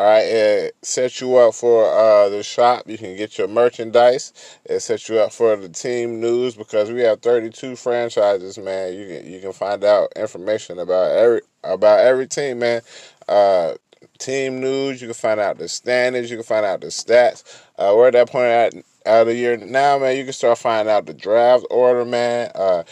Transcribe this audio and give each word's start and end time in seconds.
All 0.03 0.09
right, 0.09 0.27
it 0.27 0.77
sets 0.83 1.21
you 1.21 1.37
up 1.37 1.55
for 1.55 1.87
uh, 1.87 2.29
the 2.29 2.43
shop. 2.43 2.89
You 2.89 2.99
can 2.99 3.17
get 3.17 3.39
your 3.39 3.47
merchandise. 3.47 4.33
It 4.65 4.81
sets 4.81 5.09
you 5.09 5.21
up 5.21 5.33
for 5.33 5.55
the 5.55 5.69
team 5.69 6.19
news 6.19 6.57
because 6.57 6.91
we 6.91 7.03
have 7.03 7.23
32 7.23 7.77
franchises, 7.77 8.59
man. 8.59 8.95
You 8.95 9.07
can 9.07 9.33
you 9.33 9.39
can 9.39 9.53
find 9.53 9.85
out 9.85 10.13
information 10.17 10.81
about 10.81 11.13
every 11.13 11.43
about 11.63 12.01
every 12.01 12.27
team, 12.27 12.59
man. 12.59 12.83
Uh, 13.29 13.75
team 14.19 14.61
news. 14.61 15.01
You 15.01 15.07
can 15.07 15.15
find 15.15 15.39
out 15.39 15.59
the 15.59 15.69
standings. 15.69 16.33
You 16.33 16.37
can 16.37 16.47
find 16.47 16.67
out 16.67 16.81
the 16.81 16.89
stats. 16.89 17.45
Uh, 17.79 17.95
we're 17.97 18.09
at 18.09 18.15
that 18.15 18.29
point 18.29 18.47
at 18.47 18.75
out 19.07 19.21
of 19.21 19.27
the 19.29 19.37
year 19.37 19.57
now, 19.57 20.01
man. 20.01 20.17
You 20.17 20.25
can 20.25 20.33
start 20.33 20.59
finding 20.59 20.93
out 20.93 21.07
the 21.07 21.15
draft 21.15 21.65
order, 21.71 22.05
man. 22.05 22.51
Uh, 22.57 22.83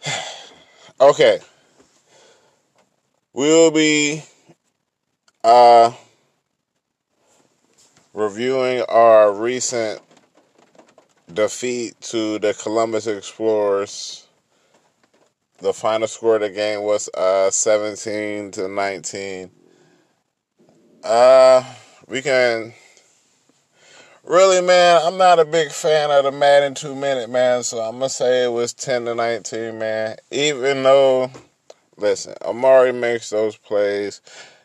okay. 1.01 1.39
We'll 3.33 3.71
be 3.71 4.23
uh, 5.45 5.93
reviewing 8.15 8.83
our 8.89 9.33
recent 9.33 10.01
defeat 11.33 12.01
to 12.01 12.39
the 12.39 12.55
Columbus 12.55 13.07
Explorers. 13.07 14.27
The 15.59 15.73
final 15.73 16.09
score 16.09 16.37
of 16.37 16.43
the 16.43 16.51
game 16.51 16.83
was 16.83 17.09
uh, 17.15 17.51
17 17.51 18.51
to 18.53 18.69
19. 18.69 19.51
Uh, 21.05 21.63
we 22.09 22.23
can 22.23 22.73
really, 24.27 24.61
man, 24.61 25.01
I'm 25.05 25.17
not 25.17 25.39
a 25.39 25.45
big 25.45 25.71
fan 25.71 26.11
of 26.11 26.25
the 26.25 26.33
Madden 26.33 26.75
two 26.75 26.95
minute, 26.95 27.31
man. 27.31 27.63
So 27.63 27.81
I'm 27.81 27.95
gonna 27.95 28.09
say 28.09 28.45
it 28.45 28.53
was 28.53 28.73
ten 28.73 29.05
to 29.07 29.15
nineteen, 29.15 29.79
man. 29.79 30.17
Even 30.31 30.83
though, 30.83 31.31
listen, 31.97 32.35
Amari 32.43 32.93
makes 32.93 33.31
those 33.31 33.57
plays. 33.57 34.21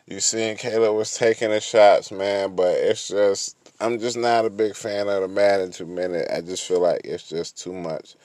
You 0.06 0.20
seen 0.20 0.56
Caleb 0.56 0.96
was 0.96 1.14
taking 1.14 1.50
the 1.50 1.60
shots, 1.60 2.10
man. 2.10 2.54
But 2.56 2.74
it's 2.76 3.08
just, 3.08 3.56
I'm 3.80 3.98
just 3.98 4.16
not 4.16 4.44
a 4.44 4.50
big 4.50 4.74
fan 4.74 5.08
of 5.08 5.22
the 5.22 5.28
Madden 5.28 5.70
two 5.70 5.86
minute. 5.86 6.28
I 6.34 6.40
just 6.40 6.66
feel 6.66 6.80
like 6.80 7.02
it's 7.04 7.28
just 7.28 7.58
too 7.58 7.72
much, 7.72 8.16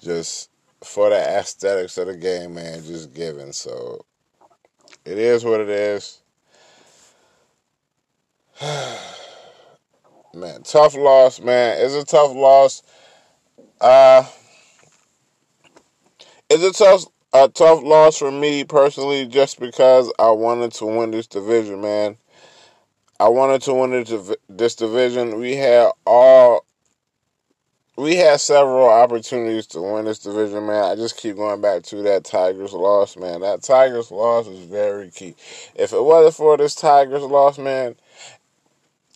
just 0.00 0.50
for 0.82 1.10
the 1.10 1.16
aesthetics 1.16 1.96
of 1.98 2.08
the 2.08 2.16
game, 2.16 2.54
man. 2.54 2.82
Just 2.84 3.14
given. 3.14 3.52
So 3.52 4.04
it 5.04 5.18
is 5.18 5.44
what 5.44 5.60
it 5.60 5.68
is. 5.68 6.18
man, 10.34 10.62
tough 10.62 10.94
loss, 10.94 11.40
man. 11.40 11.76
It's 11.80 11.94
a 11.94 12.04
tough 12.04 12.34
loss. 12.34 12.82
Uh, 13.80 14.24
it's 16.48 16.62
a 16.62 16.72
tough, 16.72 17.04
a 17.32 17.48
tough 17.48 17.82
loss 17.82 18.18
for 18.18 18.30
me 18.30 18.64
personally, 18.64 19.26
just 19.26 19.60
because 19.60 20.12
I 20.18 20.30
wanted 20.30 20.72
to 20.74 20.86
win 20.86 21.10
this 21.10 21.26
division, 21.26 21.80
man. 21.80 22.16
I 23.18 23.28
wanted 23.28 23.62
to 23.62 23.74
win 23.74 24.04
this 24.48 24.74
division. 24.74 25.38
We 25.38 25.54
had 25.54 25.92
all, 26.06 26.64
we 27.96 28.16
had 28.16 28.40
several 28.40 28.88
opportunities 28.88 29.66
to 29.68 29.80
win 29.80 30.06
this 30.06 30.18
division, 30.18 30.66
man. 30.66 30.84
I 30.84 30.96
just 30.96 31.16
keep 31.16 31.36
going 31.36 31.60
back 31.60 31.84
to 31.84 32.02
that 32.02 32.24
Tigers 32.24 32.72
loss, 32.72 33.16
man. 33.16 33.42
That 33.42 33.62
Tigers 33.62 34.10
loss 34.10 34.48
is 34.48 34.64
very 34.64 35.10
key. 35.10 35.36
If 35.74 35.92
it 35.92 36.02
wasn't 36.02 36.34
for 36.34 36.56
this 36.56 36.74
Tigers 36.74 37.22
loss, 37.22 37.58
man, 37.58 37.94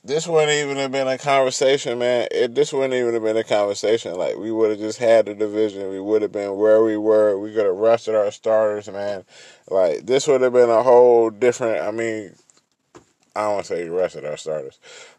this 0.06 0.26
wouldn't 0.26 0.52
even 0.52 0.76
have 0.76 0.92
been 0.92 1.08
a 1.08 1.18
conversation, 1.18 1.98
man. 1.98 2.28
It 2.30 2.54
this 2.54 2.72
wouldn't 2.72 2.94
even 2.94 3.14
have 3.14 3.22
been 3.22 3.36
a 3.36 3.44
conversation. 3.44 4.14
Like 4.14 4.36
we 4.36 4.52
would 4.52 4.70
have 4.70 4.78
just 4.78 4.98
had 4.98 5.26
the 5.26 5.34
division. 5.34 5.90
We 5.90 6.00
would 6.00 6.22
have 6.22 6.32
been 6.32 6.56
where 6.56 6.82
we 6.82 6.96
were. 6.96 7.38
We 7.38 7.52
could 7.52 7.66
have 7.66 7.76
rested 7.76 8.14
our 8.14 8.30
starters, 8.30 8.88
man. 8.88 9.24
Like 9.68 10.06
this 10.06 10.28
would 10.28 10.42
have 10.42 10.52
been 10.52 10.70
a 10.70 10.82
whole 10.82 11.30
different. 11.30 11.86
I 11.86 11.90
mean, 11.90 12.34
I 13.34 13.42
don't 13.42 13.54
want 13.54 13.66
to 13.66 13.76
say 13.76 13.88
rested 13.88 14.24
our 14.24 14.36
starters, 14.36 14.78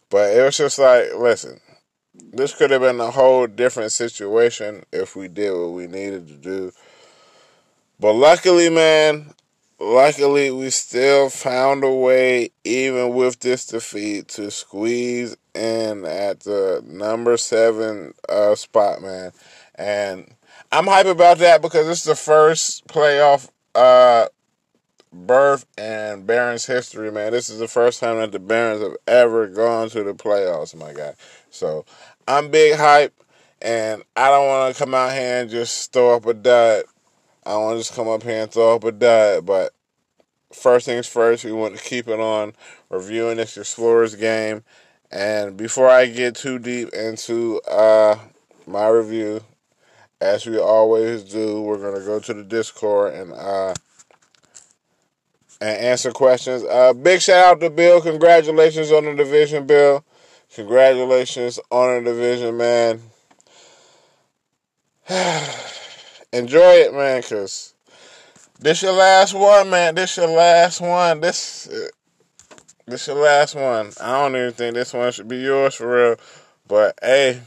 but 0.09 0.33
it 0.33 0.41
was 0.41 0.57
just 0.57 0.79
like, 0.79 1.13
listen, 1.15 1.59
this 2.13 2.55
could 2.55 2.71
have 2.71 2.81
been 2.81 2.99
a 2.99 3.11
whole 3.11 3.45
different 3.47 3.91
situation 3.91 4.85
if 4.91 5.15
we 5.15 5.27
did 5.27 5.51
what 5.51 5.73
we 5.73 5.87
needed 5.87 6.27
to 6.27 6.35
do. 6.35 6.71
But 7.99 8.13
luckily, 8.13 8.69
man, 8.69 9.33
luckily 9.79 10.49
we 10.51 10.69
still 10.69 11.29
found 11.29 11.83
a 11.83 11.91
way 11.91 12.49
even 12.63 13.13
with 13.13 13.39
this 13.39 13.67
defeat 13.67 14.27
to 14.27 14.49
squeeze 14.49 15.37
in 15.53 16.05
at 16.05 16.41
the 16.41 16.83
number 16.85 17.37
seven 17.37 18.13
uh, 18.29 18.55
spot 18.55 19.01
man. 19.01 19.31
And 19.75 20.33
i'm 20.71 20.87
hype 20.87 21.05
about 21.05 21.37
that 21.39 21.61
because 21.61 21.87
it's 21.87 22.03
the 22.03 22.15
first 22.15 22.87
playoff 22.87 23.49
uh, 23.75 24.27
berth 25.13 25.65
in 25.77 26.25
barons 26.25 26.65
history 26.65 27.11
man. 27.11 27.31
This 27.31 27.49
is 27.49 27.59
the 27.59 27.67
first 27.67 27.99
time 27.99 28.17
that 28.17 28.31
the 28.31 28.39
barons 28.39 28.81
have 28.81 28.97
ever 29.07 29.47
gone 29.47 29.89
to 29.89 30.03
the 30.03 30.13
playoffs 30.13 30.75
my 30.75 30.93
guy. 30.93 31.13
So 31.51 31.85
i'm 32.27 32.49
big 32.49 32.77
hype 32.77 33.13
and 33.61 34.03
i 34.15 34.29
don't 34.29 34.47
want 34.47 34.75
to 34.75 34.83
come 34.83 34.93
out 34.93 35.13
here 35.13 35.41
and 35.41 35.49
just 35.49 35.91
throw 35.91 36.15
up 36.15 36.25
a 36.25 36.33
dud 36.33 36.83
I 37.47 37.55
want 37.55 37.75
to 37.75 37.79
just 37.79 37.95
come 37.95 38.09
up 38.09 38.23
here 38.23 38.41
and 38.41 38.51
throw 38.51 38.75
up 38.75 38.83
a 38.83 38.91
dud, 38.91 39.45
but 39.45 39.73
first 40.51 40.85
things 40.85 41.07
first, 41.07 41.45
we 41.45 41.53
want 41.53 41.77
to 41.77 41.83
keep 41.83 42.09
it 42.09 42.19
on 42.19 42.51
reviewing 42.89 43.37
this 43.37 43.55
Explorers 43.55 44.15
game. 44.15 44.65
And 45.11 45.55
before 45.55 45.89
I 45.89 46.07
get 46.07 46.35
too 46.35 46.59
deep 46.59 46.89
into 46.89 47.61
uh, 47.61 48.19
my 48.65 48.89
review, 48.89 49.45
as 50.19 50.45
we 50.45 50.59
always 50.59 51.23
do, 51.23 51.61
we're 51.61 51.77
gonna 51.77 52.03
go 52.03 52.19
to 52.19 52.33
the 52.33 52.43
Discord 52.43 53.13
and 53.13 53.31
uh, 53.31 53.73
and 55.61 55.77
answer 55.79 56.11
questions. 56.11 56.65
Uh, 56.65 56.91
big 56.91 57.21
shout 57.21 57.45
out 57.45 57.61
to 57.61 57.69
Bill. 57.69 58.01
Congratulations 58.01 58.91
on 58.91 59.05
the 59.05 59.15
division, 59.15 59.65
Bill. 59.65 60.03
Congratulations 60.53 61.61
on 61.71 62.03
the 62.03 62.11
division, 62.11 62.57
man. 62.57 63.01
Enjoy 66.37 66.73
it, 66.73 66.93
man, 66.93 67.23
cause 67.23 67.73
this 68.59 68.83
your 68.83 68.93
last 68.93 69.33
one, 69.33 69.71
man. 69.71 69.95
This 69.95 70.17
your 70.17 70.27
last 70.27 70.79
one. 70.79 71.19
This 71.19 71.67
this 72.85 73.07
your 73.07 73.15
last 73.15 73.55
one. 73.55 73.91
I 73.99 74.21
don't 74.21 74.35
even 74.35 74.53
think 74.53 74.75
this 74.75 74.93
one 74.93 75.11
should 75.11 75.27
be 75.27 75.37
yours 75.37 75.73
for 75.73 76.09
real. 76.09 76.15
But 76.67 76.99
hey, 77.01 77.41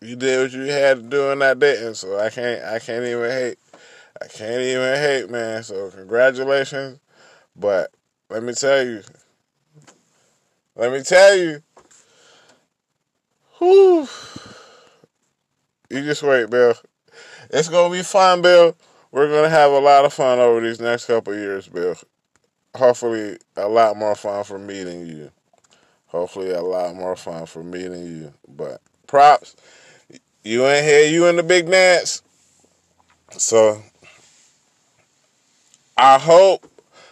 you 0.00 0.16
did 0.16 0.40
what 0.40 0.52
you 0.52 0.62
had 0.72 0.96
to 0.96 1.02
do 1.04 1.30
and 1.30 1.44
I 1.44 1.54
didn't, 1.54 1.94
so 1.94 2.18
I 2.18 2.30
can't 2.30 2.64
I 2.64 2.80
can't 2.80 3.04
even 3.04 3.30
hate. 3.30 3.58
I 4.20 4.26
can't 4.26 4.60
even 4.60 4.96
hate, 4.96 5.30
man. 5.30 5.62
So 5.62 5.90
congratulations. 5.90 6.98
But 7.54 7.92
let 8.28 8.42
me 8.42 8.54
tell 8.54 8.84
you. 8.84 9.02
Let 10.74 10.90
me 10.90 11.02
tell 11.04 11.36
you. 11.36 11.62
Whew. 13.58 14.08
You 15.90 16.02
just 16.02 16.24
wait, 16.24 16.50
Bill. 16.50 16.74
It's 17.52 17.68
gonna 17.68 17.92
be 17.94 18.02
fun, 18.02 18.42
Bill. 18.42 18.74
We're 19.10 19.28
gonna 19.28 19.50
have 19.50 19.72
a 19.72 19.78
lot 19.78 20.04
of 20.04 20.12
fun 20.12 20.38
over 20.38 20.60
these 20.60 20.80
next 20.80 21.06
couple 21.06 21.34
years, 21.34 21.68
Bill. 21.68 21.94
Hopefully, 22.74 23.38
a 23.56 23.68
lot 23.68 23.96
more 23.96 24.14
fun 24.14 24.42
for 24.44 24.58
meeting 24.58 25.06
you. 25.06 25.30
Hopefully, 26.06 26.50
a 26.50 26.62
lot 26.62 26.94
more 26.94 27.14
fun 27.14 27.44
for 27.46 27.62
meeting 27.62 28.06
you. 28.06 28.32
But 28.48 28.80
props, 29.06 29.54
you 30.42 30.66
ain't 30.66 30.86
here. 30.86 31.06
You 31.06 31.26
in 31.26 31.36
the 31.36 31.42
big 31.42 31.70
dance. 31.70 32.22
So 33.32 33.82
I 35.96 36.18
hope 36.18 36.66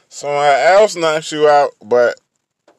someone 0.09 0.45
else 0.45 0.97
knocks 0.97 1.33
you 1.33 1.49
out, 1.49 1.73
but 1.85 2.21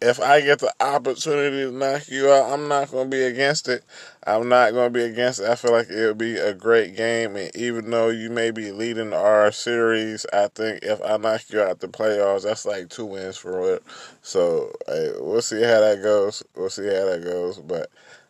if 0.02 0.20
I 0.20 0.42
get 0.42 0.60
the 0.60 0.74
opportunity 0.80 1.64
to 1.64 1.72
knock 1.72 2.10
you 2.10 2.30
out, 2.32 2.52
I'm 2.52 2.68
not 2.68 2.92
going 2.92 3.10
to 3.10 3.16
be 3.16 3.24
against 3.24 3.70
it. 3.70 3.84
I'm 4.26 4.50
not 4.50 4.74
going 4.74 4.94
to 4.94 5.00
be 5.00 5.04
against 5.04 5.40
it. 5.40 5.50
I 5.50 5.56
feel 5.56 5.72
like 5.72 5.90
it'll 5.90 6.14
be 6.14 6.38
a 6.38 6.54
great 6.54 6.96
game. 6.96 7.36
And 7.36 7.56
even 7.56 7.90
though 7.90 8.10
you 8.10 8.30
may 8.30 8.52
be 8.52 8.72
leading 8.72 9.14
our 9.14 9.52
series, 9.52 10.26
I 10.32 10.48
think 10.48 10.84
if 10.84 11.02
I 11.02 11.18
knock 11.18 11.42
you 11.50 11.62
out 11.62 11.80
the 11.80 11.88
playoffs, 11.88 12.44
that's 12.44 12.66
like 12.66 12.90
two 12.90 13.06
wins 13.06 13.38
for 13.38 13.74
it. 13.74 13.84
So 14.22 14.72
hey, 14.88 15.14
we'll 15.18 15.42
see 15.42 15.62
how 15.62 15.80
that 15.82 16.04
goes. 16.04 16.44
We'll 16.56 16.70
see 16.70 16.86
how 16.86 17.06
that 17.06 17.24
goes. 17.24 17.58
But 17.58 17.90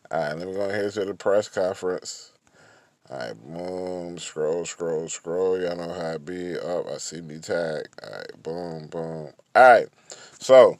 all 0.09 0.19
right, 0.19 0.38
let 0.38 0.47
me 0.47 0.53
go 0.53 0.69
ahead 0.69 0.93
to 0.93 1.05
the 1.05 1.13
press 1.13 1.49
conference. 1.49 2.31
All 3.09 3.17
right, 3.17 3.33
boom, 3.33 4.17
scroll, 4.17 4.63
scroll, 4.63 5.09
scroll. 5.09 5.59
Y'all 5.59 5.75
know 5.75 5.94
how 5.94 6.11
it 6.11 6.23
be. 6.23 6.57
Up, 6.57 6.85
oh, 6.87 6.94
I 6.95 6.97
see 6.99 7.19
me 7.19 7.39
tag. 7.39 7.87
All 8.01 8.09
right, 8.09 8.44
boom, 8.44 8.87
boom. 8.87 9.33
All 9.53 9.61
right, 9.61 9.87
so 10.39 10.79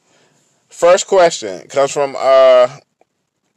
First 0.71 1.05
question 1.05 1.67
comes 1.67 1.91
from 1.91 2.15
uh, 2.17 2.77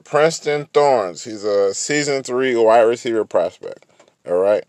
Princeton 0.05 0.67
Thorns. 0.73 1.25
He's 1.25 1.45
a 1.45 1.75
season 1.75 2.23
three 2.23 2.55
wide 2.55 2.83
receiver 2.83 3.25
prospect. 3.25 3.87
All 4.27 4.39
right. 4.39 4.65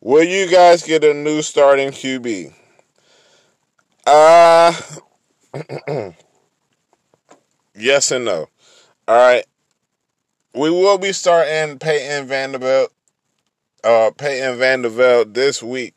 Will 0.00 0.24
you 0.24 0.48
guys 0.48 0.82
get 0.84 1.02
a 1.02 1.14
new 1.14 1.42
starting 1.42 1.90
QB? 1.90 2.52
Uh, 4.06 4.72
yes 7.74 8.10
and 8.10 8.24
no. 8.24 8.48
All 9.06 9.16
right. 9.16 9.44
We 10.54 10.70
will 10.70 10.98
be 10.98 11.12
starting 11.12 11.78
Peyton 11.78 12.26
Vanderbilt, 12.26 12.92
uh, 13.84 14.10
Peyton 14.16 14.58
Vanderbilt 14.58 15.34
this 15.34 15.62
week. 15.62 15.94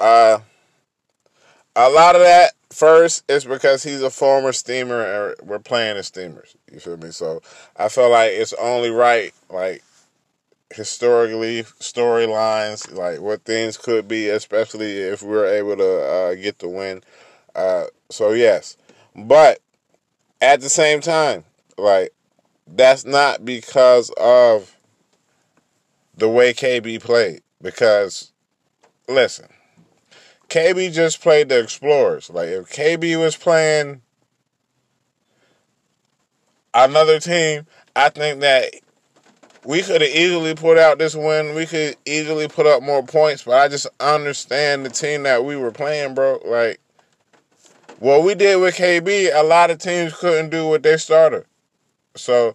Uh, 0.00 0.40
a 1.76 1.90
lot 1.90 2.14
of 2.14 2.22
that 2.22 2.52
first 2.70 3.24
is 3.30 3.44
because 3.44 3.82
he's 3.82 4.02
a 4.02 4.10
former 4.10 4.52
steamer 4.52 5.02
and 5.02 5.48
we're 5.48 5.58
playing 5.58 5.96
as 5.96 6.06
steamers. 6.06 6.56
You 6.72 6.80
feel 6.80 6.96
me? 6.96 7.10
So 7.10 7.42
I 7.76 7.88
feel 7.88 8.10
like 8.10 8.32
it's 8.32 8.52
only 8.54 8.90
right, 8.90 9.32
like 9.50 9.82
historically, 10.74 11.62
storylines, 11.80 12.92
like 12.92 13.20
what 13.20 13.44
things 13.44 13.76
could 13.76 14.08
be, 14.08 14.28
especially 14.28 14.98
if 14.98 15.22
we 15.22 15.36
are 15.36 15.46
able 15.46 15.76
to 15.76 16.02
uh, 16.04 16.34
get 16.34 16.58
the 16.58 16.68
win. 16.68 17.02
Uh, 17.54 17.84
so 18.10 18.32
yes, 18.32 18.76
but 19.14 19.60
at 20.40 20.60
the 20.60 20.68
same 20.68 21.00
time, 21.00 21.44
like 21.78 22.12
that's 22.66 23.04
not 23.04 23.44
because 23.44 24.10
of 24.16 24.76
the 26.16 26.28
way 26.28 26.52
KB 26.52 27.00
played. 27.00 27.42
Because 27.62 28.32
listen, 29.08 29.48
KB 30.54 30.92
just 30.92 31.20
played 31.20 31.48
the 31.48 31.58
Explorers. 31.58 32.30
Like 32.30 32.46
if 32.46 32.70
KB 32.70 33.18
was 33.18 33.36
playing 33.36 34.02
another 36.72 37.18
team, 37.18 37.66
I 37.96 38.08
think 38.08 38.40
that 38.42 38.72
we 39.64 39.82
could 39.82 40.00
have 40.00 40.10
easily 40.10 40.54
put 40.54 40.78
out 40.78 40.98
this 40.98 41.16
win. 41.16 41.56
We 41.56 41.66
could 41.66 41.96
easily 42.06 42.46
put 42.46 42.66
up 42.66 42.84
more 42.84 43.02
points, 43.02 43.42
but 43.42 43.54
I 43.54 43.66
just 43.66 43.88
understand 43.98 44.86
the 44.86 44.90
team 44.90 45.24
that 45.24 45.44
we 45.44 45.56
were 45.56 45.72
playing, 45.72 46.14
bro. 46.14 46.40
Like 46.44 46.78
what 47.98 48.22
we 48.22 48.36
did 48.36 48.60
with 48.60 48.76
KB, 48.76 49.34
a 49.34 49.42
lot 49.42 49.72
of 49.72 49.78
teams 49.78 50.14
couldn't 50.16 50.50
do 50.50 50.68
what 50.68 50.84
they 50.84 50.98
started. 50.98 51.46
So 52.14 52.54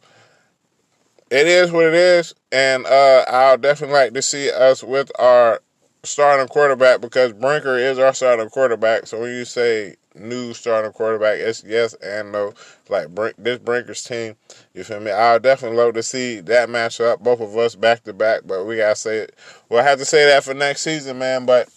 it 1.30 1.48
is 1.48 1.70
what 1.70 1.84
it 1.84 1.96
is, 1.96 2.34
and 2.50 2.86
uh, 2.86 3.26
I'll 3.28 3.58
definitely 3.58 3.96
like 3.96 4.14
to 4.14 4.22
see 4.22 4.50
us 4.50 4.86
with 4.86 5.12
our 5.20 5.60
starting 6.04 6.48
quarterback 6.48 7.02
because 7.02 7.34
Brinker 7.34 7.78
is 7.78 8.00
our 8.00 8.14
starting 8.14 8.50
quarterback. 8.50 9.08
So 9.08 9.20
when 9.22 9.32
you 9.32 9.46
say 9.46 9.96
new 10.16 10.54
starting 10.54 10.92
quarterback, 10.92 11.40
it's 11.40 11.64
yes 11.64 11.94
and 11.96 12.32
no. 12.32 12.54
Like 12.88 13.10
Brink, 13.10 13.36
this 13.38 13.60
Brinker's 13.60 14.04
team, 14.04 14.36
you 14.74 14.84
feel 14.84 15.00
me? 15.00 15.12
I'll 15.12 15.40
definitely 15.40 15.78
love 15.78 15.94
to 15.96 16.04
see 16.04 16.40
that 16.42 16.70
match 16.70 17.02
up, 17.02 17.22
both 17.22 17.42
of 17.42 17.56
us 17.58 17.76
back 17.76 18.04
to 18.04 18.14
back. 18.14 18.42
But 18.46 18.66
we 18.66 18.78
gotta 18.78 18.96
say 18.96 19.18
it. 19.18 19.36
We'll 19.70 19.84
have 19.84 20.00
to 20.00 20.06
say 20.06 20.26
that 20.26 20.44
for 20.44 20.54
next 20.54 20.82
season, 20.82 21.20
man. 21.20 21.46
But 21.46 21.70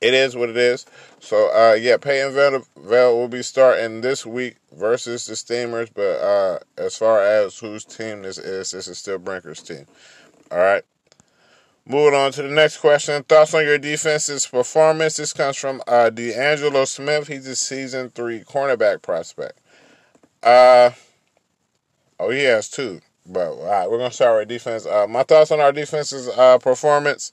it 0.00 0.12
is 0.12 0.36
what 0.36 0.50
it 0.50 0.56
is. 0.56 0.84
So 1.20 1.48
uh, 1.54 1.74
yeah, 1.74 1.96
Peyton 1.96 2.34
Vanderbilt 2.34 3.16
will 3.16 3.28
be 3.28 3.42
starting 3.42 4.00
this 4.00 4.26
week 4.26 4.56
versus 4.72 5.26
the 5.26 5.36
Steamers. 5.36 5.90
But 5.90 6.20
uh, 6.20 6.58
as 6.76 6.96
far 6.96 7.22
as 7.22 7.58
whose 7.58 7.84
team 7.84 8.22
this 8.22 8.38
is, 8.38 8.72
this 8.72 8.88
is 8.88 8.98
still 8.98 9.18
Brinker's 9.18 9.62
team. 9.62 9.86
All 10.50 10.58
right. 10.58 10.82
Moving 11.88 12.14
on 12.14 12.32
to 12.32 12.42
the 12.42 12.48
next 12.48 12.78
question. 12.78 13.22
Thoughts 13.22 13.54
on 13.54 13.64
your 13.64 13.78
defense's 13.78 14.44
performance? 14.44 15.18
This 15.18 15.32
comes 15.32 15.56
from 15.56 15.80
uh, 15.86 16.10
D'Angelo 16.10 16.84
Smith. 16.84 17.28
He's 17.28 17.46
a 17.46 17.54
season 17.54 18.10
three 18.10 18.40
cornerback 18.40 19.02
prospect. 19.02 19.60
Uh, 20.42 20.90
oh, 22.18 22.30
he 22.30 22.42
has 22.42 22.68
two. 22.68 23.00
But 23.24 23.48
all 23.48 23.64
right, 23.64 23.88
we're 23.90 23.98
gonna 23.98 24.10
start 24.10 24.38
with 24.38 24.48
defense. 24.48 24.84
Uh, 24.84 25.06
my 25.08 25.22
thoughts 25.22 25.52
on 25.52 25.60
our 25.60 25.72
defense's 25.72 26.28
uh, 26.28 26.58
performance. 26.58 27.32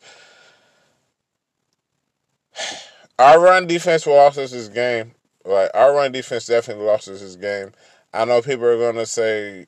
Our 3.19 3.39
run 3.39 3.67
defense 3.67 4.07
lost 4.07 4.39
us 4.39 4.51
this 4.51 4.67
game. 4.67 5.13
Like 5.45 5.69
our 5.75 5.93
run 5.93 6.11
defense 6.11 6.47
definitely 6.47 6.85
lost 6.85 7.07
us 7.07 7.21
this 7.21 7.35
game. 7.35 7.71
I 8.11 8.25
know 8.25 8.41
people 8.41 8.65
are 8.65 8.79
gonna 8.79 9.05
say 9.05 9.67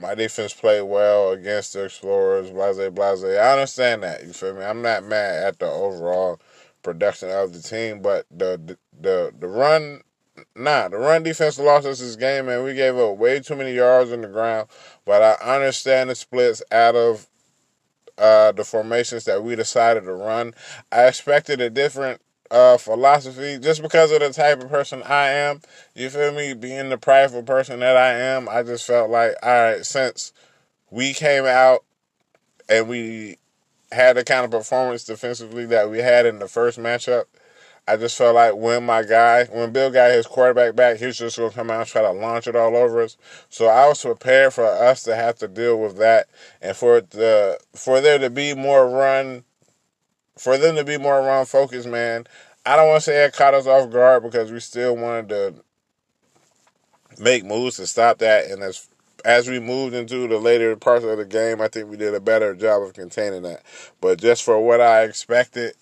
my 0.00 0.14
defense 0.14 0.52
played 0.52 0.82
well 0.82 1.32
against 1.32 1.72
the 1.72 1.84
Explorers, 1.84 2.50
blase, 2.50 2.90
blase. 2.90 3.24
I 3.24 3.52
understand 3.52 4.02
that. 4.02 4.24
You 4.24 4.32
feel 4.32 4.54
me? 4.54 4.64
I'm 4.64 4.82
not 4.82 5.04
mad 5.04 5.44
at 5.44 5.58
the 5.58 5.66
overall 5.70 6.40
production 6.82 7.30
of 7.30 7.52
the 7.52 7.60
team, 7.60 8.00
but 8.00 8.26
the 8.30 8.76
the 8.98 9.32
the 9.38 9.46
run, 9.46 10.02
nah, 10.56 10.88
the 10.88 10.96
run 10.98 11.22
defense 11.22 11.58
lost 11.58 11.86
us 11.86 12.00
this 12.00 12.16
game, 12.16 12.48
and 12.48 12.64
we 12.64 12.74
gave 12.74 12.96
up 12.96 13.16
way 13.16 13.40
too 13.40 13.56
many 13.56 13.72
yards 13.72 14.12
on 14.12 14.22
the 14.22 14.28
ground. 14.28 14.68
But 15.04 15.22
I 15.22 15.56
understand 15.56 16.10
the 16.10 16.14
splits 16.14 16.62
out 16.72 16.96
of 16.96 17.28
uh, 18.18 18.52
the 18.52 18.64
formations 18.64 19.24
that 19.24 19.42
we 19.42 19.56
decided 19.56 20.04
to 20.04 20.12
run. 20.12 20.54
I 20.92 21.06
expected 21.06 21.60
a 21.60 21.70
different 21.70 22.20
uh, 22.50 22.76
philosophy 22.76 23.58
just 23.58 23.82
because 23.82 24.10
of 24.10 24.20
the 24.20 24.30
type 24.30 24.62
of 24.62 24.68
person 24.68 25.02
I 25.04 25.28
am. 25.28 25.60
You 25.94 26.10
feel 26.10 26.32
me? 26.32 26.54
Being 26.54 26.88
the 26.88 26.98
prideful 26.98 27.42
person 27.42 27.80
that 27.80 27.96
I 27.96 28.12
am, 28.12 28.48
I 28.48 28.62
just 28.62 28.86
felt 28.86 29.10
like, 29.10 29.34
all 29.42 29.50
right, 29.50 29.86
since 29.86 30.32
we 30.90 31.12
came 31.12 31.44
out 31.44 31.84
and 32.68 32.88
we 32.88 33.38
had 33.92 34.16
the 34.16 34.24
kind 34.24 34.44
of 34.44 34.50
performance 34.50 35.04
defensively 35.04 35.66
that 35.66 35.90
we 35.90 35.98
had 35.98 36.26
in 36.26 36.38
the 36.38 36.48
first 36.48 36.78
matchup, 36.78 37.24
I 37.88 37.96
just 37.96 38.16
felt 38.16 38.36
like 38.36 38.54
when 38.54 38.84
my 38.84 39.02
guy, 39.02 39.44
when 39.46 39.72
Bill 39.72 39.90
got 39.90 40.12
his 40.12 40.26
quarterback 40.26 40.76
back, 40.76 40.98
he 40.98 41.06
was 41.06 41.18
just 41.18 41.36
to 41.36 41.50
come 41.50 41.70
out 41.70 41.80
and 41.80 41.88
try 41.88 42.02
to 42.02 42.12
launch 42.12 42.46
it 42.46 42.54
all 42.54 42.76
over 42.76 43.02
us. 43.02 43.16
So 43.48 43.66
I 43.66 43.88
was 43.88 44.02
prepared 44.02 44.54
for 44.54 44.64
us 44.64 45.02
to 45.04 45.16
have 45.16 45.36
to 45.38 45.48
deal 45.48 45.80
with 45.80 45.96
that 45.98 46.28
and 46.62 46.76
for 46.76 47.00
the 47.00 47.58
for 47.74 48.00
there 48.00 48.18
to 48.18 48.30
be 48.30 48.54
more 48.54 48.88
run 48.88 49.44
for 50.40 50.56
them 50.56 50.74
to 50.74 50.84
be 50.84 50.96
more 50.96 51.20
run 51.20 51.44
focused, 51.44 51.86
man, 51.86 52.26
I 52.64 52.74
don't 52.74 52.88
want 52.88 53.04
to 53.04 53.10
say 53.10 53.24
it 53.26 53.34
caught 53.34 53.52
us 53.52 53.66
off 53.66 53.90
guard 53.90 54.22
because 54.22 54.50
we 54.50 54.58
still 54.58 54.96
wanted 54.96 55.28
to 55.28 55.54
make 57.22 57.44
moves 57.44 57.76
to 57.76 57.86
stop 57.86 58.18
that. 58.18 58.50
And 58.50 58.62
as 58.62 58.88
as 59.22 59.48
we 59.48 59.60
moved 59.60 59.94
into 59.94 60.26
the 60.26 60.38
later 60.38 60.74
parts 60.76 61.04
of 61.04 61.18
the 61.18 61.26
game, 61.26 61.60
I 61.60 61.68
think 61.68 61.90
we 61.90 61.98
did 61.98 62.14
a 62.14 62.20
better 62.20 62.54
job 62.54 62.82
of 62.82 62.94
containing 62.94 63.42
that. 63.42 63.62
But 64.00 64.18
just 64.18 64.42
for 64.42 64.58
what 64.58 64.80
I 64.80 65.02
expected, 65.02 65.74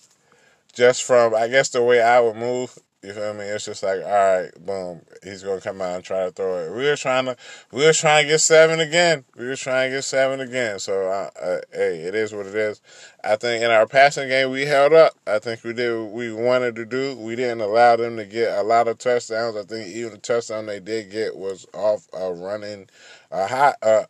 just 0.73 1.03
from 1.03 1.33
I 1.33 1.47
guess 1.47 1.69
the 1.69 1.81
way 1.81 2.01
I 2.01 2.19
would 2.19 2.35
move, 2.35 2.77
you 3.01 3.13
feel 3.13 3.33
me? 3.33 3.45
It's 3.45 3.63
just 3.63 3.81
like, 3.81 4.01
all 4.03 4.11
right, 4.11 4.51
boom, 4.65 5.01
he's 5.23 5.41
gonna 5.41 5.61
come 5.61 5.81
out 5.81 5.95
and 5.95 6.03
try 6.03 6.25
to 6.25 6.31
throw 6.31 6.65
it. 6.65 6.71
We 6.71 6.85
were 6.85 6.97
trying 6.97 7.25
to, 7.25 7.37
we 7.71 7.85
were 7.85 7.93
trying 7.93 8.25
to 8.25 8.29
get 8.33 8.39
seven 8.39 8.81
again. 8.81 9.23
We 9.37 9.47
were 9.47 9.55
trying 9.55 9.89
to 9.91 9.97
get 9.97 10.03
seven 10.03 10.41
again. 10.41 10.79
So, 10.79 11.07
uh, 11.07 11.29
uh, 11.41 11.61
hey, 11.71 11.99
it 11.99 12.13
is 12.13 12.33
what 12.33 12.45
it 12.45 12.55
is. 12.55 12.81
I 13.23 13.37
think 13.37 13.63
in 13.63 13.71
our 13.71 13.87
passing 13.87 14.27
game 14.27 14.49
we 14.51 14.65
held 14.65 14.91
up. 14.91 15.13
I 15.25 15.39
think 15.39 15.63
we 15.63 15.71
did 15.71 15.97
what 15.97 16.11
we 16.11 16.33
wanted 16.33 16.75
to 16.75 16.85
do. 16.85 17.15
We 17.15 17.37
didn't 17.37 17.61
allow 17.61 17.95
them 17.95 18.17
to 18.17 18.25
get 18.25 18.57
a 18.57 18.63
lot 18.63 18.89
of 18.89 18.97
touchdowns. 18.97 19.55
I 19.55 19.63
think 19.63 19.87
even 19.95 20.11
the 20.11 20.17
touchdown 20.17 20.65
they 20.65 20.81
did 20.81 21.09
get 21.09 21.37
was 21.37 21.65
off 21.73 22.07
a 22.11 22.33
running, 22.33 22.89
a 23.31 23.47
hot, 23.47 23.75
a, 23.81 24.05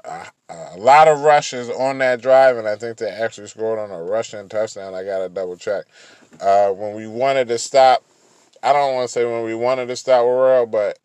a 0.50 0.78
lot 0.78 1.08
of 1.08 1.20
rushes 1.20 1.70
on 1.70 2.00
that 2.00 2.22
drive, 2.22 2.58
and 2.58 2.68
I 2.68 2.76
think 2.76 2.98
they 2.98 3.10
actually 3.10 3.48
scored 3.48 3.78
on 3.78 3.92
a 3.92 4.02
rushing 4.02 4.50
touchdown. 4.50 4.96
I 4.96 5.04
got 5.04 5.20
to 5.20 5.30
double 5.30 5.58
check. 5.58 5.86
Uh, 6.42 6.70
when 6.70 6.96
we 6.96 7.08
wanted 7.08 7.48
to 7.50 7.58
stop 7.58 8.04
I 8.62 8.74
don't 8.74 8.96
want 8.96 9.08
to 9.08 9.12
say 9.12 9.26
when 9.26 9.44
we 9.44 9.56
wanted 9.56 9.88
to 9.88 9.96
stop 9.96 10.26
Worrell, 10.26 10.66
but 10.66 11.00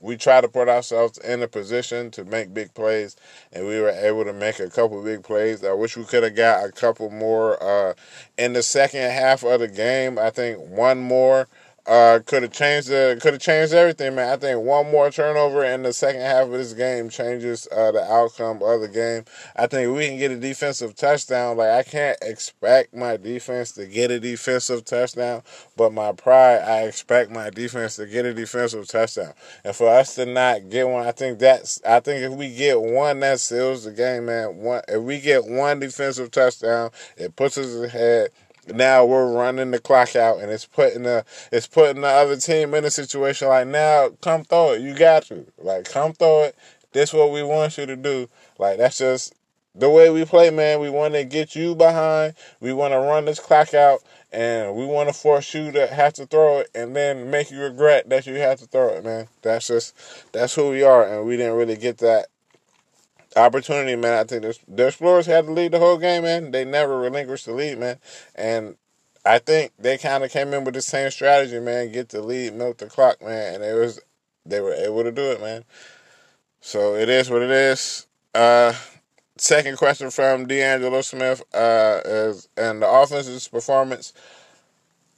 we 0.00 0.16
tried 0.16 0.40
to 0.42 0.48
put 0.48 0.68
ourselves 0.68 1.16
in 1.18 1.42
a 1.42 1.48
position 1.48 2.10
to 2.10 2.24
make 2.24 2.52
big 2.52 2.74
plays, 2.74 3.16
and 3.52 3.66
we 3.66 3.80
were 3.80 3.90
able 3.90 4.24
to 4.24 4.32
make 4.32 4.58
a 4.58 4.68
couple 4.68 5.02
big 5.02 5.22
plays. 5.22 5.64
I 5.64 5.72
wish 5.72 5.96
we 5.96 6.04
could 6.04 6.24
have 6.24 6.34
got 6.34 6.64
a 6.66 6.72
couple 6.72 7.08
more 7.08 7.62
uh, 7.62 7.94
in 8.36 8.52
the 8.52 8.62
second 8.62 9.10
half 9.10 9.44
of 9.44 9.60
the 9.60 9.68
game. 9.68 10.18
I 10.18 10.30
think 10.30 10.58
one 10.58 10.98
more 10.98 11.48
uh, 11.86 12.20
could 12.24 12.42
have 12.44 12.52
changed 12.52 12.88
the 12.88 13.18
could 13.20 13.34
have 13.34 13.42
changed 13.42 13.74
everything, 13.74 14.14
man. 14.14 14.32
I 14.32 14.36
think 14.36 14.64
one 14.64 14.90
more 14.90 15.10
turnover 15.10 15.64
in 15.64 15.82
the 15.82 15.92
second 15.92 16.20
half 16.20 16.44
of 16.44 16.52
this 16.52 16.74
game 16.74 17.08
changes 17.08 17.66
uh, 17.72 17.90
the 17.90 18.02
outcome 18.04 18.62
of 18.62 18.80
the 18.80 18.88
game. 18.88 19.24
I 19.56 19.66
think 19.66 19.94
we 19.94 20.06
can 20.06 20.16
get 20.16 20.30
a 20.30 20.36
defensive 20.36 20.94
touchdown. 20.94 21.56
Like 21.56 21.70
I 21.70 21.82
can't 21.82 22.18
expect 22.22 22.94
my 22.94 23.16
defense 23.16 23.72
to 23.72 23.86
get 23.86 24.12
a 24.12 24.20
defensive 24.20 24.84
touchdown, 24.84 25.42
but 25.76 25.92
my 25.92 26.12
pride, 26.12 26.60
I 26.60 26.82
expect 26.82 27.32
my 27.32 27.50
defense 27.50 27.96
to 27.96 28.06
get 28.06 28.26
a 28.26 28.32
defensive 28.32 28.86
touchdown. 28.86 29.32
And 29.64 29.74
for 29.74 29.88
us 29.88 30.14
to 30.14 30.26
not 30.26 30.70
get 30.70 30.88
one, 30.88 31.04
I 31.04 31.10
think 31.10 31.40
that's 31.40 31.82
I 31.84 31.98
think 31.98 32.22
if 32.22 32.32
we 32.38 32.54
get 32.54 32.80
one, 32.80 33.18
that 33.20 33.40
seals 33.40 33.84
the 33.84 33.90
game, 33.90 34.26
man. 34.26 34.56
One 34.58 34.82
if 34.86 35.02
we 35.02 35.20
get 35.20 35.46
one 35.46 35.80
defensive 35.80 36.30
touchdown, 36.30 36.90
it 37.16 37.34
puts 37.34 37.58
us 37.58 37.74
ahead 37.74 38.30
now 38.68 39.04
we're 39.04 39.32
running 39.32 39.70
the 39.70 39.78
clock 39.78 40.14
out 40.14 40.40
and 40.40 40.50
it's 40.50 40.66
putting 40.66 41.02
the 41.02 41.24
it's 41.50 41.66
putting 41.66 42.02
the 42.02 42.08
other 42.08 42.36
team 42.36 42.74
in 42.74 42.84
a 42.84 42.90
situation 42.90 43.48
like 43.48 43.66
now 43.66 44.10
come 44.20 44.44
throw 44.44 44.72
it. 44.72 44.82
You 44.82 44.94
got 44.94 45.24
to. 45.24 45.46
Like 45.58 45.90
come 45.90 46.12
throw 46.12 46.44
it. 46.44 46.56
This 46.92 47.12
what 47.12 47.32
we 47.32 47.42
want 47.42 47.78
you 47.78 47.86
to 47.86 47.96
do. 47.96 48.28
Like 48.58 48.78
that's 48.78 48.98
just 48.98 49.34
the 49.74 49.90
way 49.90 50.10
we 50.10 50.24
play 50.24 50.50
man. 50.50 50.80
We 50.80 50.90
want 50.90 51.14
to 51.14 51.24
get 51.24 51.56
you 51.56 51.74
behind. 51.74 52.34
We 52.60 52.72
want 52.72 52.92
to 52.92 52.98
run 52.98 53.24
this 53.24 53.40
clock 53.40 53.74
out 53.74 54.02
and 54.30 54.76
we 54.76 54.86
want 54.86 55.08
to 55.08 55.14
force 55.14 55.52
you 55.54 55.72
to 55.72 55.86
have 55.88 56.12
to 56.14 56.26
throw 56.26 56.60
it 56.60 56.70
and 56.74 56.94
then 56.94 57.30
make 57.30 57.50
you 57.50 57.60
regret 57.60 58.08
that 58.10 58.26
you 58.26 58.34
have 58.34 58.60
to 58.60 58.66
throw 58.66 58.88
it 58.90 59.04
man. 59.04 59.28
That's 59.42 59.66
just 59.66 59.94
that's 60.32 60.54
who 60.54 60.70
we 60.70 60.82
are 60.82 61.06
and 61.06 61.26
we 61.26 61.36
didn't 61.36 61.56
really 61.56 61.76
get 61.76 61.98
that 61.98 62.26
opportunity, 63.36 63.96
man. 63.96 64.14
I 64.14 64.24
think 64.24 64.42
the, 64.42 64.86
Explorers 64.86 65.26
had 65.26 65.46
to 65.46 65.52
lead 65.52 65.72
the 65.72 65.78
whole 65.78 65.98
game, 65.98 66.22
man. 66.22 66.50
They 66.50 66.64
never 66.64 66.98
relinquished 66.98 67.46
the 67.46 67.52
lead, 67.52 67.78
man. 67.78 67.98
And 68.34 68.76
I 69.24 69.38
think 69.38 69.72
they 69.78 69.98
kind 69.98 70.24
of 70.24 70.30
came 70.30 70.52
in 70.52 70.64
with 70.64 70.74
the 70.74 70.82
same 70.82 71.10
strategy, 71.10 71.60
man. 71.60 71.92
Get 71.92 72.08
the 72.10 72.22
lead, 72.22 72.54
milk 72.54 72.78
the 72.78 72.86
clock, 72.86 73.22
man. 73.22 73.56
And 73.56 73.64
it 73.64 73.74
was 73.74 74.00
they 74.44 74.60
were 74.60 74.74
able 74.74 75.04
to 75.04 75.12
do 75.12 75.30
it, 75.30 75.40
man. 75.40 75.64
So 76.60 76.94
it 76.94 77.08
is 77.08 77.30
what 77.30 77.42
it 77.42 77.50
is. 77.50 78.06
Uh, 78.34 78.74
second 79.36 79.78
question 79.78 80.10
from 80.10 80.46
D'Angelo 80.46 81.00
Smith 81.02 81.42
uh, 81.54 82.00
is 82.04 82.48
and 82.56 82.82
the 82.82 82.88
offense's 82.88 83.48
performance. 83.48 84.12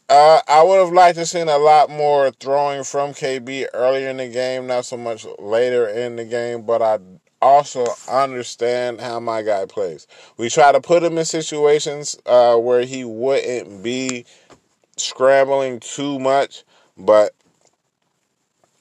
Uh, 0.08 0.40
I 0.46 0.62
would 0.62 0.80
have 0.80 0.92
liked 0.92 1.16
to 1.18 1.24
seen 1.24 1.48
a 1.48 1.56
lot 1.56 1.88
more 1.88 2.30
throwing 2.30 2.84
from 2.84 3.12
KB 3.12 3.66
earlier 3.72 4.10
in 4.10 4.18
the 4.18 4.28
game, 4.28 4.66
not 4.66 4.84
so 4.84 4.98
much 4.98 5.26
later 5.38 5.88
in 5.88 6.16
the 6.16 6.26
game. 6.26 6.62
But 6.62 6.82
I 6.82 6.98
also 7.40 7.84
understand 8.10 9.00
how 9.00 9.20
my 9.20 9.42
guy 9.42 9.66
plays. 9.66 10.06
We 10.36 10.48
try 10.48 10.72
to 10.72 10.80
put 10.80 11.02
him 11.02 11.18
in 11.18 11.24
situations 11.24 12.18
uh, 12.26 12.56
where 12.56 12.84
he 12.84 13.04
wouldn't 13.04 13.82
be 13.82 14.24
scrambling 14.96 15.80
too 15.80 16.18
much, 16.18 16.64
but 16.96 17.34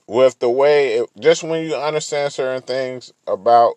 with 0.08 0.40
the 0.40 0.50
way, 0.50 1.00
it, 1.00 1.10
just 1.20 1.44
when 1.44 1.66
you 1.66 1.76
understand 1.76 2.34
certain 2.34 2.62
things 2.62 3.14
about 3.28 3.76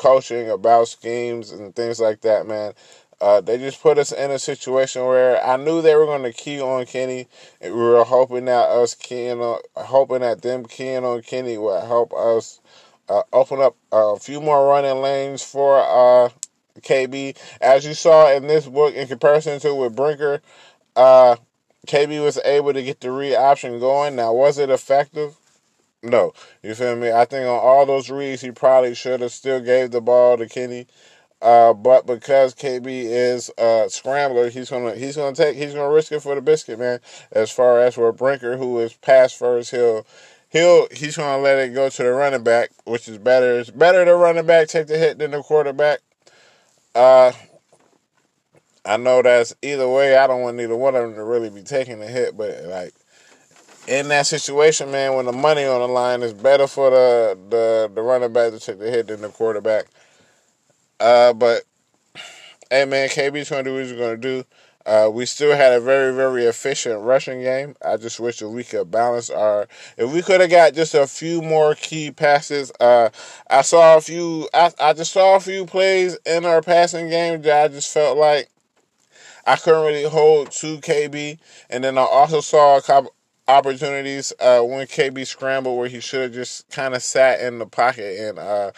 coaching, 0.00 0.48
about 0.50 0.88
schemes, 0.88 1.52
and 1.52 1.76
things 1.76 2.00
like 2.00 2.22
that, 2.22 2.46
man. 2.46 2.72
Uh, 3.20 3.38
they 3.38 3.58
just 3.58 3.82
put 3.82 3.98
us 3.98 4.12
in 4.12 4.30
a 4.30 4.38
situation 4.38 5.04
where 5.04 5.44
I 5.44 5.58
knew 5.58 5.82
they 5.82 5.94
were 5.94 6.06
going 6.06 6.22
to 6.22 6.32
key 6.32 6.58
on 6.58 6.86
Kenny. 6.86 7.28
We 7.60 7.70
were 7.70 8.02
hoping 8.02 8.46
that 8.46 8.70
us 8.70 8.94
keying 8.94 9.40
on, 9.40 9.60
hoping 9.76 10.20
that 10.20 10.40
them 10.40 10.64
keying 10.64 11.04
on 11.04 11.20
Kenny 11.20 11.58
would 11.58 11.84
help 11.84 12.14
us 12.14 12.60
uh, 13.10 13.22
open 13.32 13.60
up 13.60 13.76
a 13.92 14.16
few 14.16 14.40
more 14.40 14.68
running 14.68 15.02
lanes 15.02 15.42
for 15.42 15.78
uh, 15.80 16.30
KB. 16.80 17.36
As 17.60 17.84
you 17.84 17.92
saw 17.92 18.32
in 18.32 18.46
this 18.46 18.66
book, 18.66 18.94
in 18.94 19.08
comparison 19.08 19.58
to 19.60 19.74
with 19.74 19.96
Brinker, 19.96 20.40
uh, 20.94 21.36
KB 21.86 22.22
was 22.22 22.38
able 22.44 22.72
to 22.72 22.82
get 22.82 23.00
the 23.00 23.10
read 23.10 23.34
option 23.34 23.80
going. 23.80 24.14
Now, 24.14 24.32
was 24.32 24.58
it 24.58 24.70
effective? 24.70 25.36
No. 26.02 26.32
You 26.62 26.74
feel 26.74 26.96
me? 26.96 27.10
I 27.10 27.24
think 27.24 27.42
on 27.46 27.58
all 27.58 27.84
those 27.84 28.10
reads, 28.10 28.42
he 28.42 28.52
probably 28.52 28.94
should 28.94 29.20
have 29.20 29.32
still 29.32 29.60
gave 29.60 29.90
the 29.90 30.00
ball 30.00 30.38
to 30.38 30.48
Kenny. 30.48 30.86
Uh, 31.42 31.72
but 31.72 32.06
because 32.06 32.54
KB 32.54 32.86
is 32.86 33.50
a 33.56 33.86
scrambler, 33.88 34.50
he's 34.50 34.68
gonna 34.68 34.94
he's 34.94 35.16
gonna 35.16 35.34
take 35.34 35.56
he's 35.56 35.72
gonna 35.72 35.92
risk 35.92 36.12
it 36.12 36.20
for 36.20 36.34
the 36.34 36.42
biscuit, 36.42 36.78
man. 36.78 37.00
As 37.32 37.50
far 37.50 37.80
as 37.80 37.94
for 37.94 38.12
Brinker, 38.12 38.58
who 38.58 38.78
is 38.78 38.92
pass 38.92 39.32
first, 39.32 39.70
he'll 39.70 40.06
he'll 40.50 40.86
he's 40.92 41.16
gonna 41.16 41.42
let 41.42 41.58
it 41.58 41.74
go 41.74 41.88
to 41.88 42.02
the 42.02 42.12
running 42.12 42.44
back, 42.44 42.70
which 42.84 43.08
is 43.08 43.18
better. 43.18 43.58
It's 43.58 43.70
better 43.70 44.04
the 44.04 44.14
running 44.14 44.46
back 44.46 44.68
take 44.68 44.86
the 44.86 44.98
hit 44.98 45.18
than 45.18 45.30
the 45.30 45.42
quarterback. 45.42 46.00
Uh, 46.94 47.32
I 48.84 48.96
know 48.96 49.22
that's 49.22 49.54
either 49.62 49.88
way. 49.88 50.16
I 50.16 50.26
don't 50.26 50.42
want 50.42 50.56
neither 50.56 50.76
one 50.76 50.94
of 50.94 51.02
them 51.02 51.14
to 51.14 51.24
really 51.24 51.50
be 51.50 51.62
taking 51.62 52.00
the 52.00 52.06
hit, 52.06 52.36
but 52.36 52.64
like 52.64 52.92
in 53.86 54.08
that 54.08 54.26
situation, 54.26 54.90
man, 54.90 55.14
when 55.14 55.26
the 55.26 55.32
money 55.32 55.64
on 55.64 55.80
the 55.80 55.88
line, 55.88 56.22
it's 56.22 56.32
better 56.32 56.66
for 56.66 56.90
the 56.90 57.38
the 57.48 57.90
the 57.94 58.02
running 58.02 58.32
back 58.32 58.52
to 58.52 58.58
take 58.58 58.78
the 58.78 58.90
hit 58.90 59.06
than 59.06 59.20
the 59.22 59.28
quarterback. 59.28 59.86
Uh, 60.98 61.32
but 61.32 61.62
hey, 62.70 62.84
man, 62.84 63.08
KB's 63.08 63.50
gonna 63.50 63.62
do 63.62 63.74
what 63.74 63.84
he's 63.84 63.92
gonna 63.92 64.16
do. 64.16 64.44
Uh, 64.86 65.10
we 65.12 65.26
still 65.26 65.54
had 65.54 65.72
a 65.72 65.80
very, 65.80 66.14
very 66.14 66.44
efficient 66.44 67.00
rushing 67.02 67.42
game. 67.42 67.76
I 67.84 67.96
just 67.96 68.18
wish 68.18 68.38
that 68.38 68.48
we 68.48 68.64
could 68.64 68.90
balance 68.90 69.28
our. 69.28 69.68
If 69.96 70.12
we 70.12 70.22
could 70.22 70.40
have 70.40 70.50
got 70.50 70.74
just 70.74 70.94
a 70.94 71.06
few 71.06 71.42
more 71.42 71.74
key 71.74 72.10
passes, 72.10 72.72
uh, 72.80 73.10
I 73.48 73.62
saw 73.62 73.96
a 73.96 74.00
few. 74.00 74.48
I, 74.54 74.72
I 74.80 74.92
just 74.94 75.12
saw 75.12 75.36
a 75.36 75.40
few 75.40 75.66
plays 75.66 76.18
in 76.24 76.44
our 76.44 76.62
passing 76.62 77.10
game 77.10 77.42
that 77.42 77.64
I 77.64 77.68
just 77.68 77.92
felt 77.92 78.16
like 78.16 78.48
I 79.46 79.56
couldn't 79.56 79.84
really 79.84 80.08
hold 80.08 80.50
to 80.52 80.78
KB. 80.78 81.38
And 81.68 81.84
then 81.84 81.98
I 81.98 82.02
also 82.02 82.40
saw 82.40 82.78
a 82.78 82.82
couple 82.82 83.12
opportunities 83.48 84.32
uh, 84.40 84.60
when 84.60 84.86
KB 84.86 85.26
scrambled 85.26 85.76
where 85.78 85.88
he 85.88 86.00
should 86.00 86.22
have 86.22 86.32
just 86.32 86.68
kind 86.70 86.94
of 86.94 87.02
sat 87.02 87.40
in 87.40 87.58
the 87.58 87.66
pocket 87.66 88.18
and 88.18 88.38
uh, 88.38 88.70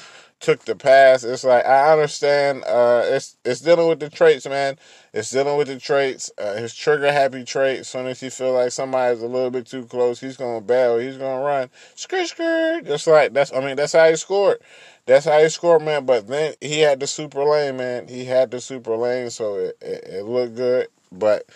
took 0.42 0.64
the 0.64 0.76
pass. 0.76 1.24
It's 1.24 1.44
like 1.44 1.64
I 1.64 1.92
understand. 1.92 2.64
Uh, 2.64 3.02
it's 3.04 3.36
it's 3.44 3.60
dealing 3.60 3.88
with 3.88 4.00
the 4.00 4.10
traits, 4.10 4.46
man. 4.46 4.76
It's 5.14 5.30
dealing 5.30 5.56
with 5.56 5.68
the 5.68 5.78
traits. 5.78 6.30
Uh, 6.36 6.56
his 6.56 6.74
trigger 6.74 7.10
happy 7.10 7.44
trait. 7.44 7.80
As 7.80 7.88
soon 7.88 8.06
as 8.06 8.20
he 8.20 8.28
feel 8.28 8.52
like 8.52 8.72
somebody's 8.72 9.22
a 9.22 9.26
little 9.26 9.50
bit 9.50 9.66
too 9.66 9.86
close, 9.86 10.20
he's 10.20 10.36
gonna 10.36 10.60
bail. 10.60 10.98
He's 10.98 11.16
gonna 11.16 11.42
run. 11.42 11.70
Skirt 11.94 12.26
skirt. 12.26 12.84
Just 12.84 13.06
like 13.06 13.32
that's. 13.32 13.52
I 13.52 13.60
mean, 13.60 13.76
that's 13.76 13.94
how 13.94 14.08
he 14.10 14.16
scored. 14.16 14.58
That's 15.06 15.24
how 15.24 15.38
he 15.38 15.48
scored, 15.48 15.82
man. 15.82 16.04
But 16.04 16.26
then 16.26 16.54
he 16.60 16.80
had 16.80 17.00
the 17.00 17.06
super 17.06 17.44
lane, 17.44 17.78
man. 17.78 18.08
He 18.08 18.24
had 18.24 18.50
the 18.50 18.60
super 18.60 18.96
lane, 18.96 19.30
so 19.30 19.56
it, 19.56 19.78
it, 19.80 20.04
it 20.04 20.24
looked 20.24 20.56
good. 20.56 20.88
But 21.10 21.46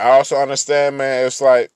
I 0.00 0.10
also 0.10 0.36
understand, 0.36 0.98
man. 0.98 1.26
It's 1.26 1.40
like 1.40 1.70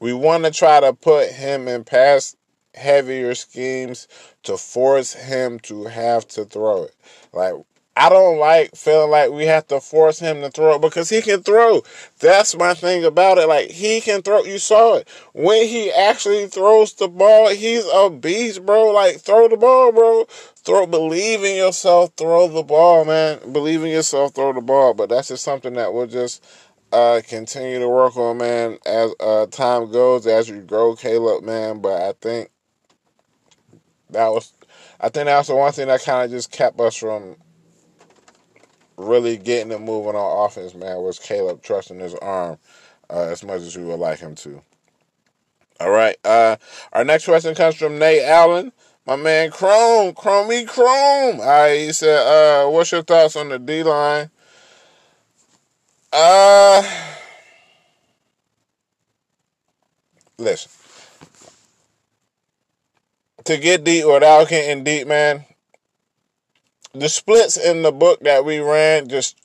we 0.00 0.12
want 0.12 0.44
to 0.44 0.50
try 0.50 0.80
to 0.80 0.92
put 0.92 1.30
him 1.30 1.68
in 1.68 1.84
pass 1.84 2.34
heavier 2.76 3.34
schemes 3.34 4.08
to 4.44 4.56
force 4.56 5.14
him 5.14 5.58
to 5.60 5.84
have 5.84 6.28
to 6.28 6.44
throw 6.44 6.84
it. 6.84 6.94
Like 7.32 7.54
I 7.98 8.10
don't 8.10 8.38
like 8.38 8.76
feeling 8.76 9.10
like 9.10 9.30
we 9.30 9.46
have 9.46 9.66
to 9.68 9.80
force 9.80 10.18
him 10.18 10.42
to 10.42 10.50
throw 10.50 10.74
it 10.74 10.82
because 10.82 11.08
he 11.08 11.22
can 11.22 11.42
throw. 11.42 11.82
That's 12.20 12.54
my 12.54 12.74
thing 12.74 13.04
about 13.06 13.38
it. 13.38 13.48
Like 13.48 13.70
he 13.70 14.02
can 14.02 14.20
throw. 14.20 14.44
You 14.44 14.58
saw 14.58 14.96
it 14.96 15.08
when 15.32 15.66
he 15.66 15.90
actually 15.90 16.46
throws 16.46 16.92
the 16.92 17.08
ball. 17.08 17.48
He's 17.48 17.86
a 17.86 18.10
beast, 18.10 18.66
bro. 18.66 18.90
Like 18.90 19.20
throw 19.20 19.48
the 19.48 19.56
ball, 19.56 19.92
bro. 19.92 20.26
Throw. 20.56 20.86
Believe 20.86 21.42
in 21.42 21.56
yourself. 21.56 22.12
Throw 22.18 22.48
the 22.48 22.62
ball, 22.62 23.06
man. 23.06 23.38
Believe 23.50 23.82
in 23.82 23.90
yourself. 23.90 24.34
Throw 24.34 24.52
the 24.52 24.60
ball. 24.60 24.92
But 24.92 25.08
that's 25.08 25.28
just 25.28 25.42
something 25.42 25.72
that 25.74 25.94
we'll 25.94 26.06
just 26.06 26.44
uh, 26.92 27.22
continue 27.26 27.78
to 27.78 27.88
work 27.88 28.16
on, 28.18 28.36
man. 28.36 28.78
As 28.84 29.14
uh, 29.20 29.46
time 29.46 29.90
goes, 29.90 30.26
as 30.26 30.50
you 30.50 30.60
grow, 30.60 30.96
Caleb, 30.96 31.44
man. 31.44 31.80
But 31.80 32.02
I 32.02 32.12
think 32.20 32.50
that 34.10 34.28
was, 34.28 34.52
I 35.00 35.08
think 35.08 35.26
that 35.26 35.38
was 35.38 35.48
the 35.48 35.56
one 35.56 35.72
thing 35.72 35.88
that 35.88 36.02
kind 36.02 36.24
of 36.24 36.30
just 36.30 36.50
kept 36.50 36.80
us 36.80 36.96
from 36.96 37.36
really 38.96 39.36
getting 39.36 39.72
it 39.72 39.80
moving 39.80 40.14
on 40.14 40.46
offense, 40.46 40.74
man, 40.74 41.02
was 41.02 41.18
Caleb 41.18 41.62
trusting 41.62 41.98
his 41.98 42.14
arm 42.16 42.58
uh, 43.10 43.28
as 43.30 43.44
much 43.44 43.60
as 43.60 43.76
we 43.76 43.84
would 43.84 44.00
like 44.00 44.18
him 44.18 44.34
to. 44.36 44.62
All 45.80 45.90
right. 45.90 46.16
Uh, 46.24 46.56
our 46.92 47.04
next 47.04 47.26
question 47.26 47.54
comes 47.54 47.74
from 47.74 47.98
Nate 47.98 48.22
Allen. 48.22 48.72
My 49.06 49.16
man 49.16 49.50
Chrome, 49.50 50.14
Chromey 50.14 50.66
Chrome. 50.66 51.40
All 51.40 51.46
right, 51.46 51.78
he 51.78 51.92
said, 51.92 52.16
uh, 52.16 52.68
what's 52.68 52.90
your 52.90 53.02
thoughts 53.02 53.36
on 53.36 53.50
the 53.50 53.58
D 53.58 53.84
line? 53.84 54.30
Uh 56.12 56.82
listen 60.38 60.70
to 63.46 63.56
get 63.56 63.84
deep 63.84 64.06
without 64.06 64.48
getting 64.48 64.84
deep, 64.84 65.06
man. 65.06 65.44
The 66.92 67.08
splits 67.08 67.56
in 67.56 67.82
the 67.82 67.92
book 67.92 68.20
that 68.20 68.44
we 68.44 68.58
ran 68.58 69.08
just 69.08 69.36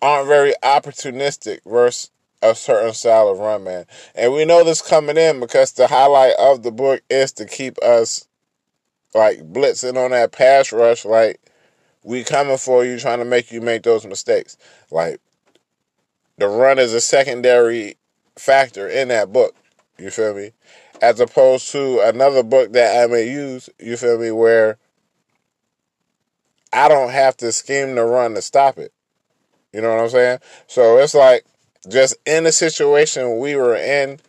aren't 0.00 0.28
very 0.28 0.52
opportunistic 0.62 1.60
versus 1.64 2.10
a 2.42 2.54
certain 2.54 2.92
style 2.92 3.28
of 3.28 3.38
run, 3.38 3.64
man. 3.64 3.86
And 4.14 4.32
we 4.32 4.44
know 4.44 4.64
this 4.64 4.82
coming 4.82 5.16
in 5.16 5.38
because 5.38 5.72
the 5.72 5.86
highlight 5.86 6.34
of 6.38 6.62
the 6.62 6.72
book 6.72 7.02
is 7.08 7.32
to 7.34 7.46
keep 7.46 7.78
us 7.82 8.26
like 9.14 9.52
blitzing 9.52 9.96
on 9.96 10.10
that 10.10 10.32
pass 10.32 10.72
rush, 10.72 11.04
like 11.04 11.40
we 12.02 12.24
coming 12.24 12.58
for 12.58 12.84
you, 12.84 12.98
trying 12.98 13.20
to 13.20 13.24
make 13.24 13.52
you 13.52 13.60
make 13.60 13.84
those 13.84 14.04
mistakes. 14.04 14.56
Like 14.90 15.20
the 16.36 16.48
run 16.48 16.78
is 16.78 16.92
a 16.92 17.00
secondary 17.00 17.96
factor 18.36 18.88
in 18.88 19.08
that 19.08 19.32
book. 19.32 19.54
You 19.98 20.10
feel 20.10 20.34
me? 20.34 20.50
As 21.02 21.18
opposed 21.18 21.70
to 21.72 22.00
another 22.00 22.44
book 22.44 22.72
that 22.72 23.02
I 23.02 23.12
may 23.12 23.28
use, 23.28 23.68
you 23.80 23.96
feel 23.96 24.18
me, 24.18 24.30
where 24.30 24.78
I 26.72 26.88
don't 26.88 27.10
have 27.10 27.36
to 27.38 27.50
scheme 27.50 27.96
the 27.96 28.04
run 28.04 28.34
to 28.34 28.42
stop 28.42 28.78
it. 28.78 28.92
You 29.72 29.80
know 29.80 29.90
what 29.94 30.04
I'm 30.04 30.10
saying? 30.10 30.38
So 30.68 30.98
it's 30.98 31.14
like 31.14 31.44
just 31.88 32.16
in 32.24 32.44
the 32.44 32.52
situation 32.52 33.38
we 33.38 33.56
were 33.56 33.74
in, 33.74 34.20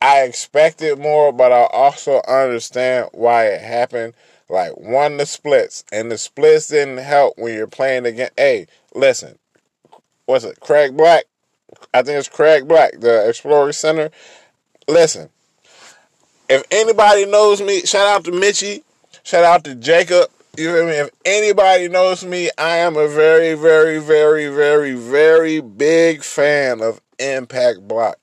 I 0.00 0.22
expected 0.22 0.98
more, 0.98 1.32
but 1.32 1.52
I 1.52 1.66
also 1.72 2.22
understand 2.28 3.10
why 3.12 3.46
it 3.46 3.60
happened. 3.60 4.14
Like 4.48 4.76
one 4.76 5.16
the 5.16 5.26
splits, 5.26 5.84
and 5.92 6.10
the 6.10 6.18
splits 6.18 6.68
didn't 6.68 6.98
help 6.98 7.34
when 7.38 7.54
you're 7.54 7.66
playing 7.66 8.06
against. 8.06 8.38
Hey, 8.38 8.66
listen, 8.94 9.38
what's 10.26 10.44
it? 10.44 10.60
Craig 10.60 10.96
Black. 10.96 11.24
I 11.92 12.02
think 12.02 12.18
it's 12.18 12.28
Craig 12.28 12.66
Black, 12.66 13.00
the 13.00 13.28
Explorer 13.28 13.72
Center. 13.72 14.10
Listen, 14.88 15.30
if 16.50 16.64
anybody 16.72 17.26
knows 17.26 17.62
me, 17.62 17.82
shout 17.82 18.08
out 18.08 18.24
to 18.24 18.32
Mitchie, 18.32 18.82
shout 19.22 19.44
out 19.44 19.62
to 19.64 19.76
Jacob, 19.76 20.28
you 20.56 20.74
feel 20.74 20.86
me? 20.86 20.94
If 20.94 21.10
anybody 21.24 21.88
knows 21.88 22.24
me, 22.24 22.50
I 22.58 22.78
am 22.78 22.96
a 22.96 23.06
very, 23.06 23.54
very, 23.54 23.98
very, 23.98 24.48
very, 24.48 24.94
very 24.94 25.60
big 25.60 26.24
fan 26.24 26.82
of 26.82 27.00
Impact 27.20 27.86
Block. 27.86 28.18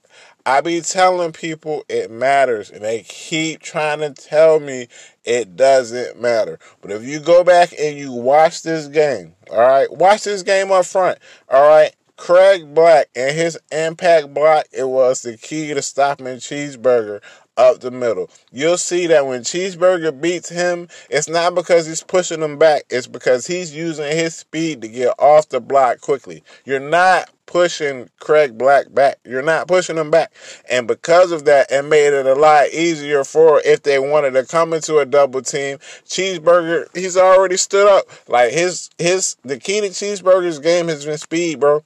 I 0.46 0.60
be 0.60 0.82
telling 0.82 1.32
people 1.32 1.86
it 1.88 2.12
matters, 2.12 2.70
and 2.70 2.84
they 2.84 3.04
keep 3.04 3.62
trying 3.62 4.00
to 4.00 4.12
tell 4.12 4.60
me 4.60 4.88
it 5.24 5.56
doesn't 5.56 6.20
matter. 6.20 6.60
But 6.82 6.92
if 6.92 7.04
you 7.04 7.22
go 7.22 7.46
back 7.46 7.74
and 7.80 7.98
you 7.98 8.12
watch 8.12 8.62
this 8.62 8.88
game, 8.88 9.36
all 9.50 9.60
right, 9.60 9.92
watch 9.92 10.26
this 10.26 10.44
game 10.44 10.72
up 10.72 10.86
front, 10.86 11.18
all 11.50 11.66
right. 11.66 11.94
Craig 12.18 12.74
Black 12.74 13.10
and 13.16 13.38
his 13.38 13.60
impact 13.72 14.34
block, 14.34 14.66
it 14.72 14.86
was 14.90 15.22
the 15.22 15.38
key 15.38 15.72
to 15.72 15.84
stopping 15.84 16.26
Cheeseburger 16.26 17.22
up 17.58 17.80
the 17.80 17.92
middle. 17.92 18.30
You'll 18.52 18.78
see 18.78 19.08
that 19.08 19.26
when 19.26 19.42
Cheeseburger 19.42 20.20
beats 20.20 20.50
him, 20.50 20.88
it's 21.10 21.28
not 21.28 21.56
because 21.56 21.88
he's 21.88 22.04
pushing 22.04 22.42
him 22.42 22.58
back, 22.58 22.84
it's 22.90 23.08
because 23.08 23.48
he's 23.48 23.76
using 23.76 24.16
his 24.16 24.36
speed 24.36 24.82
to 24.82 24.88
get 24.88 25.14
off 25.20 25.50
the 25.50 25.60
block 25.60 26.02
quickly. 26.02 26.44
You're 26.66 26.80
not 26.80 27.30
pushing 27.48 28.10
Craig 28.20 28.58
Black 28.58 28.94
back. 28.94 29.18
You're 29.26 29.42
not 29.42 29.68
pushing 29.68 29.98
him 29.98 30.12
back. 30.12 30.32
And 30.70 30.88
because 30.88 31.32
of 31.32 31.46
that, 31.46 31.72
it 31.72 31.84
made 31.84 32.14
it 32.14 32.28
a 32.28 32.36
lot 32.36 32.68
easier 32.70 33.24
for 33.24 33.60
if 33.66 33.82
they 33.82 33.98
wanted 33.98 34.32
to 34.32 34.46
come 34.46 34.74
into 34.74 35.00
a 35.00 35.06
double 35.06 35.42
team. 35.42 35.80
Cheeseburger, 36.06 36.96
he's 36.96 37.18
already 37.18 37.58
stood 37.58 37.88
up. 37.88 38.06
Like 38.28 38.52
his 38.52 38.92
his 39.00 39.38
the 39.44 39.58
key 39.58 39.82
to 39.82 39.88
Cheeseburger's 39.88 40.60
game 40.60 40.90
has 40.90 41.06
been 41.06 41.18
speed, 41.18 41.60
bro. 41.60 41.84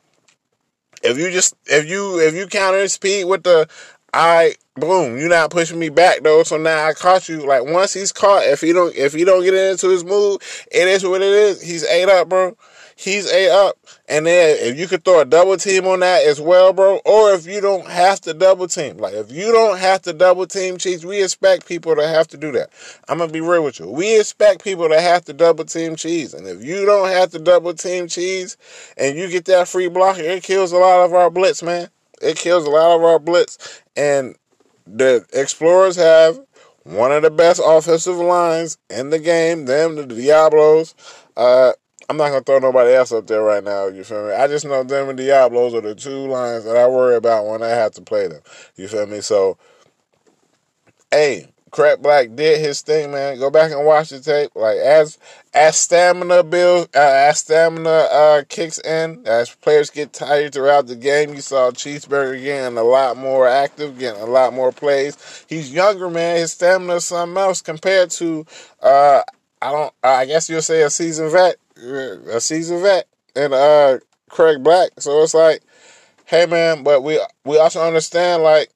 If 1.03 1.17
you 1.17 1.31
just 1.31 1.55
if 1.65 1.87
you 1.87 2.19
if 2.19 2.35
you 2.35 2.47
counter 2.47 2.87
speed 2.87 3.25
with 3.25 3.43
the 3.43 3.67
I 4.13 4.55
boom, 4.75 5.17
you're 5.17 5.29
not 5.29 5.51
pushing 5.51 5.79
me 5.79 5.89
back 5.89 6.23
though. 6.23 6.43
So 6.43 6.57
now 6.57 6.85
I 6.85 6.93
caught 6.93 7.29
you. 7.29 7.45
Like 7.45 7.63
once 7.65 7.93
he's 7.93 8.11
caught, 8.11 8.43
if 8.43 8.61
he 8.61 8.73
don't 8.73 8.95
if 8.95 9.13
he 9.13 9.23
don't 9.23 9.43
get 9.43 9.53
into 9.53 9.89
his 9.89 10.03
move, 10.03 10.41
it 10.71 10.87
is 10.87 11.05
what 11.05 11.21
it 11.21 11.31
is. 11.31 11.61
He's 11.61 11.85
eight 11.85 12.09
up, 12.09 12.27
bro. 12.29 12.57
He's 12.97 13.31
eight 13.31 13.49
up. 13.49 13.77
And 14.07 14.27
then 14.27 14.57
if 14.59 14.77
you 14.77 14.87
could 14.87 15.05
throw 15.05 15.21
a 15.21 15.25
double 15.25 15.57
team 15.57 15.87
on 15.87 16.01
that 16.01 16.25
as 16.25 16.41
well, 16.41 16.73
bro, 16.73 16.99
or 17.05 17.33
if 17.33 17.47
you 17.47 17.61
don't 17.61 17.87
have 17.87 18.19
to 18.21 18.33
double 18.33 18.67
team. 18.67 18.97
Like 18.97 19.13
if 19.13 19.31
you 19.31 19.51
don't 19.51 19.79
have 19.79 20.01
to 20.03 20.13
double 20.13 20.45
team 20.45 20.77
Cheese, 20.77 21.05
we 21.05 21.23
expect 21.23 21.65
people 21.65 21.95
to 21.95 22.05
have 22.07 22.27
to 22.27 22.37
do 22.37 22.51
that. 22.51 22.69
I'm 23.07 23.19
gonna 23.19 23.31
be 23.31 23.41
real 23.41 23.63
with 23.63 23.79
you. 23.79 23.89
We 23.89 24.19
expect 24.19 24.63
people 24.63 24.89
to 24.89 24.99
have 24.99 25.23
to 25.25 25.33
double 25.33 25.63
team 25.63 25.95
cheese. 25.95 26.33
And 26.33 26.45
if 26.47 26.63
you 26.63 26.85
don't 26.85 27.09
have 27.09 27.31
to 27.31 27.39
double 27.39 27.73
team 27.73 28.07
cheese 28.07 28.57
and 28.97 29.17
you 29.17 29.29
get 29.29 29.45
that 29.45 29.69
free 29.69 29.87
blocker, 29.87 30.21
it 30.21 30.43
kills 30.43 30.73
a 30.73 30.77
lot 30.77 31.05
of 31.05 31.13
our 31.13 31.29
blitz, 31.29 31.63
man. 31.63 31.89
It 32.21 32.37
kills 32.37 32.65
a 32.65 32.69
lot 32.69 32.95
of 32.95 33.03
our 33.03 33.19
blitz. 33.19 33.81
And 33.95 34.35
the 34.85 35.25
Explorers 35.33 35.95
have 35.95 36.39
one 36.83 37.11
of 37.11 37.21
the 37.21 37.31
best 37.31 37.61
offensive 37.63 38.17
lines 38.17 38.77
in 38.89 39.09
the 39.09 39.19
game. 39.19 39.65
Them, 39.65 39.95
the 39.95 40.05
Diablos. 40.05 40.95
Uh, 41.37 41.73
I'm 42.09 42.17
not 42.17 42.29
gonna 42.29 42.41
throw 42.41 42.59
nobody 42.59 42.93
else 42.93 43.11
up 43.11 43.27
there 43.27 43.41
right 43.41 43.63
now. 43.63 43.87
You 43.87 44.03
feel 44.03 44.27
me? 44.27 44.33
I 44.33 44.47
just 44.47 44.65
know 44.65 44.83
them 44.83 45.09
and 45.09 45.17
Diablos 45.17 45.73
are 45.73 45.81
the 45.81 45.95
two 45.95 46.27
lines 46.27 46.65
that 46.65 46.75
I 46.75 46.87
worry 46.87 47.15
about 47.15 47.45
when 47.45 47.63
I 47.63 47.69
have 47.69 47.93
to 47.93 48.01
play 48.01 48.27
them. 48.27 48.41
You 48.75 48.87
feel 48.87 49.05
me? 49.07 49.21
So, 49.21 49.57
hey, 51.09 51.50
Craig 51.71 52.01
Black 52.01 52.35
did 52.35 52.59
his 52.59 52.81
thing, 52.81 53.11
man. 53.11 53.39
Go 53.39 53.49
back 53.49 53.71
and 53.71 53.85
watch 53.85 54.09
the 54.09 54.19
tape. 54.19 54.51
Like 54.55 54.77
as 54.77 55.17
as 55.53 55.77
stamina 55.77 56.43
builds, 56.43 56.89
uh, 56.95 56.99
as 56.99 57.39
stamina 57.39 57.89
uh, 57.89 58.43
kicks 58.47 58.77
in, 58.79 59.25
as 59.25 59.49
players 59.55 59.89
get 59.89 60.13
tired 60.13 60.53
throughout 60.53 60.87
the 60.87 60.95
game, 60.95 61.33
you 61.33 61.41
saw 61.41 61.71
Cheeseburger 61.71 62.41
getting 62.41 62.77
a 62.77 62.83
lot 62.83 63.17
more 63.17 63.47
active, 63.47 63.97
getting 63.97 64.21
a 64.21 64.25
lot 64.25 64.53
more 64.53 64.71
plays. 64.71 65.45
He's 65.47 65.73
younger, 65.73 66.09
man. 66.09 66.37
His 66.37 66.51
stamina 66.51 66.95
is 66.95 67.05
something 67.05 67.37
else 67.37 67.61
compared 67.61 68.11
to 68.11 68.45
uh, 68.81 69.21
I 69.61 69.71
don't. 69.71 69.93
I 70.03 70.25
guess 70.25 70.49
you'll 70.49 70.61
say 70.61 70.81
a 70.81 70.89
seasoned 70.89 71.31
vet, 71.31 71.55
a 71.77 72.41
seasoned 72.41 72.81
vet, 72.81 73.07
and 73.35 73.53
uh, 73.53 73.99
Craig 74.29 74.63
Black. 74.63 74.89
So 74.99 75.21
it's 75.21 75.33
like, 75.33 75.61
hey, 76.25 76.45
man. 76.47 76.83
But 76.83 77.01
we 77.03 77.19
we 77.45 77.57
also 77.59 77.81
understand 77.85 78.43
like 78.43 78.71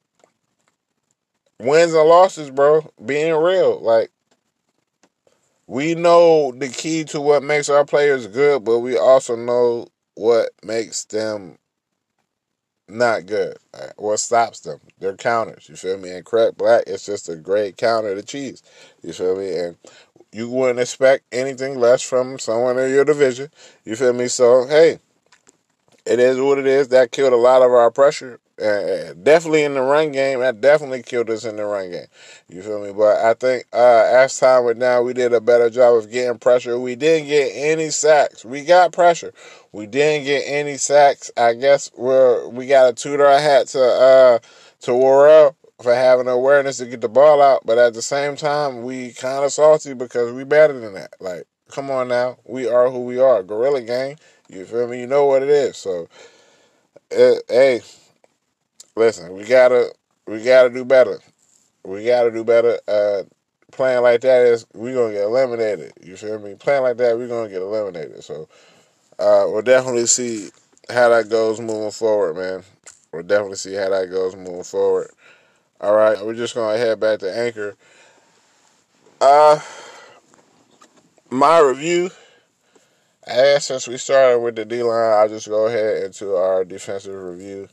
wins 1.58 1.94
and 1.94 2.08
losses, 2.08 2.50
bro. 2.50 2.90
Being 3.04 3.34
real, 3.34 3.80
like 3.80 4.10
we 5.66 5.94
know 5.94 6.52
the 6.52 6.68
key 6.68 7.04
to 7.04 7.20
what 7.20 7.42
makes 7.42 7.68
our 7.68 7.84
players 7.84 8.26
good, 8.26 8.64
but 8.64 8.80
we 8.80 8.96
also 8.96 9.36
know 9.36 9.88
what 10.14 10.50
makes 10.62 11.04
them 11.04 11.58
not 12.88 13.26
good. 13.26 13.56
What 13.96 14.20
stops 14.20 14.60
them? 14.60 14.78
Their 15.00 15.16
counters. 15.16 15.68
You 15.68 15.74
feel 15.74 15.98
me? 15.98 16.10
And 16.10 16.24
Craig 16.24 16.56
Black 16.56 16.84
is 16.86 17.04
just 17.04 17.28
a 17.28 17.34
great 17.34 17.76
counter 17.76 18.14
to 18.14 18.22
cheese. 18.22 18.62
You 19.02 19.12
feel 19.12 19.36
me? 19.36 19.56
And 19.56 19.76
you 20.32 20.48
wouldn't 20.48 20.78
expect 20.78 21.24
anything 21.32 21.80
less 21.80 22.02
from 22.02 22.38
someone 22.38 22.78
in 22.78 22.90
your 22.90 23.04
division. 23.04 23.50
You 23.84 23.96
feel 23.96 24.12
me? 24.12 24.28
So 24.28 24.66
hey, 24.66 25.00
it 26.06 26.20
is 26.20 26.38
what 26.38 26.58
it 26.58 26.66
is. 26.66 26.88
That 26.88 27.12
killed 27.12 27.32
a 27.32 27.36
lot 27.36 27.62
of 27.62 27.72
our 27.72 27.90
pressure. 27.90 28.40
Uh, 28.58 29.12
definitely 29.22 29.64
in 29.64 29.74
the 29.74 29.82
run 29.82 30.12
game. 30.12 30.40
That 30.40 30.62
definitely 30.62 31.02
killed 31.02 31.28
us 31.28 31.44
in 31.44 31.56
the 31.56 31.66
run 31.66 31.90
game. 31.90 32.06
You 32.48 32.62
feel 32.62 32.82
me? 32.82 32.92
But 32.92 33.18
I 33.18 33.34
think 33.34 33.64
uh, 33.72 34.08
as 34.10 34.38
time 34.38 34.64
went 34.64 34.78
down, 34.78 35.04
we 35.04 35.12
did 35.12 35.34
a 35.34 35.42
better 35.42 35.68
job 35.68 35.96
of 35.96 36.10
getting 36.10 36.38
pressure. 36.38 36.78
We 36.78 36.96
didn't 36.96 37.28
get 37.28 37.50
any 37.54 37.90
sacks. 37.90 38.46
We 38.46 38.64
got 38.64 38.92
pressure. 38.92 39.34
We 39.72 39.86
didn't 39.86 40.24
get 40.24 40.44
any 40.46 40.78
sacks. 40.78 41.30
I 41.36 41.52
guess 41.52 41.90
we're 41.96 42.48
we 42.48 42.66
got 42.66 42.96
to 42.96 43.02
toot 43.02 43.20
our 43.20 43.38
hat 43.38 43.66
to 43.68 43.82
uh, 43.82 44.38
to 44.80 44.94
Worrell 44.94 45.54
for 45.82 45.94
having 45.94 46.28
awareness 46.28 46.78
to 46.78 46.86
get 46.86 47.02
the 47.02 47.08
ball 47.08 47.42
out. 47.42 47.66
But 47.66 47.76
at 47.76 47.92
the 47.92 48.00
same 48.00 48.36
time, 48.36 48.84
we 48.84 49.12
kind 49.12 49.44
of 49.44 49.52
salty 49.52 49.92
because 49.92 50.32
we 50.32 50.44
better 50.44 50.78
than 50.78 50.94
that. 50.94 51.14
Like, 51.20 51.44
come 51.68 51.90
on 51.90 52.08
now, 52.08 52.38
we 52.46 52.66
are 52.66 52.90
who 52.90 53.00
we 53.00 53.18
are. 53.18 53.42
Gorilla 53.42 53.82
Gang. 53.82 54.18
You 54.48 54.64
feel 54.64 54.88
me? 54.88 55.00
You 55.00 55.06
know 55.06 55.26
what 55.26 55.42
it 55.42 55.48
is. 55.48 55.76
So, 55.76 56.08
it, 57.10 57.42
hey 57.48 57.80
listen, 58.96 59.32
we 59.34 59.44
gotta 59.44 59.92
we 60.26 60.42
gotta 60.42 60.70
do 60.70 60.84
better. 60.84 61.20
We 61.84 62.04
gotta 62.04 62.32
do 62.32 62.42
better. 62.42 62.80
Uh, 62.88 63.22
playing 63.70 64.02
like 64.02 64.22
that 64.22 64.46
is 64.46 64.66
we 64.74 64.92
gonna 64.92 65.12
get 65.12 65.24
eliminated. 65.24 65.92
You 66.02 66.16
feel 66.16 66.38
me? 66.40 66.54
Playing 66.54 66.82
like 66.82 66.96
that, 66.96 67.16
we're 67.16 67.28
gonna 67.28 67.48
get 67.48 67.62
eliminated. 67.62 68.24
So 68.24 68.48
uh, 69.18 69.46
we'll 69.46 69.62
definitely 69.62 70.06
see 70.06 70.48
how 70.88 71.10
that 71.10 71.28
goes 71.28 71.60
moving 71.60 71.92
forward, 71.92 72.34
man. 72.34 72.64
We'll 73.12 73.22
definitely 73.22 73.56
see 73.56 73.74
how 73.74 73.90
that 73.90 74.10
goes 74.10 74.34
moving 74.34 74.64
forward. 74.64 75.10
All 75.80 75.94
right, 75.94 76.24
we're 76.24 76.34
just 76.34 76.54
gonna 76.54 76.78
head 76.78 76.98
back 76.98 77.20
to 77.20 77.36
Anchor. 77.36 77.76
Uh, 79.20 79.60
my 81.30 81.60
review. 81.60 82.10
As 83.26 83.66
since 83.66 83.88
we 83.88 83.96
started 83.96 84.38
with 84.38 84.54
the 84.54 84.64
D 84.64 84.82
line, 84.82 85.12
I'll 85.12 85.28
just 85.28 85.48
go 85.48 85.66
ahead 85.66 86.04
into 86.04 86.36
our 86.36 86.64
defensive 86.64 87.14
review. 87.14 87.68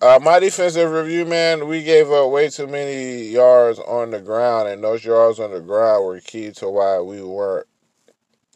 Uh, 0.00 0.18
my 0.22 0.38
defensive 0.38 0.90
review, 0.90 1.26
man, 1.26 1.68
we 1.68 1.82
gave 1.82 2.10
up 2.10 2.30
way 2.30 2.48
too 2.48 2.66
many 2.66 3.24
yards 3.24 3.78
on 3.78 4.10
the 4.10 4.20
ground, 4.20 4.68
and 4.68 4.82
those 4.82 5.04
yards 5.04 5.38
on 5.38 5.52
the 5.52 5.60
ground 5.60 6.06
were 6.06 6.20
key 6.20 6.50
to 6.52 6.70
why 6.70 6.98
we 7.00 7.22
weren't 7.22 7.66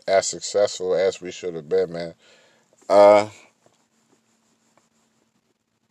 as 0.09 0.27
successful 0.27 0.95
as 0.95 1.21
we 1.21 1.31
should 1.31 1.55
have 1.55 1.69
been, 1.69 1.93
man. 1.93 2.15
Uh, 2.89 3.29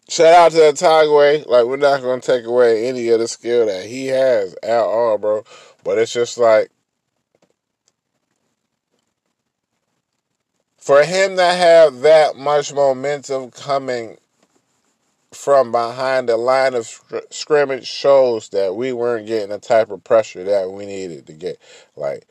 shout 0.10 0.34
out 0.34 0.52
to 0.54 0.58
Tagway. 0.58 1.46
Like, 1.46 1.66
we're 1.66 1.78
not 1.78 2.02
going 2.02 2.22
to 2.22 2.26
take 2.26 2.46
away 2.46 2.88
any 2.88 3.10
of 3.10 3.20
the 3.20 3.28
skill 3.28 3.68
that 3.68 3.86
he 3.86 4.08
has 4.08 4.56
at 4.64 4.80
all, 4.80 5.20
bro. 5.20 5.44
But 5.84 6.00
it's 6.00 6.14
just 6.14 6.40
like, 6.40 6.72
for 10.84 11.02
him 11.02 11.38
to 11.38 11.46
have 11.46 12.02
that 12.02 12.36
much 12.36 12.74
momentum 12.74 13.50
coming 13.52 14.18
from 15.32 15.72
behind 15.72 16.28
the 16.28 16.36
line 16.36 16.74
of 16.74 17.02
scrimmage 17.30 17.88
shows 17.88 18.50
that 18.50 18.76
we 18.76 18.92
weren't 18.92 19.26
getting 19.26 19.52
the 19.52 19.60
type 19.60 19.92
of 19.92 20.04
pressure 20.04 20.44
that 20.44 20.70
we 20.72 20.86
needed 20.86 21.26
to 21.26 21.32
get. 21.32 21.58
Like 21.96 22.28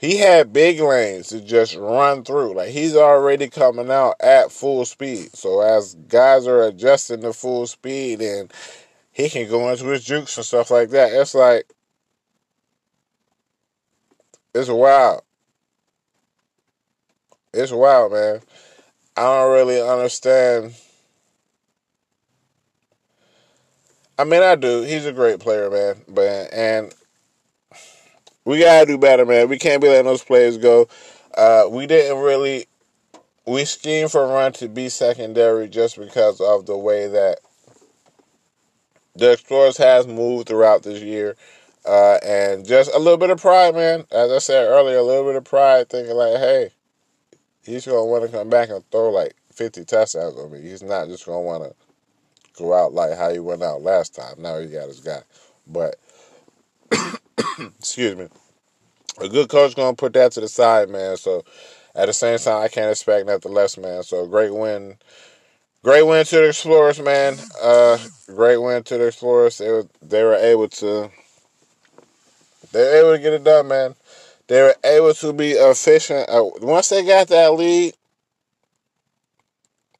he 0.00 0.16
had 0.16 0.54
big 0.54 0.80
lanes 0.80 1.28
to 1.28 1.42
just 1.42 1.76
run 1.76 2.24
through. 2.24 2.54
Like 2.54 2.70
he's 2.70 2.96
already 2.96 3.50
coming 3.50 3.90
out 3.90 4.14
at 4.20 4.50
full 4.50 4.86
speed. 4.86 5.36
So 5.36 5.60
as 5.60 5.96
guys 6.08 6.46
are 6.46 6.62
adjusting 6.62 7.20
to 7.20 7.34
full 7.34 7.66
speed 7.66 8.22
and 8.22 8.50
he 9.12 9.28
can 9.28 9.46
go 9.46 9.68
into 9.68 9.88
his 9.88 10.04
jukes 10.04 10.38
and 10.38 10.46
stuff 10.46 10.70
like 10.70 10.88
that. 10.88 11.12
It's 11.12 11.34
like 11.34 11.66
it's 14.54 14.70
wild. 14.70 15.20
It's 17.52 17.72
wild, 17.72 18.12
man. 18.12 18.40
I 19.16 19.22
don't 19.22 19.52
really 19.52 19.82
understand. 19.82 20.74
I 24.18 24.24
mean, 24.24 24.42
I 24.42 24.54
do. 24.54 24.82
He's 24.82 25.06
a 25.06 25.12
great 25.12 25.40
player, 25.40 25.70
man. 25.70 26.02
But 26.06 26.52
and 26.52 26.94
we 28.44 28.60
gotta 28.60 28.86
do 28.86 28.98
better, 28.98 29.26
man. 29.26 29.48
We 29.48 29.58
can't 29.58 29.82
be 29.82 29.88
letting 29.88 30.06
those 30.06 30.24
players 30.24 30.58
go. 30.58 30.88
Uh, 31.34 31.64
we 31.70 31.86
didn't 31.86 32.18
really 32.18 32.66
we 33.46 33.64
schemed 33.64 34.12
for 34.12 34.26
run 34.26 34.52
to 34.52 34.68
be 34.68 34.88
secondary 34.88 35.68
just 35.68 35.98
because 35.98 36.40
of 36.40 36.66
the 36.66 36.76
way 36.76 37.08
that 37.08 37.38
the 39.16 39.32
Explorers 39.32 39.76
has 39.76 40.06
moved 40.06 40.48
throughout 40.48 40.82
this 40.82 41.02
year. 41.02 41.36
Uh, 41.84 42.18
and 42.22 42.66
just 42.66 42.94
a 42.94 42.98
little 42.98 43.16
bit 43.16 43.30
of 43.30 43.40
pride, 43.40 43.74
man. 43.74 44.04
As 44.12 44.30
I 44.30 44.38
said 44.38 44.66
earlier, 44.66 44.98
a 44.98 45.02
little 45.02 45.24
bit 45.24 45.36
of 45.36 45.44
pride, 45.44 45.88
thinking 45.88 46.14
like, 46.14 46.36
hey, 46.36 46.70
he's 47.70 47.86
gonna 47.86 48.04
want 48.04 48.24
to 48.24 48.30
come 48.30 48.50
back 48.50 48.68
and 48.70 48.84
throw 48.90 49.10
like 49.10 49.34
fifty 49.52 49.84
touchdowns 49.84 50.36
on 50.36 50.52
me. 50.52 50.60
He's 50.60 50.82
not 50.82 51.08
just 51.08 51.26
gonna 51.26 51.40
want 51.40 51.64
to 51.64 51.74
go 52.56 52.74
out 52.74 52.92
like 52.92 53.16
how 53.16 53.30
he 53.30 53.38
went 53.38 53.62
out 53.62 53.82
last 53.82 54.14
time. 54.14 54.34
Now 54.38 54.58
he 54.58 54.66
got 54.66 54.88
his 54.88 55.00
guy, 55.00 55.22
but 55.66 55.96
excuse 57.78 58.16
me, 58.16 58.28
a 59.20 59.28
good 59.28 59.48
coach 59.48 59.76
gonna 59.76 59.96
put 59.96 60.12
that 60.14 60.32
to 60.32 60.40
the 60.40 60.48
side, 60.48 60.88
man. 60.88 61.16
So 61.16 61.44
at 61.94 62.06
the 62.06 62.12
same 62.12 62.38
time, 62.38 62.62
I 62.62 62.68
can't 62.68 62.90
expect 62.90 63.26
nothing 63.26 63.52
less, 63.52 63.76
man. 63.76 64.02
So 64.02 64.26
great 64.26 64.54
win. 64.54 64.96
Great 65.82 66.02
win 66.02 66.26
to 66.26 66.36
the 66.36 66.48
Explorers, 66.48 67.00
man. 67.00 67.38
Uh, 67.62 67.96
great 68.26 68.58
win 68.58 68.82
to 68.82 68.98
the 68.98 69.06
Explorers. 69.06 69.58
They 69.58 69.70
were 69.70 69.86
they 70.02 70.22
were 70.22 70.34
able 70.34 70.68
to 70.68 71.10
they 72.72 72.80
were 72.80 72.96
able 72.96 73.16
to 73.16 73.22
get 73.22 73.32
it 73.32 73.44
done, 73.44 73.68
man. 73.68 73.94
They 74.50 74.62
were 74.62 74.74
able 74.82 75.14
to 75.14 75.32
be 75.32 75.52
efficient. 75.52 76.28
Uh, 76.28 76.42
once 76.60 76.88
they 76.88 77.04
got 77.04 77.28
that 77.28 77.52
lead, 77.52 77.94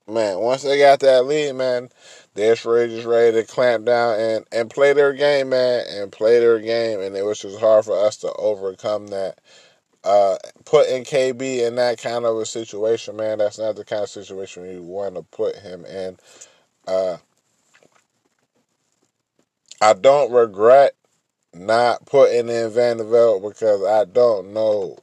man, 0.08 0.40
once 0.40 0.64
they 0.64 0.76
got 0.76 0.98
that 0.98 1.24
lead, 1.24 1.52
man, 1.52 1.88
they're 2.34 2.56
just 2.56 3.06
ready 3.06 3.30
to 3.30 3.44
clamp 3.44 3.84
down 3.84 4.18
and, 4.18 4.44
and 4.50 4.68
play 4.68 4.92
their 4.92 5.12
game, 5.12 5.50
man, 5.50 5.84
and 5.88 6.10
play 6.10 6.40
their 6.40 6.58
game. 6.58 6.98
And 6.98 7.14
it 7.14 7.24
was 7.24 7.38
just 7.38 7.60
hard 7.60 7.84
for 7.84 7.96
us 8.04 8.16
to 8.18 8.32
overcome 8.32 9.06
that. 9.08 9.38
Uh, 10.02 10.36
putting 10.64 11.04
KB 11.04 11.64
in 11.64 11.76
that 11.76 12.02
kind 12.02 12.24
of 12.24 12.36
a 12.36 12.44
situation, 12.44 13.14
man, 13.14 13.38
that's 13.38 13.60
not 13.60 13.76
the 13.76 13.84
kind 13.84 14.02
of 14.02 14.08
situation 14.08 14.68
you 14.68 14.82
want 14.82 15.14
to 15.14 15.22
put 15.22 15.54
him 15.54 15.84
in. 15.84 16.16
Uh, 16.88 17.18
I 19.80 19.92
don't 19.92 20.32
regret 20.32 20.96
not 21.54 22.06
putting 22.06 22.48
in 22.48 22.70
Vanderbilt 22.70 23.42
because 23.42 23.84
I 23.84 24.04
don't 24.04 24.52
know 24.52 24.98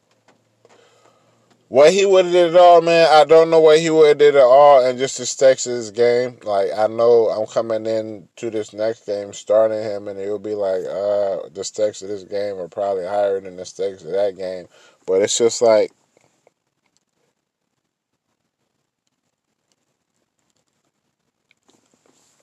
what 1.69 1.91
he 1.91 2.05
would 2.05 2.25
have 2.25 2.33
did 2.33 2.55
at 2.55 2.61
all, 2.61 2.81
man. 2.81 3.09
I 3.11 3.25
don't 3.25 3.49
know 3.49 3.59
what 3.59 3.79
he 3.79 3.89
would 3.89 4.07
have 4.07 4.17
did 4.17 4.35
at 4.35 4.41
all, 4.41 4.85
and 4.85 4.97
just 4.97 5.17
this 5.17 5.89
game. 5.91 6.37
Like 6.43 6.69
I 6.75 6.87
know 6.87 7.27
I'm 7.27 7.45
coming 7.45 7.85
in 7.85 8.29
to 8.37 8.49
this 8.49 8.73
next 8.73 9.05
game, 9.05 9.33
starting 9.33 9.81
him, 9.81 10.07
and 10.07 10.19
it'll 10.19 10.39
be 10.39 10.55
like, 10.55 10.85
uh, 10.85 11.49
the 11.53 11.63
stakes 11.63 12.01
of 12.01 12.07
this 12.07 12.23
game 12.23 12.57
are 12.57 12.69
probably 12.69 13.05
higher 13.05 13.41
than 13.41 13.57
the 13.57 13.65
stakes 13.65 14.03
of 14.03 14.11
that 14.11 14.37
game. 14.37 14.67
But 15.05 15.21
it's 15.21 15.37
just 15.37 15.61
like. 15.61 15.91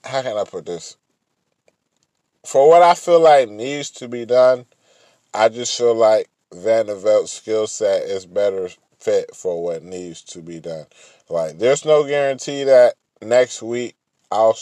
How 0.04 0.20
can 0.20 0.36
I 0.36 0.44
put 0.44 0.66
this? 0.66 0.98
For 2.44 2.68
what 2.68 2.82
I 2.82 2.94
feel 2.94 3.20
like 3.20 3.48
needs 3.48 3.90
to 3.92 4.08
be 4.08 4.24
done, 4.24 4.66
I 5.32 5.48
just 5.48 5.76
feel 5.76 5.94
like 5.94 6.28
Vanderbilt's 6.52 7.32
skill 7.32 7.66
set 7.66 8.02
is 8.02 8.26
better 8.26 8.68
fit 9.00 9.34
for 9.34 9.62
what 9.62 9.82
needs 9.82 10.22
to 10.22 10.40
be 10.40 10.60
done. 10.60 10.86
Like, 11.28 11.58
there's 11.58 11.84
no 11.84 12.04
guarantee 12.04 12.64
that 12.64 12.94
next 13.20 13.62
week 13.62 13.96
I'll, 14.30 14.56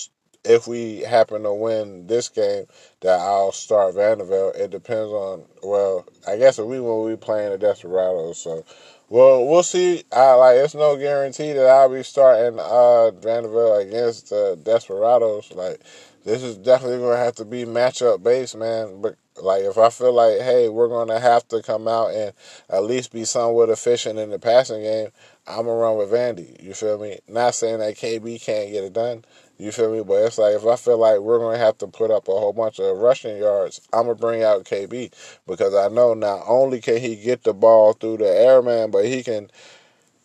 if 0.44 0.66
we 0.66 1.00
happen 1.00 1.42
to 1.42 1.52
win 1.52 2.06
this 2.06 2.28
game, 2.28 2.64
that 3.00 3.20
I'll 3.20 3.52
start 3.52 3.94
Vanderbilt. 3.94 4.56
It 4.56 4.70
depends 4.70 5.12
on, 5.12 5.44
well, 5.62 6.06
I 6.26 6.36
guess 6.36 6.58
if 6.58 6.66
we 6.66 6.80
will 6.80 7.08
be 7.08 7.16
playing 7.16 7.50
the 7.50 7.58
Desperados, 7.58 8.38
so 8.38 8.64
well, 9.12 9.46
we'll 9.46 9.62
see. 9.62 10.04
I 10.10 10.32
like 10.36 10.56
it's 10.56 10.74
no 10.74 10.96
guarantee 10.96 11.52
that 11.52 11.66
I'll 11.66 11.90
be 11.90 12.02
starting 12.02 12.58
uh 12.58 13.10
Vanderbilt 13.10 13.86
against 13.86 14.30
the 14.30 14.58
Desperados. 14.62 15.52
Like 15.52 15.82
this 16.24 16.42
is 16.42 16.56
definitely 16.56 16.98
going 16.98 17.16
to 17.16 17.24
have 17.24 17.34
to 17.36 17.44
be 17.44 17.64
matchup 17.64 18.22
based, 18.22 18.56
man. 18.56 19.00
But 19.00 19.16
like, 19.42 19.62
if 19.62 19.78
I 19.78 19.90
feel 19.90 20.12
like, 20.12 20.40
hey, 20.40 20.68
we're 20.68 20.88
going 20.88 21.08
to 21.08 21.18
have 21.18 21.46
to 21.48 21.62
come 21.62 21.88
out 21.88 22.12
and 22.12 22.32
at 22.68 22.84
least 22.84 23.12
be 23.12 23.24
somewhat 23.24 23.70
efficient 23.70 24.18
in 24.18 24.30
the 24.30 24.38
passing 24.38 24.82
game, 24.82 25.08
I'm 25.46 25.66
gonna 25.66 25.74
run 25.74 25.96
with 25.96 26.12
Vandy. 26.12 26.62
You 26.62 26.72
feel 26.72 26.98
me? 26.98 27.18
Not 27.28 27.54
saying 27.54 27.80
that 27.80 27.96
KB 27.96 28.40
can't 28.40 28.70
get 28.70 28.84
it 28.84 28.92
done. 28.92 29.24
You 29.58 29.72
feel 29.72 29.92
me? 29.92 30.02
But 30.02 30.24
it's 30.24 30.38
like 30.38 30.54
if 30.54 30.64
I 30.64 30.76
feel 30.76 30.98
like 30.98 31.18
we're 31.18 31.40
gonna 31.40 31.58
have 31.58 31.78
to 31.78 31.88
put 31.88 32.10
up 32.12 32.28
a 32.28 32.32
whole 32.32 32.52
bunch 32.52 32.78
of 32.78 32.96
rushing 32.98 33.36
yards, 33.38 33.80
I'm 33.92 34.02
gonna 34.02 34.14
bring 34.14 34.44
out 34.44 34.64
KB 34.64 35.12
because 35.46 35.74
I 35.74 35.92
know 35.92 36.14
not 36.14 36.44
only 36.46 36.80
can 36.80 36.98
he 36.98 37.16
get 37.16 37.42
the 37.42 37.52
ball 37.52 37.92
through 37.92 38.18
the 38.18 38.28
air, 38.28 38.62
man, 38.62 38.92
but 38.92 39.04
he 39.04 39.24
can 39.24 39.50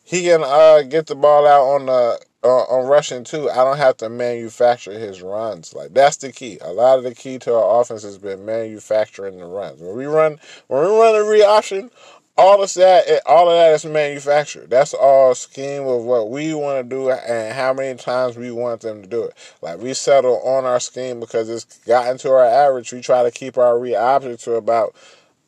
he 0.03 0.23
can 0.23 0.43
uh, 0.43 0.83
get 0.83 1.07
the 1.07 1.15
ball 1.15 1.47
out 1.47 1.63
on 1.63 1.85
the 1.87 2.19
uh, 2.43 2.47
on 2.47 2.87
rushing 2.87 3.23
too, 3.23 3.49
I 3.49 3.57
don't 3.57 3.77
have 3.77 3.97
to 3.97 4.09
manufacture 4.09 4.97
his 4.97 5.21
runs. 5.21 5.73
Like 5.73 5.93
that's 5.93 6.17
the 6.17 6.31
key. 6.31 6.59
A 6.61 6.71
lot 6.71 6.97
of 6.97 7.03
the 7.03 7.15
key 7.15 7.39
to 7.39 7.53
our 7.53 7.81
offense 7.81 8.03
has 8.03 8.17
been 8.17 8.45
manufacturing 8.45 9.37
the 9.37 9.45
runs. 9.45 9.81
When 9.81 9.95
we 9.95 10.05
run, 10.05 10.39
when 10.67 10.81
we 10.81 10.87
run 10.87 11.15
a 11.15 11.23
re 11.23 11.43
option, 11.43 11.89
all 12.37 12.61
of 12.61 12.71
that, 12.75 13.21
all 13.25 13.49
of 13.49 13.55
that 13.55 13.73
is 13.73 13.85
manufactured. 13.85 14.69
That's 14.69 14.93
all 14.93 15.33
scheme 15.33 15.87
of 15.87 16.03
what 16.03 16.29
we 16.29 16.53
want 16.53 16.87
to 16.87 16.95
do 16.95 17.09
and 17.09 17.53
how 17.53 17.73
many 17.73 17.97
times 17.97 18.37
we 18.37 18.51
want 18.51 18.81
them 18.81 19.01
to 19.01 19.07
do 19.07 19.23
it. 19.23 19.33
Like 19.61 19.79
we 19.79 19.93
settle 19.95 20.39
on 20.41 20.63
our 20.63 20.79
scheme 20.79 21.19
because 21.19 21.49
it's 21.49 21.79
gotten 21.79 22.19
to 22.19 22.31
our 22.31 22.45
average. 22.45 22.93
We 22.93 23.01
try 23.01 23.23
to 23.23 23.31
keep 23.31 23.57
our 23.57 23.79
re 23.79 23.95
option 23.95 24.37
to 24.37 24.53
about, 24.53 24.95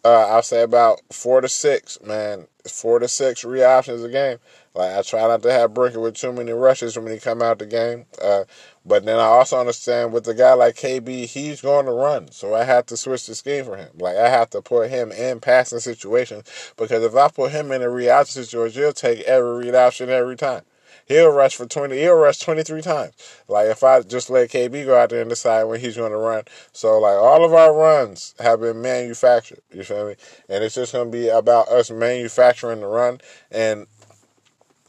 uh, 0.03 0.27
I'll 0.29 0.41
say 0.41 0.63
about 0.63 1.01
four 1.11 1.41
to 1.41 1.47
six. 1.47 2.01
Man, 2.01 2.47
four 2.67 2.97
to 2.97 3.07
six 3.07 3.43
re 3.43 3.63
options 3.63 4.03
a 4.03 4.09
game. 4.09 4.39
Like 4.79 4.95
I 4.95 5.01
try 5.01 5.27
not 5.27 5.41
to 5.41 5.51
have 5.51 5.73
Brinker 5.73 5.99
with 5.99 6.15
too 6.15 6.31
many 6.31 6.53
rushes 6.53 6.97
when 6.97 7.11
he 7.11 7.19
come 7.19 7.41
out 7.41 7.59
the 7.59 7.65
game. 7.65 8.05
Uh, 8.21 8.45
but 8.85 9.03
then 9.03 9.19
I 9.19 9.23
also 9.23 9.59
understand 9.59 10.13
with 10.13 10.25
a 10.29 10.33
guy 10.33 10.53
like 10.53 10.75
KB, 10.75 11.25
he's 11.25 11.59
going 11.59 11.85
to 11.85 11.91
run, 11.91 12.31
so 12.31 12.55
I 12.55 12.63
have 12.63 12.85
to 12.85 12.95
switch 12.95 13.27
the 13.27 13.35
scheme 13.35 13.65
for 13.65 13.75
him. 13.75 13.89
Like 13.99 14.15
I 14.15 14.29
have 14.29 14.51
to 14.51 14.61
put 14.61 14.89
him 14.89 15.11
in 15.11 15.41
passing 15.41 15.79
situations 15.79 16.73
because 16.77 17.03
if 17.03 17.13
I 17.13 17.27
put 17.27 17.51
him 17.51 17.73
in 17.73 17.81
a 17.81 17.89
read 17.89 18.07
option 18.07 18.41
situation, 18.41 18.81
he'll 18.81 18.93
take 18.93 19.19
every 19.23 19.65
read 19.65 19.75
option 19.75 20.09
every 20.09 20.37
time. 20.37 20.61
He'll 21.07 21.29
rush 21.29 21.57
for 21.57 21.65
twenty. 21.65 21.97
He'll 21.97 22.15
rush 22.15 22.39
twenty 22.39 22.63
three 22.63 22.81
times. 22.81 23.11
Like 23.49 23.67
if 23.67 23.83
I 23.83 23.99
just 23.99 24.29
let 24.29 24.49
KB 24.49 24.85
go 24.85 24.97
out 24.97 25.09
there 25.09 25.19
and 25.19 25.29
decide 25.29 25.65
when 25.65 25.81
he's 25.81 25.97
going 25.97 26.13
to 26.13 26.17
run. 26.17 26.43
So 26.71 26.99
like 26.99 27.17
all 27.17 27.43
of 27.43 27.53
our 27.53 27.75
runs 27.75 28.33
have 28.39 28.61
been 28.61 28.81
manufactured. 28.81 29.59
You 29.73 29.83
feel 29.83 30.07
me? 30.07 30.15
And 30.47 30.63
it's 30.63 30.75
just 30.75 30.93
going 30.93 31.11
to 31.11 31.17
be 31.17 31.27
about 31.27 31.67
us 31.67 31.91
manufacturing 31.91 32.79
the 32.79 32.87
run 32.87 33.19
and 33.51 33.87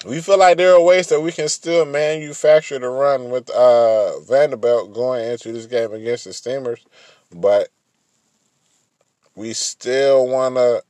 we 0.07 0.21
feel 0.21 0.39
like 0.39 0.57
there 0.57 0.75
are 0.75 0.83
ways 0.83 1.09
that 1.09 1.21
we 1.21 1.33
can 1.33 1.49
still 1.49 1.85
manufacture 1.85 2.79
the 2.79 2.89
run 2.89 3.31
with 3.31 3.51
uh, 3.51 4.19
Vanderbilt 4.21 4.95
going 4.95 5.27
into 5.31 5.53
this 5.53 5.67
game 5.67 5.93
against 5.93 6.25
the 6.25 6.33
Steamers, 6.33 6.85
but 7.31 7.69
we 9.35 9.53
still 9.53 10.27
want 10.27 10.57
to. 10.57 10.83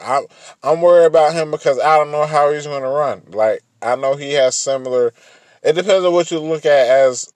I'm, 0.00 0.26
I'm 0.62 0.80
worried 0.80 1.06
about 1.06 1.34
him 1.34 1.50
because 1.50 1.80
I 1.80 1.96
don't 1.96 2.12
know 2.12 2.26
how 2.26 2.52
he's 2.52 2.66
going 2.66 2.82
to 2.82 2.88
run. 2.88 3.22
Like 3.28 3.62
I 3.82 3.96
know 3.96 4.14
he 4.14 4.32
has 4.34 4.56
similar. 4.56 5.12
It 5.62 5.72
depends 5.72 6.04
on 6.04 6.12
what 6.12 6.30
you 6.30 6.38
look 6.38 6.64
at 6.64 6.88
as 6.88 7.32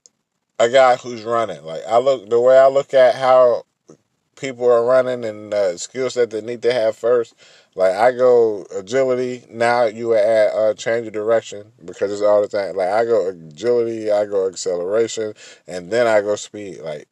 a 0.60 0.68
guy 0.68 0.96
who's 0.96 1.24
running. 1.24 1.64
Like 1.64 1.82
I 1.88 1.98
look 1.98 2.28
the 2.28 2.40
way 2.40 2.58
I 2.58 2.68
look 2.68 2.94
at 2.94 3.16
how 3.16 3.64
people 4.36 4.70
are 4.70 4.84
running 4.84 5.24
and 5.24 5.52
uh, 5.52 5.76
skill 5.76 6.10
set 6.10 6.30
they 6.30 6.40
need 6.40 6.62
to 6.62 6.72
have 6.72 6.96
first. 6.96 7.34
Like 7.78 7.94
I 7.94 8.10
go 8.10 8.66
agility. 8.76 9.44
Now 9.48 9.84
you 9.84 10.16
add 10.16 10.50
uh, 10.52 10.74
change 10.74 11.06
of 11.06 11.12
direction 11.12 11.70
because 11.84 12.10
it's 12.10 12.22
all 12.22 12.42
the 12.42 12.48
time. 12.48 12.74
Like 12.74 12.88
I 12.88 13.04
go 13.04 13.28
agility, 13.28 14.10
I 14.10 14.26
go 14.26 14.48
acceleration, 14.48 15.34
and 15.68 15.88
then 15.88 16.08
I 16.08 16.20
go 16.20 16.34
speed. 16.34 16.80
Like 16.80 17.06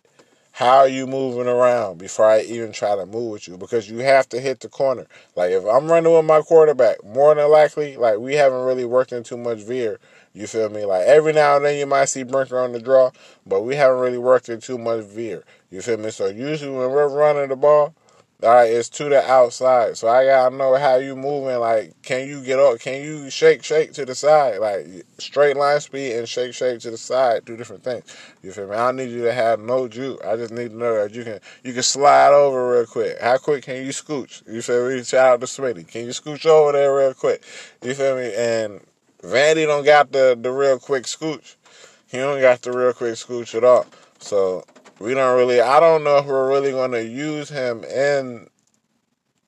how 0.51 0.79
are 0.79 0.89
you 0.89 1.07
moving 1.07 1.47
around 1.47 1.99
before 1.99 2.25
I 2.25 2.41
even 2.41 2.73
try 2.73 2.97
to 2.97 3.07
move 3.07 3.31
with 3.31 3.47
you? 3.47 3.57
Because 3.57 3.89
you 3.89 3.99
have 3.99 4.29
to 4.31 4.41
hit 4.41 4.59
the 4.59 4.69
corner. 4.69 5.07
Like 5.37 5.53
if 5.53 5.65
I'm 5.65 5.87
running 5.87 6.13
with 6.13 6.25
my 6.25 6.41
quarterback, 6.41 7.05
more 7.05 7.33
than 7.37 7.49
likely, 7.49 7.97
like 7.97 8.19
we 8.19 8.35
haven't 8.35 8.65
really 8.65 8.87
worked 8.87 9.13
in 9.13 9.23
too 9.23 9.37
much 9.37 9.59
veer. 9.59 10.01
You 10.33 10.49
feel 10.49 10.69
me? 10.69 10.85
Like 10.85 11.07
every 11.07 11.33
now 11.33 11.57
and 11.57 11.65
then 11.65 11.79
you 11.79 11.87
might 11.87 12.07
see 12.07 12.25
Brinker 12.25 12.59
on 12.59 12.73
the 12.73 12.81
draw, 12.81 13.13
but 13.47 13.63
we 13.63 13.77
haven't 13.77 14.01
really 14.01 14.19
worked 14.19 14.49
in 14.49 14.61
too 14.61 14.79
much 14.79 15.05
veer. 15.05 15.45
You 15.71 15.81
feel 15.81 15.99
me? 15.99 16.11
So 16.11 16.27
usually 16.27 16.77
when 16.77 16.91
we're 16.91 17.09
running 17.09 17.51
the 17.51 17.57
ball, 17.57 17.95
all 18.43 18.51
right, 18.51 18.71
it's 18.71 18.91
to 18.91 19.05
the 19.05 19.23
outside. 19.31 19.97
So 19.97 20.09
I 20.09 20.27
gotta 20.27 20.55
know 20.55 20.77
how 20.77 20.97
you 20.97 21.17
moving. 21.17 21.59
Like, 21.59 21.95
can 22.03 22.29
you 22.29 22.45
get 22.45 22.59
up? 22.59 22.79
Can 22.81 23.03
you 23.03 23.31
shake, 23.31 23.65
shake 23.65 23.95
to 23.95 24.05
the 24.05 24.15
side? 24.15 24.59
Like 24.59 24.87
straight 25.17 25.57
line 25.57 25.81
speed 25.81 26.17
and 26.17 26.29
shake, 26.29 26.53
shake 26.53 26.81
to 26.81 26.91
the 26.91 26.99
side. 26.99 27.47
Two 27.47 27.57
different 27.57 27.83
things. 27.83 28.05
You 28.43 28.53
feel 28.53 28.69
me? 28.69 28.75
I 28.75 28.87
don't 28.87 28.97
need 28.97 29.09
you 29.09 29.23
to 29.23 29.33
have 29.33 29.59
no 29.59 29.89
juke. 29.89 30.23
I 30.23 30.37
just 30.37 30.53
need 30.53 30.73
to 30.73 30.77
know 30.77 31.03
that 31.03 31.15
you 31.15 31.25
can 31.25 31.41
you 31.65 31.73
can 31.73 31.83
slide 31.83 32.35
over 32.35 32.73
real 32.73 32.85
quick. 32.85 33.19
How 33.23 33.39
quick 33.39 33.65
can 33.65 33.77
you 33.77 33.91
scooch? 33.91 34.47
You 34.47 34.61
feel 34.61 34.87
me? 34.87 35.03
Shout 35.03 35.33
out 35.33 35.41
to 35.41 35.47
Smitty. 35.47 35.89
Can 35.89 36.05
you 36.05 36.11
scooch 36.11 36.45
over 36.45 36.73
there 36.73 36.95
real 36.95 37.15
quick? 37.15 37.43
You 37.83 37.95
feel 37.95 38.17
me? 38.17 38.35
And 38.37 38.81
Vandy 39.23 39.67
don't 39.67 39.85
got 39.85 40.13
the 40.13 40.39
the 40.39 40.53
real 40.53 40.79
quick 40.79 41.05
scooch. 41.05 41.57
He 42.09 42.19
don't 42.19 42.43
got 42.43 42.61
the 42.61 42.73
real 42.73 42.93
quick 42.93 43.15
scooch 43.15 43.55
at 43.55 43.65
all. 43.65 43.87
So 44.19 44.65
we 44.99 45.15
don't 45.15 45.37
really. 45.37 45.61
I 45.61 45.81
don't 45.81 46.05
know 46.05 46.19
if 46.19 46.27
we're 46.27 46.49
really 46.49 46.73
going 46.73 46.93
to 46.93 47.05
use 47.05 47.49
him 47.49 47.85
in 47.85 48.49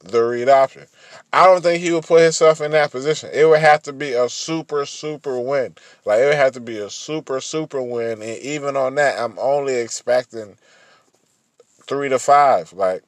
the 0.01 0.23
read 0.23 0.49
option. 0.49 0.87
I 1.33 1.47
don't 1.47 1.63
think 1.63 1.83
he 1.83 1.93
would 1.93 2.05
put 2.05 2.23
himself 2.23 2.61
in 2.61 2.71
that 2.73 2.91
position. 2.91 3.31
It 3.33 3.49
would 3.49 3.61
have 3.61 3.83
to 3.85 3.93
be 3.93 4.13
a 4.13 4.29
super, 4.29 4.87
super 4.87 5.39
win. 5.39 5.75
Like, 6.05 6.21
it 6.21 6.27
would 6.27 6.35
have 6.35 6.53
to 6.53 6.61
be 6.61 6.79
a 6.79 6.91
super, 6.91 7.41
super 7.41 7.83
win. 7.83 8.23
And 8.23 8.39
even 8.39 8.77
on 8.77 8.95
that, 8.97 9.19
I'm 9.19 9.39
only 9.39 9.75
expecting 9.75 10.57
three 11.87 12.09
to 12.09 12.19
five. 12.19 12.73
Like, 12.73 13.03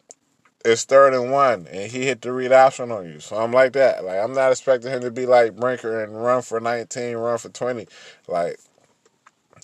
it's 0.65 0.85
third 0.85 1.15
and 1.15 1.31
one, 1.31 1.67
and 1.69 1.91
he 1.91 2.05
hit 2.05 2.21
the 2.21 2.33
read 2.33 2.53
option 2.53 2.91
on 2.91 3.07
you. 3.07 3.21
So 3.21 3.37
I'm 3.37 3.53
like 3.53 3.73
that. 3.75 4.05
Like, 4.05 4.19
I'm 4.19 4.35
not 4.35 4.53
expecting 4.53 4.91
him 4.91 5.01
to 5.01 5.11
be 5.11 5.27
like 5.27 5.57
Brinker 5.57 6.03
and 6.03 6.23
run 6.23 6.43
for 6.43 6.61
19, 6.61 7.17
run 7.17 7.39
for 7.39 7.49
20. 7.49 7.87
Like, 8.29 8.59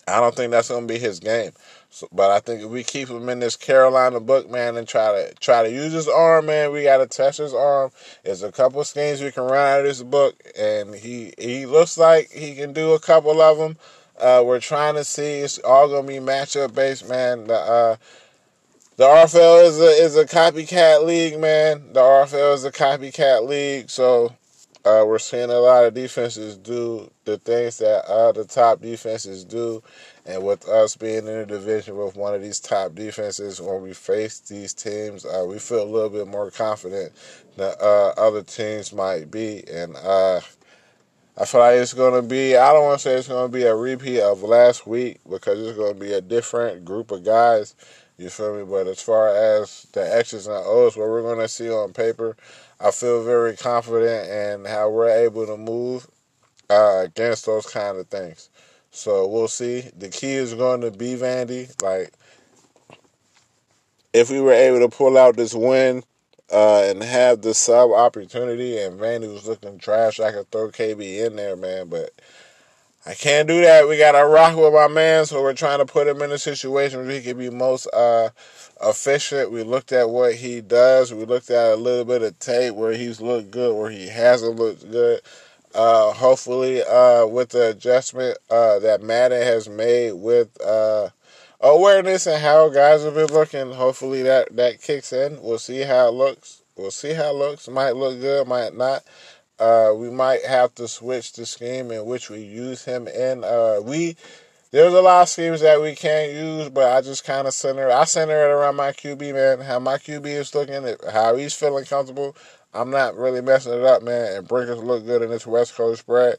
I 0.09 0.21
don't 0.21 0.35
think 0.35 0.53
that's 0.53 0.69
going 0.69 0.87
to 0.87 0.93
be 0.93 0.99
his 0.99 1.21
game. 1.21 1.53
So, 1.91 2.09
but 2.13 2.31
I 2.31 2.41
think 2.41 2.63
if 2.63 2.69
we 2.69 2.85
keep 2.85 3.09
him 3.09 3.29
in 3.29 3.41
this 3.41 3.57
Carolina 3.57 4.21
book, 4.21 4.51
man, 4.51 4.77
and 4.77 4.87
try 4.87 5.13
to 5.13 5.35
try 5.35 5.63
to 5.63 5.71
use 5.71 5.93
his 5.93 6.09
arm, 6.09 6.47
man, 6.47 6.73
we 6.73 6.83
got 6.83 6.99
to 6.99 7.07
test 7.07 7.39
his 7.39 7.55
arm. 7.55 7.91
There's 8.25 8.43
a 8.43 8.53
couple 8.53 8.83
schemes 8.85 9.23
we 9.23 9.33
can 9.33 9.45
run 9.45 9.57
out 9.57 9.81
of 9.81 9.87
this 9.87 10.03
book, 10.03 10.35
and 10.59 10.95
he 10.95 11.33
he 11.39 11.67
looks 11.67 11.97
like 11.97 12.31
he 12.31 12.55
can 12.55 12.73
do 12.73 12.93
a 12.93 13.01
couple 13.01 13.41
of 13.41 13.59
them. 13.59 13.77
Uh, 14.19 14.43
we're 14.45 14.61
trying 14.61 14.95
to 14.95 15.05
see. 15.05 15.41
It's 15.41 15.59
all 15.59 15.89
gonna 15.89 16.07
be 16.07 16.15
matchup 16.15 16.75
based, 16.75 17.09
man. 17.09 17.47
The 17.47 17.55
uh, 17.55 17.97
the 18.97 19.05
RFL 19.05 19.67
is 19.67 19.81
a 19.81 20.05
is 20.05 20.17
a 20.17 20.25
copycat 20.25 21.05
league, 21.05 21.39
man. 21.39 21.93
The 21.93 22.01
RFL 22.01 22.55
is 22.55 22.65
a 22.65 22.73
copycat 22.73 23.47
league, 23.47 23.91
so 23.91 24.35
uh, 24.87 25.05
we're 25.05 25.19
seeing 25.19 25.51
a 25.51 25.59
lot 25.59 25.85
of 25.85 25.95
defenses 25.95 26.57
do 26.57 27.11
the 27.25 27.37
things 27.39 27.79
that 27.79 28.09
uh, 28.09 28.33
the 28.33 28.45
top 28.45 28.81
defenses 28.81 29.45
do. 29.45 29.83
And 30.27 30.43
with 30.43 30.69
us 30.69 30.97
being 30.97 31.19
in 31.19 31.25
the 31.27 31.47
division 31.47 31.97
with 31.97 32.17
one 32.17 32.35
of 32.35 32.43
these 32.43 32.59
top 32.59 32.97
defenses, 32.97 33.61
when 33.61 33.81
we 33.81 33.95
face 33.95 34.41
these 34.41 34.75
teams, 34.75 35.25
uh, 35.25 35.45
we 35.49 35.61
feel 35.61 35.83
a 35.83 35.85
little 35.85 36.11
bit 36.11 36.27
more 36.27 36.51
confident 36.51 37.13
than 37.57 37.73
uh, 37.81 38.09
other 38.17 38.43
teams 38.43 38.93
might 38.93 39.31
be. 39.31 39.63
And 39.71 39.95
uh, 39.97 40.41
I 41.39 41.45
feel 41.45 41.61
like 41.61 41.77
it's 41.77 41.95
going 41.95 42.21
to 42.21 42.27
be, 42.27 42.57
I 42.57 42.73
don't 42.73 42.83
want 42.83 42.99
to 42.99 43.03
say 43.03 43.15
it's 43.15 43.29
going 43.29 43.51
to 43.51 43.57
be 43.57 43.65
a 43.65 43.77
repeat 43.77 44.21
of 44.21 44.43
last 44.43 44.85
week 44.85 45.21
because 45.31 45.61
it's 45.61 45.77
going 45.77 45.95
to 45.95 46.01
be 46.01 46.13
a 46.13 46.21
different 46.21 46.85
group 46.85 47.13
of 47.13 47.25
guys. 47.25 47.77
You 48.19 48.29
feel 48.29 48.57
me? 48.57 48.65
But 48.65 48.89
as 48.89 49.01
far 49.01 49.29
as 49.29 49.87
the 49.93 50.17
X's 50.17 50.49
and 50.49 50.57
O's, 50.57 50.97
what 50.97 51.09
we're 51.09 51.23
going 51.23 51.39
to 51.39 51.49
see 51.49 51.71
on 51.71 51.93
paper, 51.93 52.37
I 52.81 52.91
feel 52.91 53.23
very 53.23 53.57
confident 53.57 54.29
in 54.29 54.65
how 54.65 54.91
we're 54.91 55.09
able 55.09 55.47
to 55.47 55.57
move 55.57 56.09
uh, 56.69 57.03
against 57.05 57.47
those 57.47 57.67
kind 57.67 57.99
of 57.99 58.09
things. 58.09 58.49
So 58.97 59.27
we'll 59.27 59.47
see. 59.47 59.91
The 59.95 60.09
key 60.09 60.33
is 60.33 60.55
going 60.55 60.81
to 60.81 60.91
be 60.91 61.17
Vandy. 61.17 61.71
Like, 61.83 62.15
if 64.15 64.31
we 64.31 64.41
were 64.41 64.55
able 64.55 64.81
to 64.81 64.89
pull 64.89 65.19
out 65.19 65.37
this 65.37 65.53
win 65.53 66.03
uh, 66.51 66.85
and 66.87 67.03
have 67.03 67.43
the 67.43 67.53
sub 67.53 67.91
opportunity, 67.91 68.79
and 68.79 68.99
Vandy 68.99 69.31
was 69.31 69.47
looking 69.47 69.79
trash, 69.79 70.19
I 70.19 70.33
could 70.33 70.51
throw 70.51 70.71
KB 70.71 71.27
in 71.27 71.37
there, 71.37 71.57
man. 71.57 71.91
But 71.91 72.11
I 73.05 73.13
can't 73.13 73.47
do 73.47 73.61
that. 73.61 73.87
We 73.87 73.99
got 73.99 74.13
to 74.13 74.27
rock 74.27 74.57
with 74.57 74.73
my 74.73 74.89
man, 74.89 75.27
so 75.27 75.43
we're 75.43 75.53
trying 75.53 75.79
to 75.79 75.87
put 75.87 76.09
him 76.09 76.23
in 76.23 76.33
a 76.33 76.39
situation 76.39 77.01
where 77.01 77.15
he 77.15 77.21
can 77.21 77.37
be 77.37 77.51
most 77.51 77.87
uh, 77.93 78.31
efficient. 78.83 79.53
We 79.53 79.63
looked 79.63 79.93
at 79.93 80.09
what 80.09 80.37
he 80.37 80.63
does. 80.63 81.13
We 81.13 81.27
looked 81.27 81.51
at 81.51 81.75
a 81.75 81.77
little 81.77 82.07
bit 82.07 82.23
of 82.23 82.39
tape 82.39 82.75
where 82.75 82.93
he's 82.93 83.21
looked 83.21 83.51
good, 83.51 83.77
where 83.77 83.91
he 83.91 84.09
hasn't 84.09 84.57
looked 84.57 84.91
good. 84.91 85.21
Uh, 85.77 86.11
hopefully, 86.15 86.83
uh, 86.83 87.27
with 87.27 87.51
the 87.51 87.69
adjustment 87.69 88.39
uh, 88.51 88.79
that 88.79 89.03
Madden 89.03 89.43
has 89.43 89.69
made 89.69 90.13
with 90.13 90.59
uh, 90.65 91.11
awareness 91.61 92.27
and 92.27 92.43
how 92.43 92.71
guys 92.71 93.05
have 93.05 93.13
been 93.13 93.27
looking, 93.27 93.73
hopefully 93.73 94.23
that 94.23 94.57
that 94.57 94.81
kicks 94.81 95.13
in. 95.13 95.41
We'll 95.43 95.59
see 95.59 95.81
how 95.81 96.09
it 96.09 96.13
looks. 96.13 96.63
We'll 96.77 96.91
see 96.91 97.13
how 97.13 97.29
it 97.31 97.37
looks. 97.37 97.69
Might 97.69 97.95
look 97.95 98.19
good, 98.21 98.49
might 98.49 98.75
not. 98.75 99.05
Uh, 99.59 99.93
we 99.95 100.11
might 100.11 100.45
have 100.47 100.75
to 100.77 100.89
switch 100.89 101.35
the 101.35 101.45
scheme 101.45 101.91
in 101.91 102.07
which 102.07 102.31
we 102.31 102.39
use 102.39 102.87
him 102.87 103.07
in. 103.07 103.45
Uh, 103.45 103.81
we 103.83 104.17
there's 104.71 104.95
a 104.95 105.01
lot 105.01 105.23
of 105.23 105.29
schemes 105.29 105.61
that 105.61 105.81
we 105.81 105.95
can't 105.95 106.33
use, 106.33 106.69
but 106.71 106.93
I 106.93 107.01
just 107.01 107.25
kind 107.25 107.47
of 107.47 107.55
center. 107.55 107.91
I 107.91 108.05
center 108.05 108.47
it 108.47 108.51
around 108.51 108.77
my 108.77 108.93
QB, 108.93 109.35
man. 109.35 109.61
How 109.61 109.79
my 109.79 109.97
QB 109.97 110.27
is 110.27 110.55
looking, 110.55 110.97
how 111.13 111.37
he's 111.37 111.55
feeling 111.55 111.85
comfortable. 111.85 112.35
I'm 112.77 112.91
not 112.91 113.17
really 113.17 113.41
messing 113.41 113.73
it 113.73 113.85
up, 113.85 114.03
man. 114.03 114.37
And 114.37 114.49
Brinkers 114.49 114.83
look 114.83 115.05
good 115.07 115.23
in 115.23 115.31
this 115.31 115.47
West 115.47 115.75
Coast 115.75 116.01
spread. 116.01 116.37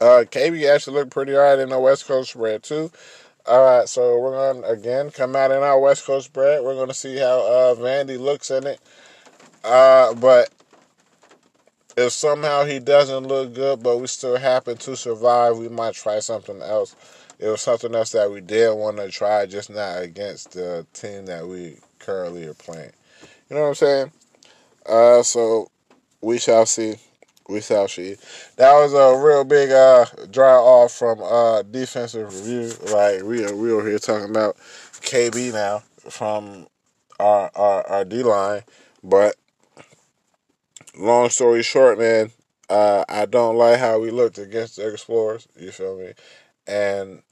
Uh, 0.00 0.24
KB 0.28 0.68
actually 0.68 0.96
looked 0.96 1.10
pretty 1.10 1.36
alright 1.36 1.58
in 1.58 1.68
the 1.68 1.78
West 1.78 2.06
Coast 2.06 2.30
spread 2.30 2.62
too. 2.62 2.90
All 3.46 3.62
right, 3.62 3.88
so 3.88 4.18
we're 4.18 4.32
gonna 4.52 4.66
again 4.66 5.10
come 5.10 5.36
out 5.36 5.50
in 5.50 5.58
our 5.62 5.78
West 5.78 6.06
Coast 6.06 6.26
spread. 6.26 6.64
We're 6.64 6.74
gonna 6.74 6.94
see 6.94 7.18
how 7.18 7.40
uh, 7.40 7.74
Vandy 7.74 8.18
looks 8.18 8.50
in 8.50 8.66
it. 8.66 8.80
Uh, 9.62 10.14
but 10.14 10.50
if 11.96 12.12
somehow 12.12 12.64
he 12.64 12.78
doesn't 12.78 13.26
look 13.26 13.54
good, 13.54 13.82
but 13.82 13.98
we 13.98 14.06
still 14.06 14.36
happen 14.36 14.76
to 14.78 14.96
survive, 14.96 15.58
we 15.58 15.68
might 15.68 15.94
try 15.94 16.20
something 16.20 16.60
else. 16.62 16.96
It 17.38 17.48
was 17.48 17.60
something 17.60 17.94
else 17.94 18.12
that 18.12 18.30
we 18.30 18.40
did 18.40 18.74
want 18.74 18.96
to 18.96 19.10
try, 19.10 19.44
just 19.46 19.70
not 19.70 20.02
against 20.02 20.52
the 20.52 20.86
team 20.92 21.26
that 21.26 21.46
we 21.46 21.78
currently 21.98 22.46
are 22.46 22.54
playing. 22.54 22.92
You 23.50 23.56
know 23.56 23.62
what 23.62 23.68
I'm 23.68 23.74
saying? 23.74 24.12
Uh, 24.86 25.22
so 25.22 25.68
we 26.20 26.38
shall 26.38 26.66
see. 26.66 26.96
We 27.48 27.60
shall 27.60 27.88
see. 27.88 28.16
That 28.56 28.72
was 28.74 28.94
a 28.94 29.18
real 29.22 29.44
big 29.44 29.70
uh 29.70 30.06
dry 30.30 30.54
off 30.54 30.92
from 30.92 31.22
uh 31.22 31.62
defensive 31.62 32.34
review. 32.34 32.72
Like 32.92 33.22
we 33.22 33.44
are 33.44 33.54
we 33.54 33.70
are 33.70 33.86
here 33.86 33.98
talking 33.98 34.30
about 34.30 34.56
KB 35.02 35.52
now 35.52 35.82
from 36.10 36.66
our 37.20 37.50
our, 37.54 37.86
our 37.86 38.04
D 38.04 38.22
line, 38.22 38.62
but 39.02 39.36
long 40.96 41.28
story 41.28 41.62
short, 41.62 41.98
man, 41.98 42.30
uh, 42.68 43.04
I 43.08 43.26
don't 43.26 43.56
like 43.56 43.78
how 43.78 43.98
we 43.98 44.10
looked 44.10 44.38
against 44.38 44.76
the 44.76 44.90
Explorers. 44.90 45.46
You 45.58 45.70
feel 45.70 45.98
me? 45.98 46.12
And 46.66 47.22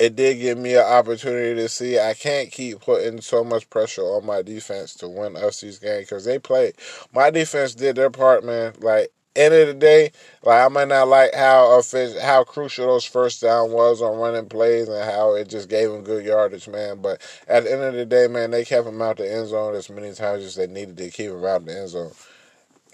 it 0.00 0.16
did 0.16 0.38
give 0.38 0.56
me 0.56 0.74
an 0.74 0.84
opportunity 0.84 1.54
to 1.60 1.68
see 1.68 1.98
I 1.98 2.14
can't 2.14 2.50
keep 2.50 2.80
putting 2.80 3.20
so 3.20 3.44
much 3.44 3.68
pressure 3.68 4.02
on 4.02 4.24
my 4.24 4.40
defense 4.40 4.94
to 4.94 5.08
win 5.08 5.36
us 5.36 5.60
these 5.60 5.78
games 5.78 6.06
because 6.06 6.24
they 6.24 6.38
played. 6.38 6.74
My 7.12 7.30
defense 7.30 7.74
did 7.74 7.96
their 7.96 8.08
part, 8.08 8.42
man. 8.42 8.72
Like 8.80 9.12
end 9.36 9.52
of 9.52 9.68
the 9.68 9.74
day, 9.74 10.12
like 10.42 10.64
I 10.64 10.68
might 10.68 10.88
not 10.88 11.08
like 11.08 11.34
how 11.34 11.82
how 12.22 12.44
crucial 12.44 12.86
those 12.86 13.04
first 13.04 13.42
down 13.42 13.72
was 13.72 14.00
on 14.00 14.18
running 14.18 14.48
plays 14.48 14.88
and 14.88 15.04
how 15.04 15.34
it 15.34 15.50
just 15.50 15.68
gave 15.68 15.90
them 15.90 16.02
good 16.02 16.24
yardage, 16.24 16.66
man. 16.66 17.02
But 17.02 17.20
at 17.46 17.64
the 17.64 17.72
end 17.72 17.82
of 17.82 17.92
the 17.92 18.06
day, 18.06 18.26
man, 18.26 18.52
they 18.52 18.64
kept 18.64 18.86
them 18.86 19.02
out 19.02 19.18
the 19.18 19.30
end 19.30 19.48
zone 19.48 19.74
as 19.74 19.90
many 19.90 20.14
times 20.14 20.44
as 20.44 20.54
they 20.54 20.66
needed 20.66 20.96
to 20.96 21.10
keep 21.10 21.30
them 21.30 21.44
out 21.44 21.66
the 21.66 21.78
end 21.78 21.90
zone 21.90 22.12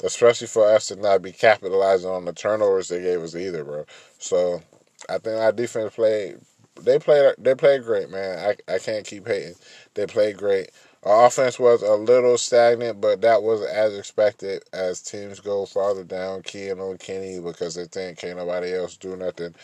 especially 0.04 0.46
for 0.46 0.68
us 0.68 0.88
to 0.88 0.96
not 0.96 1.22
be 1.22 1.32
capitalizing 1.32 2.10
on 2.10 2.24
the 2.26 2.32
turnovers 2.32 2.88
they 2.88 3.00
gave 3.00 3.22
us 3.22 3.34
either, 3.34 3.64
bro. 3.64 3.86
So 4.18 4.62
I 5.08 5.18
think 5.18 5.38
our 5.40 5.52
defense 5.52 5.94
played. 5.94 6.38
They 6.80 6.98
played. 6.98 7.34
They 7.38 7.54
played 7.54 7.84
great, 7.84 8.10
man. 8.10 8.38
I 8.38 8.74
I 8.74 8.78
can't 8.78 9.06
keep 9.06 9.26
hating. 9.26 9.54
They 9.94 10.06
played 10.06 10.36
great. 10.36 10.70
Our 11.02 11.26
offense 11.26 11.58
was 11.58 11.82
a 11.82 11.94
little 11.94 12.36
stagnant, 12.36 13.00
but 13.00 13.20
that 13.20 13.42
was 13.42 13.62
as 13.62 13.96
expected 13.96 14.64
as 14.72 15.00
teams 15.00 15.38
go 15.38 15.64
farther 15.64 16.02
down, 16.02 16.42
keying 16.42 16.80
on 16.80 16.98
Kenny 16.98 17.38
because 17.38 17.76
they 17.76 17.84
think 17.84 18.18
can't 18.18 18.38
nobody 18.38 18.74
else 18.74 18.96
do 18.96 19.16
nothing. 19.16 19.54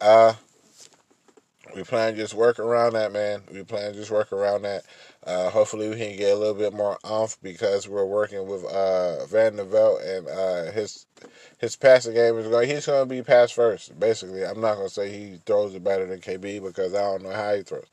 Uh, 0.00 0.32
we 1.74 1.84
plan 1.84 2.16
just 2.16 2.34
work 2.34 2.58
around 2.58 2.94
that, 2.94 3.12
man. 3.12 3.42
We 3.52 3.62
plan 3.64 3.92
just 3.92 4.10
work 4.10 4.32
around 4.32 4.62
that. 4.62 4.84
Uh, 5.28 5.50
hopefully, 5.50 5.90
we 5.90 5.96
can 5.96 6.16
get 6.16 6.32
a 6.32 6.36
little 6.36 6.54
bit 6.54 6.72
more 6.72 6.98
off 7.04 7.36
because 7.42 7.86
we're 7.86 8.06
working 8.06 8.48
with 8.48 8.64
uh, 8.64 9.26
Vanderbilt 9.26 10.00
and 10.00 10.26
uh, 10.26 10.72
his 10.72 11.04
his 11.58 11.76
passing 11.76 12.14
game 12.14 12.38
is 12.38 12.48
going. 12.48 12.66
He's 12.66 12.86
going 12.86 13.06
to 13.06 13.14
be 13.14 13.22
pass 13.22 13.50
first. 13.50 14.00
Basically, 14.00 14.42
I'm 14.42 14.62
not 14.62 14.76
going 14.76 14.88
to 14.88 14.94
say 14.94 15.10
he 15.10 15.38
throws 15.44 15.74
it 15.74 15.84
better 15.84 16.06
than 16.06 16.20
KB 16.20 16.62
because 16.62 16.94
I 16.94 17.02
don't 17.02 17.24
know 17.24 17.32
how 17.32 17.54
he 17.54 17.62
throws. 17.62 17.84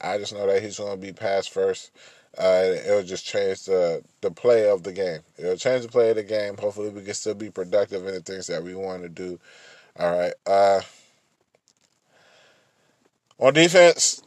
I 0.00 0.16
just 0.16 0.32
know 0.32 0.46
that 0.46 0.62
he's 0.62 0.78
going 0.78 0.98
to 0.98 1.06
be 1.06 1.12
pass 1.12 1.46
first. 1.46 1.90
Uh, 2.38 2.76
it'll 2.86 3.02
just 3.02 3.26
change 3.26 3.64
the 3.64 4.02
the 4.22 4.30
play 4.30 4.70
of 4.70 4.82
the 4.82 4.92
game. 4.92 5.20
It'll 5.36 5.56
change 5.56 5.82
the 5.82 5.90
play 5.90 6.08
of 6.08 6.16
the 6.16 6.22
game. 6.22 6.56
Hopefully, 6.56 6.88
we 6.88 7.02
can 7.02 7.12
still 7.12 7.34
be 7.34 7.50
productive 7.50 8.06
in 8.06 8.14
the 8.14 8.20
things 8.20 8.46
that 8.46 8.62
we 8.62 8.74
want 8.74 9.02
to 9.02 9.10
do. 9.10 9.38
All 9.98 10.18
right. 10.18 10.32
Uh, 10.46 10.80
on 13.38 13.52
defense, 13.52 14.22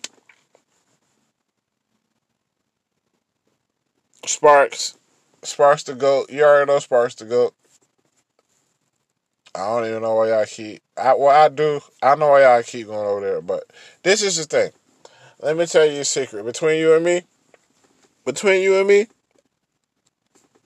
Sparks. 4.26 4.98
Sparks 5.44 5.84
to 5.84 5.96
go. 5.96 6.26
You 6.30 6.44
already 6.44 6.72
know 6.72 6.80
Sparks 6.80 7.16
to 7.16 7.26
go. 7.26 7.54
I 9.54 9.68
don't 9.68 9.90
even 9.90 10.02
know 10.02 10.16
why 10.16 10.30
y'all 10.30 10.46
keep. 10.46 10.82
I, 10.96 11.14
well, 11.14 11.30
I 11.30 11.50
do. 11.50 11.82
I 12.02 12.16
know 12.16 12.30
why 12.30 12.44
y'all 12.44 12.64
keep 12.64 12.88
going 12.88 13.06
over 13.08 13.22
there, 13.22 13.42
but 13.42 13.66
this 14.04 14.22
is 14.24 14.38
the 14.38 14.46
thing. 14.46 14.72
Let 15.42 15.58
me 15.58 15.66
tell 15.66 15.86
you 15.86 16.02
a 16.02 16.06
secret. 16.06 16.46
Between 16.46 16.80
you 16.80 16.94
and 16.94 17.04
me, 17.04 17.24
between 18.24 18.62
you 18.62 18.80
and 18.80 18.88
me, 18.88 19.08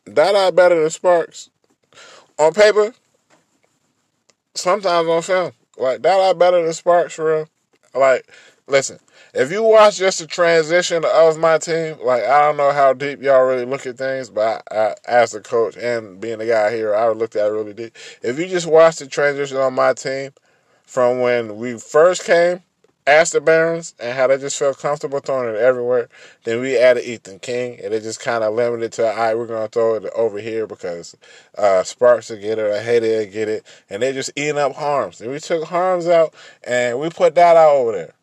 That 0.06 0.34
Dada 0.34 0.52
better 0.52 0.80
than 0.80 0.90
Sparks. 0.90 1.50
On 2.38 2.54
paper, 2.54 2.94
sometimes 4.54 5.08
on 5.08 5.22
film. 5.22 5.54
Like 5.78 6.02
that 6.02 6.18
Dada 6.18 6.38
better 6.38 6.64
than 6.64 6.74
Sparks 6.74 7.14
for 7.16 7.26
real. 7.26 7.50
Like, 7.96 8.30
listen, 8.68 9.00
if 9.36 9.52
you 9.52 9.64
watch 9.64 9.98
just 9.98 10.20
the 10.20 10.28
transition 10.28 11.04
of 11.06 11.38
my 11.38 11.58
team, 11.58 11.98
like 12.04 12.24
I 12.24 12.42
don't 12.42 12.58
know 12.58 12.72
how 12.72 12.94
deep 12.94 13.22
y'all 13.22 13.46
really 13.46 13.66
look 13.66 13.86
at 13.86 13.98
things, 13.98 14.30
but 14.30 14.64
I, 14.72 14.76
I, 14.76 14.96
as 15.06 15.34
a 15.34 15.42
coach 15.42 15.78
and 15.78 16.20
being 16.20 16.40
the 16.40 16.46
guy 16.46 16.74
here, 16.74 16.96
I 16.96 17.10
looked 17.10 17.36
at 17.36 17.48
it 17.48 17.52
really 17.52 17.74
deep. 17.74 17.96
If 18.22 18.40
you 18.40 18.48
just 18.48 18.68
watch 18.68 18.98
the 18.98 19.08
transition 19.08 19.58
on 19.58 19.74
my 19.74 19.94
team 19.94 20.32
from 20.86 21.20
when 21.20 21.58
we 21.58 21.78
first 21.78 22.24
came 22.24 22.62
asked 23.08 23.34
the 23.34 23.42
Barons 23.42 23.94
and 24.00 24.18
how 24.18 24.28
they 24.28 24.38
just 24.38 24.58
felt 24.58 24.80
comfortable 24.80 25.20
throwing 25.20 25.54
it 25.54 25.60
everywhere. 25.60 26.10
Then 26.44 26.60
we 26.60 26.78
added 26.78 27.06
Ethan 27.06 27.40
King, 27.40 27.80
and 27.84 27.94
it 27.94 28.02
just 28.02 28.20
kind 28.20 28.44
of 28.44 28.54
limited 28.54 28.94
to, 28.94 29.08
all 29.08 29.16
right, 29.16 29.38
we're 29.38 29.48
going 29.48 29.64
to 29.64 29.72
throw 29.72 29.96
it 29.96 30.06
over 30.16 30.40
here 30.40 30.66
because 30.66 31.16
uh, 31.58 31.84
Sparks 31.84 32.30
will 32.30 32.38
get 32.38 32.58
it, 32.58 32.64
or 32.64 32.82
Hayden 32.82 33.10
will 33.10 33.32
get 33.32 33.48
it, 33.48 33.66
and 33.90 34.02
they 34.02 34.12
just 34.12 34.32
eating 34.36 34.58
up 34.58 34.74
Harms. 34.76 35.22
And 35.22 35.32
we 35.32 35.40
took 35.40 35.66
Harms 35.66 36.08
out, 36.08 36.34
and 36.64 37.00
we 37.00 37.10
put 37.10 37.36
that 37.36 37.56
out 37.56 37.76
over 37.76 37.92
there. 37.92 38.14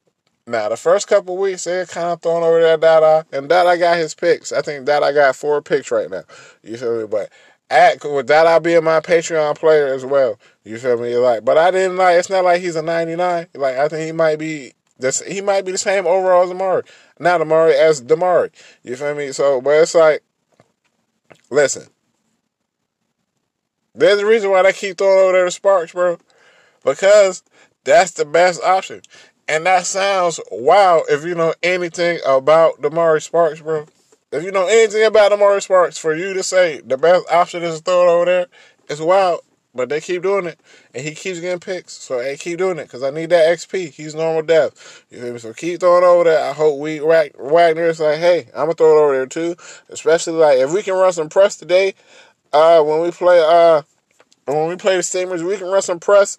Now, 0.47 0.69
the 0.69 0.77
first 0.77 1.07
couple 1.07 1.37
weeks, 1.37 1.65
they're 1.65 1.87
kind 1.87 2.09
of 2.09 2.21
throwing 2.21 2.43
over 2.43 2.61
there 2.61 2.77
Dada, 2.77 3.25
and 3.33 3.49
Dada 3.49 3.79
got 3.79 3.97
his 3.97 4.15
picks. 4.15 4.51
I 4.51 4.61
think 4.61 4.85
Dada 4.85 5.13
got 5.13 5.37
four 5.37 5.63
picks 5.63 5.91
right 5.93 6.11
now. 6.11 6.25
You 6.65 6.77
feel 6.77 7.01
me? 7.01 7.07
But 7.07 7.31
at, 7.71 8.05
with 8.05 8.27
Dada 8.27 8.61
being 8.61 8.83
my 8.83 9.01
Patreon 9.01 9.57
player 9.57 9.95
as 9.95 10.05
well, 10.05 10.41
you 10.65 10.79
feel 10.79 11.01
me? 11.01 11.17
Like, 11.17 11.45
but 11.45 11.59
I 11.59 11.71
didn't 11.71 11.97
like. 11.97 12.19
It's 12.19 12.29
not 12.29 12.45
like 12.45 12.61
he's 12.61 12.77
a 12.77 12.83
ninety 12.83 13.15
nine. 13.15 13.47
Like, 13.55 13.77
I 13.77 13.89
think 13.89 14.05
he 14.05 14.13
might 14.13 14.39
be. 14.39 14.73
This 14.99 15.21
he 15.23 15.41
might 15.41 15.65
be 15.65 15.73
the 15.73 15.79
same 15.79 16.07
overall 16.07 16.45
as 16.45 16.51
Amari. 16.51 16.83
Not 17.19 17.41
Amari 17.41 17.75
as 17.75 18.03
Damari. 18.03 18.51
You 18.83 18.97
feel 18.97 19.15
me? 19.15 19.33
So, 19.33 19.61
but 19.61 19.71
it's 19.81 19.95
like, 19.95 20.23
listen. 21.51 21.87
There's 23.95 24.21
a 24.21 24.27
reason 24.27 24.51
why 24.51 24.63
they 24.63 24.73
keep 24.73 24.99
throwing 24.99 25.21
over 25.21 25.33
there 25.33 25.45
to 25.45 25.51
Sparks, 25.51 25.93
bro. 25.93 26.19
Because 26.85 27.43
that's 27.85 28.13
the 28.13 28.25
best 28.25 28.63
option. 28.63 29.03
And 29.49 29.67
that 29.67 29.87
sounds 29.87 30.41
wow 30.51 31.03
if 31.09 31.25
you 31.25 31.35
know 31.35 31.55
anything 31.63 32.21
about 32.27 32.81
Damari 32.81 33.21
Sparks, 33.21 33.61
bro. 33.61 33.87
If 34.31 34.45
you 34.45 34.51
know 34.51 34.67
anything 34.67 35.05
about 35.05 35.33
Damari 35.33 35.63
Sparks, 35.63 35.99
for 35.99 36.15
you 36.15 36.33
to 36.33 36.43
say 36.43 36.81
the 36.81 36.97
best 36.97 37.31
option 37.31 37.63
is 37.63 37.79
to 37.79 37.85
throw 37.85 38.09
it 38.09 38.13
over 38.13 38.25
there, 38.25 38.47
it's 38.89 39.01
wild. 39.01 39.41
But 39.75 39.89
they 39.89 40.03
keep 40.03 40.23
doing 40.23 40.45
it, 40.45 40.61
and 40.95 41.03
he 41.03 41.15
keeps 41.15 41.41
getting 41.41 41.59
picks. 41.59 41.95
So 41.95 42.21
hey, 42.21 42.37
keep 42.37 42.59
doing 42.59 42.79
it 42.79 42.85
because 42.85 43.03
I 43.03 43.09
need 43.11 43.31
that 43.31 43.49
XP. 43.57 43.93
He's 43.93 44.15
normal 44.15 44.43
depth. 44.43 45.07
You 45.11 45.19
feel 45.21 45.33
me? 45.33 45.39
So 45.39 45.55
keep 45.55 45.81
throwing 45.81 46.05
over 46.05 46.25
there. 46.25 46.45
I 46.45 46.53
hope 46.53 46.83
Reed 46.83 47.03
Wagner 47.03 47.87
is 47.87 47.99
like, 47.99 48.19
hey, 48.19 48.49
I'm 48.55 48.67
gonna 48.67 48.75
throw 48.75 48.99
it 48.99 49.03
over 49.03 49.13
there 49.15 49.27
too. 49.27 49.57
Especially 49.89 50.35
like 50.35 50.59
if 50.59 50.73
we 50.73 50.83
can 50.83 50.95
run 50.95 51.13
some 51.15 51.31
press 51.31 51.57
today, 51.57 51.95
uh, 52.53 52.83
when 52.83 53.01
we 53.01 53.11
play 53.11 53.41
uh, 53.41 53.81
when 54.47 54.69
we 54.69 54.77
play 54.77 54.97
the 54.97 55.03
Steamers, 55.03 55.43
we 55.43 55.57
can 55.57 55.69
run 55.69 55.83
some 55.83 56.01
press. 56.01 56.39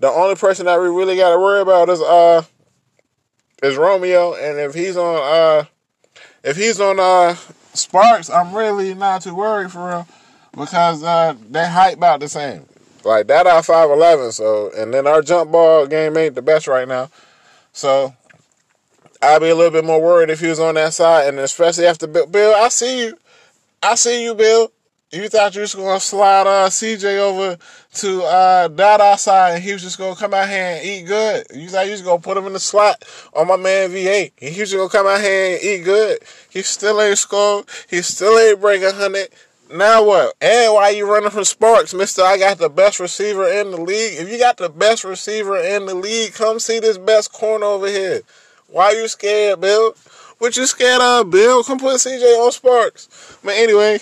The 0.00 0.08
only 0.08 0.34
person 0.34 0.66
that 0.66 0.80
we 0.80 0.88
really 0.88 1.16
got 1.16 1.32
to 1.32 1.38
worry 1.38 1.60
about 1.60 1.88
is 1.88 2.00
uh, 2.00 2.42
is 3.62 3.76
Romeo, 3.76 4.34
and 4.34 4.58
if 4.58 4.74
he's 4.74 4.96
on 4.96 5.16
uh, 5.16 5.64
if 6.42 6.56
he's 6.56 6.80
on 6.80 6.98
uh 6.98 7.36
Sparks, 7.74 8.28
I'm 8.28 8.54
really 8.54 8.94
not 8.94 9.22
too 9.22 9.34
worried 9.34 9.72
for 9.72 9.88
real 9.88 10.08
because 10.56 11.02
uh, 11.02 11.34
they 11.50 11.66
hype 11.66 11.96
about 11.96 12.20
the 12.20 12.28
same. 12.28 12.66
Like 13.04 13.26
that 13.28 13.46
our 13.46 13.62
five 13.62 13.90
eleven. 13.90 14.32
So 14.32 14.70
and 14.76 14.92
then 14.92 15.06
our 15.06 15.22
jump 15.22 15.50
ball 15.50 15.86
game 15.86 16.16
ain't 16.16 16.34
the 16.34 16.42
best 16.42 16.66
right 16.66 16.86
now. 16.86 17.10
So 17.72 18.14
I'd 19.20 19.40
be 19.40 19.48
a 19.48 19.54
little 19.54 19.70
bit 19.70 19.84
more 19.84 20.00
worried 20.00 20.30
if 20.30 20.40
he 20.40 20.48
was 20.48 20.60
on 20.60 20.74
that 20.74 20.92
side, 20.94 21.28
and 21.28 21.38
especially 21.38 21.86
after 21.86 22.06
Bill. 22.06 22.26
Bill, 22.26 22.54
I 22.54 22.68
see 22.68 23.06
you. 23.06 23.16
I 23.82 23.94
see 23.94 24.24
you, 24.24 24.34
Bill. 24.34 24.70
You 25.14 25.28
thought 25.28 25.54
you 25.54 25.60
was 25.60 25.74
gonna 25.74 26.00
slide 26.00 26.46
uh, 26.46 26.70
CJ 26.70 27.18
over 27.18 27.58
to 27.96 28.22
uh, 28.22 28.68
Dada 28.68 29.18
side, 29.18 29.56
and 29.56 29.62
he 29.62 29.74
was 29.74 29.82
just 29.82 29.98
gonna 29.98 30.16
come 30.16 30.32
out 30.32 30.48
here 30.48 30.76
and 30.76 30.86
eat 30.86 31.02
good. 31.02 31.44
You 31.54 31.68
thought 31.68 31.84
you 31.84 31.92
was 31.92 32.00
gonna 32.00 32.18
put 32.18 32.38
him 32.38 32.46
in 32.46 32.54
the 32.54 32.58
slot 32.58 33.04
on 33.34 33.46
my 33.46 33.58
man 33.58 33.90
V8, 33.90 34.32
and 34.40 34.54
he 34.54 34.60
was 34.62 34.72
gonna 34.72 34.88
come 34.88 35.06
out 35.06 35.20
here 35.20 35.56
and 35.56 35.62
eat 35.62 35.84
good. 35.84 36.18
He 36.48 36.62
still 36.62 36.98
ain't 37.02 37.18
scored. 37.18 37.66
He 37.90 38.00
still 38.00 38.38
ain't 38.38 38.62
break 38.62 38.82
a 38.82 38.90
hundred. 38.90 39.28
Now 39.70 40.02
what? 40.02 40.34
And 40.40 40.72
why 40.72 40.88
you 40.88 41.06
running 41.06 41.28
from 41.28 41.44
Sparks, 41.44 41.92
Mister? 41.92 42.22
I 42.22 42.38
got 42.38 42.56
the 42.56 42.70
best 42.70 42.98
receiver 42.98 43.46
in 43.46 43.70
the 43.70 43.82
league. 43.82 44.18
If 44.18 44.30
you 44.30 44.38
got 44.38 44.56
the 44.56 44.70
best 44.70 45.04
receiver 45.04 45.58
in 45.58 45.84
the 45.84 45.94
league, 45.94 46.32
come 46.32 46.58
see 46.58 46.80
this 46.80 46.96
best 46.96 47.34
corner 47.34 47.66
over 47.66 47.86
here. 47.86 48.22
Why 48.68 48.92
you 48.92 49.06
scared, 49.08 49.60
Bill? 49.60 49.94
What 50.38 50.56
you 50.56 50.64
scared 50.64 51.02
of, 51.02 51.30
Bill? 51.30 51.62
Come 51.64 51.78
put 51.78 51.96
CJ 51.96 52.42
on 52.42 52.50
Sparks. 52.50 53.38
But 53.44 53.56
anyway, 53.56 54.00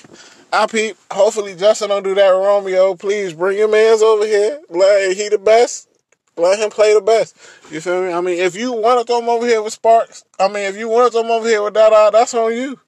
I 0.52 0.66
peep. 0.66 0.96
Hopefully 1.10 1.54
Justin 1.54 1.90
don't 1.90 2.02
do 2.02 2.14
that 2.14 2.28
Romeo. 2.28 2.94
Please 2.94 3.34
bring 3.34 3.58
your 3.58 3.68
mans 3.68 4.02
over 4.02 4.26
here. 4.26 4.60
Let 4.68 5.16
he 5.16 5.28
the 5.28 5.38
best. 5.38 5.88
Let 6.36 6.58
him 6.58 6.70
play 6.70 6.94
the 6.94 7.00
best. 7.00 7.36
You 7.70 7.80
feel 7.80 8.02
me? 8.02 8.12
I 8.12 8.20
mean, 8.20 8.38
if 8.38 8.56
you 8.56 8.72
want 8.72 9.00
to 9.00 9.04
throw 9.06 9.28
over 9.28 9.46
here 9.46 9.62
with 9.62 9.74
Sparks, 9.74 10.24
I 10.38 10.48
mean, 10.48 10.64
if 10.64 10.76
you 10.76 10.88
want 10.88 11.12
to 11.12 11.20
throw 11.20 11.30
over 11.30 11.46
here 11.46 11.62
with 11.62 11.74
Dada, 11.74 12.10
that's 12.12 12.34
on 12.34 12.52
you. 12.54 12.80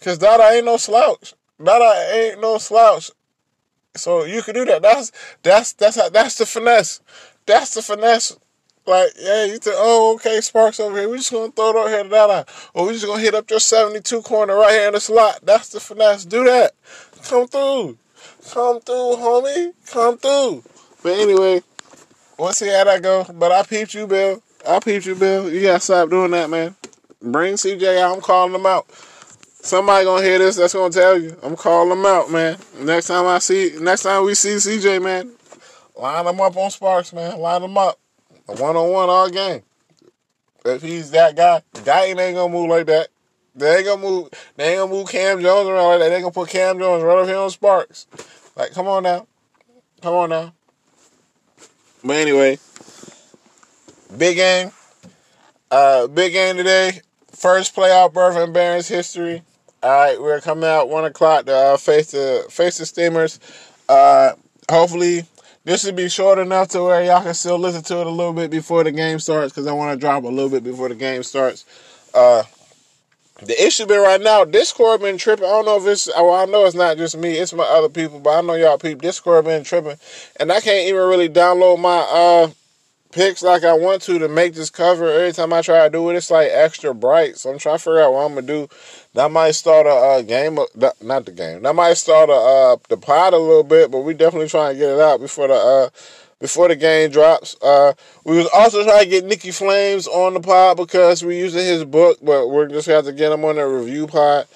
Cause 0.00 0.18
Dada 0.18 0.44
ain't 0.50 0.64
no 0.64 0.76
slouch. 0.76 1.34
That 1.58 1.80
ain't 2.12 2.40
no 2.40 2.58
slouch. 2.58 3.10
So 3.94 4.24
you 4.24 4.42
can 4.42 4.54
do 4.54 4.64
that. 4.66 4.82
That's 4.82 5.12
that's 5.42 5.72
that's 5.72 5.96
how, 5.96 6.08
that's 6.08 6.36
the 6.36 6.46
finesse. 6.46 7.00
That's 7.46 7.74
the 7.74 7.82
finesse. 7.82 8.36
Like, 8.86 9.10
yeah, 9.18 9.44
you 9.46 9.58
think, 9.58 9.74
oh, 9.76 10.14
okay, 10.14 10.40
Sparks 10.40 10.78
over 10.78 10.96
here. 10.96 11.08
We 11.08 11.16
just 11.16 11.32
gonna 11.32 11.50
throw 11.50 11.70
it 11.70 11.76
over 11.76 11.88
here 11.88 12.04
to 12.04 12.08
that 12.08 12.48
Or 12.72 12.86
we 12.86 12.92
just 12.92 13.04
gonna 13.04 13.20
hit 13.20 13.34
up 13.34 13.50
your 13.50 13.58
72 13.58 14.22
corner 14.22 14.54
right 14.56 14.72
here 14.72 14.86
in 14.86 14.92
the 14.92 15.00
slot. 15.00 15.40
That's 15.42 15.70
the 15.70 15.80
finesse. 15.80 16.24
Do 16.24 16.44
that. 16.44 16.72
Come 17.28 17.48
through. 17.48 17.98
Come 18.52 18.80
through, 18.80 19.16
homie. 19.16 19.72
Come 19.90 20.16
through. 20.18 20.62
But 21.02 21.18
anyway, 21.18 21.62
we'll 22.38 22.52
see 22.52 22.68
how 22.68 22.84
that 22.84 23.02
go. 23.02 23.26
But 23.34 23.50
I 23.50 23.62
peeped 23.64 23.94
you, 23.94 24.06
Bill. 24.06 24.42
I 24.66 24.78
peeped 24.78 25.06
you, 25.06 25.16
Bill. 25.16 25.50
You 25.52 25.62
gotta 25.62 25.80
stop 25.80 26.08
doing 26.08 26.30
that, 26.30 26.48
man. 26.48 26.76
Bring 27.20 27.54
CJ 27.54 27.98
out. 28.00 28.14
I'm 28.14 28.20
calling 28.20 28.52
them 28.52 28.66
out. 28.66 28.86
Somebody 29.66 30.04
gonna 30.04 30.24
hear 30.24 30.38
this 30.38 30.54
that's 30.54 30.74
gonna 30.74 30.92
tell 30.92 31.20
you. 31.20 31.36
I'm 31.42 31.56
calling 31.56 31.88
them 31.88 32.06
out, 32.06 32.30
man. 32.30 32.56
Next 32.78 33.08
time 33.08 33.26
I 33.26 33.40
see, 33.40 33.72
next 33.80 34.04
time 34.04 34.24
we 34.24 34.34
see 34.34 34.54
CJ, 34.56 35.02
man, 35.02 35.32
line 35.96 36.24
them 36.24 36.40
up 36.40 36.56
on 36.56 36.70
Sparks, 36.70 37.12
man. 37.12 37.40
Line 37.40 37.62
them 37.62 37.76
up, 37.76 37.98
one 38.46 38.76
on 38.76 38.92
one 38.92 39.10
all 39.10 39.28
game. 39.28 39.62
If 40.64 40.82
he's 40.82 41.10
that 41.10 41.34
guy, 41.34 41.62
guy 41.84 42.04
ain't 42.04 42.18
gonna 42.18 42.48
move 42.48 42.70
like 42.70 42.86
that. 42.86 43.08
They 43.56 43.76
ain't 43.76 43.86
gonna 43.86 44.02
move. 44.02 44.28
They 44.56 44.72
ain't 44.72 44.80
gonna 44.80 44.92
move 44.92 45.08
Cam 45.08 45.40
Jones 45.40 45.68
around 45.68 45.88
like 45.88 46.00
that. 46.00 46.08
They 46.10 46.14
ain't 46.16 46.22
gonna 46.24 46.32
put 46.32 46.50
Cam 46.50 46.78
Jones 46.78 47.02
right 47.02 47.18
up 47.18 47.26
here 47.26 47.38
on 47.38 47.50
Sparks. 47.50 48.06
Like, 48.54 48.72
come 48.72 48.86
on 48.86 49.02
now, 49.02 49.26
come 50.02 50.14
on 50.14 50.30
now. 50.30 50.52
But 52.04 52.16
anyway, 52.16 52.58
big 54.16 54.36
game. 54.36 54.72
Uh, 55.70 56.06
big 56.06 56.32
game 56.32 56.56
today. 56.56 57.00
First 57.32 57.74
playoff 57.74 58.12
berth 58.12 58.36
in 58.36 58.52
Barons 58.52 58.88
history. 58.88 59.42
All 59.82 59.90
right, 59.90 60.20
we're 60.20 60.40
coming 60.40 60.68
out 60.68 60.88
one 60.88 61.04
o'clock 61.04 61.46
to 61.46 61.54
uh, 61.54 61.76
face 61.76 62.10
the 62.12 62.46
face 62.50 62.78
the 62.78 62.86
Steamers. 62.86 63.40
Uh, 63.88 64.32
hopefully, 64.70 65.24
this 65.64 65.84
will 65.84 65.92
be 65.92 66.08
short 66.08 66.38
enough 66.38 66.68
to 66.68 66.82
where 66.82 67.02
y'all 67.04 67.22
can 67.22 67.34
still 67.34 67.58
listen 67.58 67.82
to 67.84 68.00
it 68.00 68.06
a 68.06 68.10
little 68.10 68.32
bit 68.32 68.50
before 68.50 68.84
the 68.84 68.92
game 68.92 69.18
starts 69.18 69.52
because 69.52 69.66
I 69.66 69.72
want 69.72 69.92
to 69.92 70.00
drop 70.00 70.24
a 70.24 70.28
little 70.28 70.50
bit 70.50 70.62
before 70.62 70.88
the 70.88 70.94
game 70.94 71.22
starts. 71.22 71.64
Uh, 72.14 72.44
the 73.42 73.66
issue 73.66 73.86
been 73.86 74.00
right 74.00 74.20
now, 74.20 74.44
Discord 74.44 75.02
been 75.02 75.18
tripping. 75.18 75.44
I 75.44 75.48
don't 75.48 75.66
know 75.66 75.76
if 75.76 75.86
it's 75.86 76.08
well, 76.08 76.32
I 76.32 76.46
know 76.46 76.64
it's 76.64 76.74
not 76.74 76.96
just 76.96 77.16
me, 77.16 77.32
it's 77.32 77.52
my 77.52 77.64
other 77.64 77.90
people, 77.90 78.18
but 78.18 78.38
I 78.38 78.40
know 78.40 78.54
y'all 78.54 78.78
people 78.78 79.00
Discord 79.00 79.44
been 79.44 79.64
tripping, 79.64 79.96
and 80.40 80.50
I 80.50 80.60
can't 80.60 80.88
even 80.88 81.02
really 81.02 81.28
download 81.28 81.78
my 81.78 81.98
uh 81.98 82.50
picks 83.12 83.42
like 83.42 83.64
I 83.64 83.72
want 83.72 84.02
to 84.02 84.18
to 84.18 84.28
make 84.28 84.54
this 84.54 84.70
cover. 84.70 85.10
Every 85.10 85.32
time 85.32 85.52
I 85.52 85.62
try 85.62 85.84
to 85.84 85.90
do 85.90 86.08
it, 86.10 86.16
it's 86.16 86.30
like 86.30 86.48
extra 86.50 86.94
bright. 86.94 87.36
So 87.36 87.50
I'm 87.50 87.58
trying 87.58 87.76
to 87.76 87.82
figure 87.82 88.00
out 88.00 88.12
what 88.12 88.24
I'm 88.24 88.34
gonna 88.34 88.46
do. 88.46 88.68
That 89.14 89.30
might 89.30 89.52
start 89.52 89.86
a 89.86 89.90
uh, 89.90 90.22
game, 90.22 90.58
not 91.02 91.24
the 91.24 91.32
game. 91.32 91.62
That 91.62 91.74
might 91.74 91.94
start 91.94 92.30
a 92.30 92.32
uh, 92.32 92.76
the 92.88 92.96
pod 92.96 93.34
a 93.34 93.38
little 93.38 93.64
bit, 93.64 93.90
but 93.90 94.00
we 94.00 94.14
definitely 94.14 94.48
trying 94.48 94.74
to 94.74 94.78
get 94.78 94.90
it 94.90 95.00
out 95.00 95.20
before 95.20 95.48
the 95.48 95.54
uh, 95.54 95.88
before 96.40 96.68
the 96.68 96.76
game 96.76 97.10
drops. 97.10 97.56
Uh, 97.62 97.94
we 98.24 98.36
was 98.36 98.48
also 98.54 98.84
trying 98.84 99.04
to 99.04 99.10
get 99.10 99.24
Nikki 99.24 99.50
Flames 99.50 100.06
on 100.06 100.34
the 100.34 100.40
pod 100.40 100.76
because 100.76 101.24
we're 101.24 101.38
using 101.38 101.60
his 101.64 101.84
book, 101.84 102.18
but 102.22 102.48
we're 102.48 102.68
just 102.68 102.86
have 102.88 103.04
to 103.04 103.12
get 103.12 103.32
him 103.32 103.44
on 103.44 103.56
the 103.56 103.66
review 103.66 104.06
pod. 104.06 104.46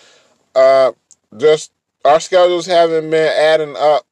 Uh, 0.55 0.93
just 1.37 1.73
our 2.05 2.21
schedules 2.21 2.67
haven't 2.67 3.11
been 3.11 3.33
adding 3.33 3.77
up. 3.77 4.07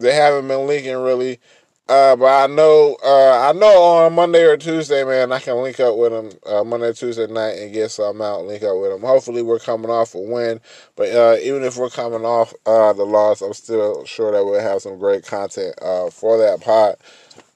They 0.00 0.14
haven't 0.14 0.48
been 0.48 0.66
linking 0.66 0.96
really. 0.96 1.40
Uh, 1.86 2.16
but 2.16 2.44
I 2.44 2.46
know, 2.46 2.96
uh, 3.04 3.50
I 3.50 3.52
know 3.52 3.82
on 3.82 4.14
Monday 4.14 4.42
or 4.44 4.56
Tuesday, 4.56 5.04
man, 5.04 5.32
I 5.32 5.38
can 5.38 5.56
link 5.56 5.78
up 5.80 5.98
with 5.98 6.14
him 6.14 6.30
uh, 6.46 6.64
Monday, 6.64 6.94
Tuesday 6.94 7.26
night 7.26 7.58
and 7.58 7.74
get 7.74 7.90
something 7.90 8.24
out. 8.24 8.46
Link 8.46 8.62
up 8.62 8.80
with 8.80 8.92
him. 8.92 9.02
Hopefully, 9.02 9.42
we're 9.42 9.58
coming 9.58 9.90
off 9.90 10.14
a 10.14 10.18
win. 10.18 10.60
But 10.96 11.10
uh, 11.10 11.36
even 11.42 11.62
if 11.62 11.76
we're 11.76 11.90
coming 11.90 12.24
off 12.24 12.54
uh, 12.64 12.94
the 12.94 13.04
loss, 13.04 13.42
I'm 13.42 13.52
still 13.52 14.06
sure 14.06 14.32
that 14.32 14.44
we'll 14.44 14.60
have 14.60 14.80
some 14.80 14.98
great 14.98 15.26
content 15.26 15.74
uh, 15.82 16.08
for 16.08 16.38
that 16.38 16.62
pod. 16.62 16.96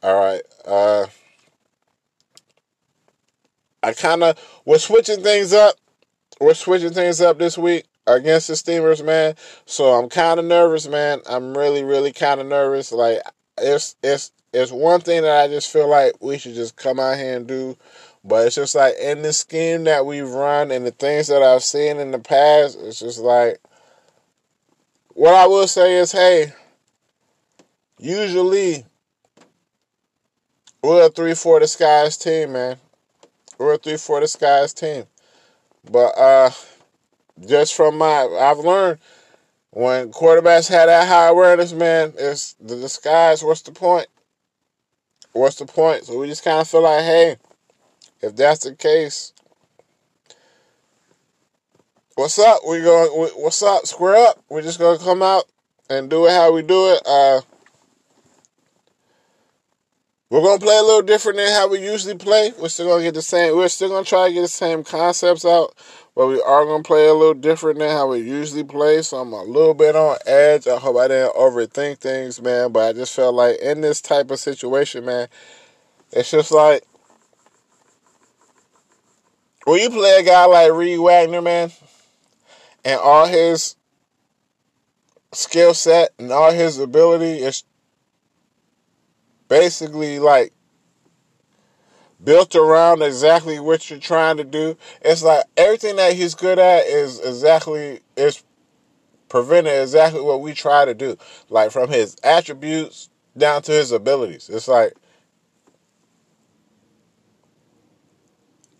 All 0.03 0.21
right. 0.21 0.43
Uh, 0.67 1.07
I 3.83 3.95
kind 3.95 4.23
of 4.23 4.61
we're 4.67 4.79
switching 4.79 5.23
things 5.23 5.55
up. 5.55 5.77
We're 6.39 6.53
switching 6.53 6.93
things 6.93 7.23
up 7.23 7.39
this 7.39 7.57
week 7.57 7.87
against 8.07 8.49
the 8.49 8.57
Steamers, 8.57 9.03
man. 9.03 9.37
So 9.65 9.95
I'm 9.95 10.11
kind 10.11 10.39
of 10.39 10.45
nervous, 10.45 10.87
man. 10.87 11.21
I'm 11.27 11.57
really, 11.57 11.83
really 11.83 12.13
kind 12.13 12.41
of 12.41 12.47
nervous. 12.47 12.93
Like 12.93 13.21
it's 13.63 13.97
it's 14.03 14.33
it's 14.53 14.73
one 14.73 15.01
thing 15.01 15.23
that 15.23 15.45
I 15.45 15.49
just 15.49 15.71
feel 15.71 15.89
like 15.89 16.15
we 16.21 16.39
should 16.39 16.55
just 16.55 16.77
come 16.77 16.99
out 16.99 17.17
here 17.17 17.37
and 17.37 17.47
do. 17.47 17.77
But 18.25 18.47
it's 18.47 18.57
just 18.57 18.75
like 18.75 18.95
in 18.97 19.23
the 19.23 19.33
scheme 19.33 19.85
that 19.85 20.05
we've 20.05 20.29
run 20.29 20.71
and 20.71 20.85
the 20.85 20.91
things 20.91 21.29
that 21.29 21.43
I've 21.43 21.63
seen 21.63 21.99
in 21.99 22.11
the 22.11 22.19
past, 22.19 22.79
it's 22.81 22.99
just 22.99 23.21
like 23.21 23.61
what 25.15 25.35
I 25.35 25.47
will 25.47 25.67
say 25.67 25.99
is, 25.99 26.13
hey, 26.13 26.53
usually 27.99 28.85
we're 30.83 31.07
a 31.07 31.11
three 31.11 31.35
four 31.35 31.61
the 31.61 31.67
skies 31.67 32.17
team, 32.17 32.53
man. 32.53 32.77
We're 33.59 33.75
a 33.75 33.79
three 33.79 33.97
four 33.97 34.21
the 34.21 34.29
skies 34.29 34.73
team. 34.73 35.05
But 35.91 36.19
uh 36.19 36.51
just 37.47 37.75
from 37.75 37.99
my 37.99 38.23
I've 38.41 38.59
learned 38.59 38.99
when 39.79 40.11
quarterbacks 40.11 40.69
had 40.69 40.87
that 40.87 41.07
high 41.07 41.29
awareness, 41.29 41.73
man, 41.73 42.13
it's 42.19 42.55
the 42.55 42.75
disguise. 42.75 43.45
What's 43.45 43.63
the 43.63 43.71
point? 43.71 44.09
What's 45.35 45.55
the 45.55 45.67
point? 45.67 46.05
So 46.05 46.19
we 46.19 46.27
just 46.27 46.43
kind 46.43 46.59
of 46.59 46.67
feel 46.67 46.83
like, 46.83 47.05
hey, 47.05 47.37
if 48.21 48.35
that's 48.35 48.65
the 48.65 48.75
case, 48.75 49.33
what's 52.17 52.41
up? 52.41 52.63
We 52.69 52.81
going? 52.81 53.31
What's 53.37 53.63
up? 53.63 53.87
Square 53.87 54.17
up. 54.17 54.43
We're 54.49 54.63
just 54.63 54.81
gonna 54.81 54.99
come 54.99 55.23
out 55.23 55.45
and 55.89 56.11
do 56.11 56.27
it 56.27 56.33
how 56.33 56.53
we 56.53 56.63
do 56.63 56.93
it. 56.95 57.03
Uh, 57.07 57.43
we're 60.31 60.43
gonna 60.43 60.61
play 60.61 60.77
a 60.77 60.83
little 60.83 61.03
different 61.03 61.39
than 61.39 61.53
how 61.53 61.69
we 61.69 61.81
usually 61.81 62.15
play. 62.15 62.53
We're 62.59 62.69
still 62.69 62.89
gonna 62.89 63.03
get 63.03 63.15
the 63.15 63.23
same. 63.23 63.57
We're 63.57 63.69
still 63.69 63.89
gonna 63.89 64.05
try 64.05 64.29
to 64.29 64.35
get 64.35 64.43
the 64.43 64.49
same 64.49 64.85
concepts 64.85 65.45
out, 65.45 65.75
but 66.15 66.27
we 66.27 66.41
are 66.43 66.67
gonna 66.67 66.83
play 66.83 67.09
a 67.09 67.15
little 67.15 67.33
different 67.33 67.79
than 67.79 67.91
how 67.91 68.09
we 68.09 68.19
usually 68.19 68.65
play. 68.65 69.01
So 69.01 69.19
I'm 69.19 69.33
a 69.33 69.43
little 69.43 69.73
bit 69.73 69.97
on 69.97 70.19
edge. 70.27 70.69
I 70.69 70.77
hope 70.77 70.97
I 70.99 71.09
didn't 71.09 71.35
overthink 71.35 71.99
things, 71.99 72.43
man. 72.43 72.73
But 72.73 72.89
I 72.89 72.93
just 72.93 73.17
felt 73.17 73.35
like 73.35 73.59
in 73.61 73.81
this 73.81 74.03
type 74.03 74.31
of 74.31 74.39
situation, 74.39 75.07
man, 75.07 75.29
it's 76.13 76.31
just 76.31 76.53
like 76.53 76.85
when 79.65 79.81
you 79.81 79.89
play 79.89 80.19
a 80.19 80.23
guy 80.23 80.45
like 80.45 80.73
Reed 80.73 80.99
Wagner, 80.99 81.41
man, 81.41 81.73
and 82.85 83.01
all 83.01 83.27
his 83.27 83.77
skill 85.33 85.73
set 85.73 86.11
and 86.19 86.31
all 86.33 86.53
his 86.53 86.79
ability 86.79 87.43
is 87.43 87.65
basically 89.49 90.19
like 90.19 90.53
built 92.23 92.55
around 92.55 93.03
exactly 93.03 93.61
what 93.61 93.89
you're 93.89 93.99
trying 93.99 94.37
to 94.37 94.45
do. 94.45 94.77
It's 95.03 95.23
like 95.23 95.45
everything 95.57 95.97
that 95.97 96.15
he's 96.15 96.35
good 96.35 96.59
at 96.59 96.87
is 96.87 97.21
exactly 97.21 98.01
is 98.17 98.43
preventing 99.29 99.75
exactly 99.75 100.21
what 100.21 100.41
we 100.41 100.53
try 100.55 100.85
to 100.85 100.95
do. 100.95 101.17
Like 101.49 101.71
from 101.71 101.91
his 101.91 102.17
attributes 102.23 103.11
down 103.37 103.63
to 103.63 103.73
his 103.73 103.93
abilities. 103.93 104.49
It's 104.49 104.69
like 104.69 104.95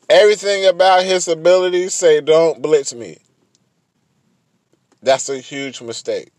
everything 0.09 0.67
about 0.67 1.05
his 1.05 1.29
abilities 1.29 1.95
say 1.95 2.21
don't 2.21 2.61
blitz 2.61 2.95
me. 2.95 3.19
That's 5.01 5.29
a 5.29 5.39
huge 5.39 5.81
mistake. 5.81 6.31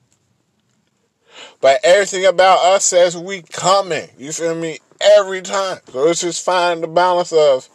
But 1.62 1.80
everything 1.84 2.26
about 2.26 2.60
us 2.60 2.86
says 2.86 3.18
we 3.18 3.42
coming. 3.42 4.10
You 4.18 4.32
feel 4.32 4.56
me? 4.56 4.80
Every 5.02 5.42
time. 5.42 5.80
So 5.88 6.08
it's 6.08 6.22
just 6.22 6.44
finding 6.44 6.82
the 6.82 6.88
balance 6.88 7.32
of 7.32 7.70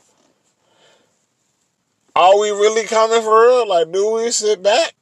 are 2.17 2.39
we 2.39 2.51
really 2.51 2.85
coming 2.85 3.23
for 3.23 3.47
real? 3.47 3.69
Like, 3.69 3.91
do 3.91 4.13
we 4.13 4.31
sit 4.31 4.63
back? 4.63 4.95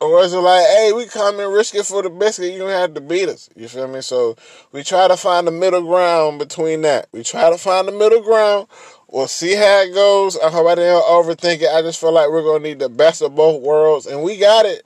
Or 0.00 0.22
is 0.22 0.34
it 0.34 0.38
like, 0.38 0.66
hey, 0.66 0.92
we 0.94 1.06
coming, 1.06 1.50
risk 1.50 1.74
it 1.74 1.86
for 1.86 2.02
the 2.02 2.10
biscuit, 2.10 2.52
you 2.52 2.58
don't 2.58 2.68
have 2.68 2.92
to 2.94 3.00
beat 3.00 3.30
us. 3.30 3.48
You 3.56 3.66
feel 3.66 3.88
me? 3.88 4.02
So 4.02 4.36
we 4.70 4.84
try 4.84 5.08
to 5.08 5.16
find 5.16 5.46
the 5.46 5.50
middle 5.50 5.82
ground 5.82 6.38
between 6.38 6.82
that. 6.82 7.08
We 7.12 7.22
try 7.22 7.48
to 7.48 7.56
find 7.56 7.88
the 7.88 7.92
middle 7.92 8.20
ground. 8.20 8.68
We'll 9.08 9.26
see 9.26 9.54
how 9.54 9.82
it 9.82 9.94
goes. 9.94 10.38
I 10.38 10.50
hope 10.50 10.66
I 10.66 10.74
didn't 10.74 11.02
overthink 11.02 11.62
it. 11.62 11.70
I 11.70 11.80
just 11.80 11.98
feel 11.98 12.12
like 12.12 12.28
we're 12.28 12.42
gonna 12.42 12.64
need 12.64 12.78
the 12.78 12.90
best 12.90 13.22
of 13.22 13.34
both 13.34 13.62
worlds. 13.62 14.06
And 14.06 14.22
we 14.22 14.36
got 14.36 14.66
it. 14.66 14.82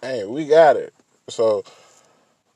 Hey, 0.00 0.24
we 0.24 0.46
got 0.46 0.76
it. 0.76 0.94
So 1.28 1.64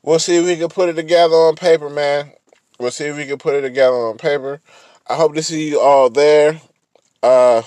we'll 0.01 0.19
see 0.19 0.37
if 0.37 0.45
we 0.45 0.55
can 0.55 0.69
put 0.69 0.89
it 0.89 0.93
together 0.93 1.35
on 1.35 1.55
paper, 1.55 1.89
man. 1.89 2.31
We'll 2.79 2.91
see 2.91 3.05
if 3.05 3.17
we 3.17 3.25
can 3.25 3.37
put 3.37 3.55
it 3.55 3.61
together 3.61 3.95
on 3.95 4.17
paper. 4.17 4.61
I 5.07 5.15
hope 5.15 5.35
to 5.35 5.43
see 5.43 5.69
you 5.69 5.79
all 5.79 6.09
there. 6.09 6.61
Uh, 7.21 7.63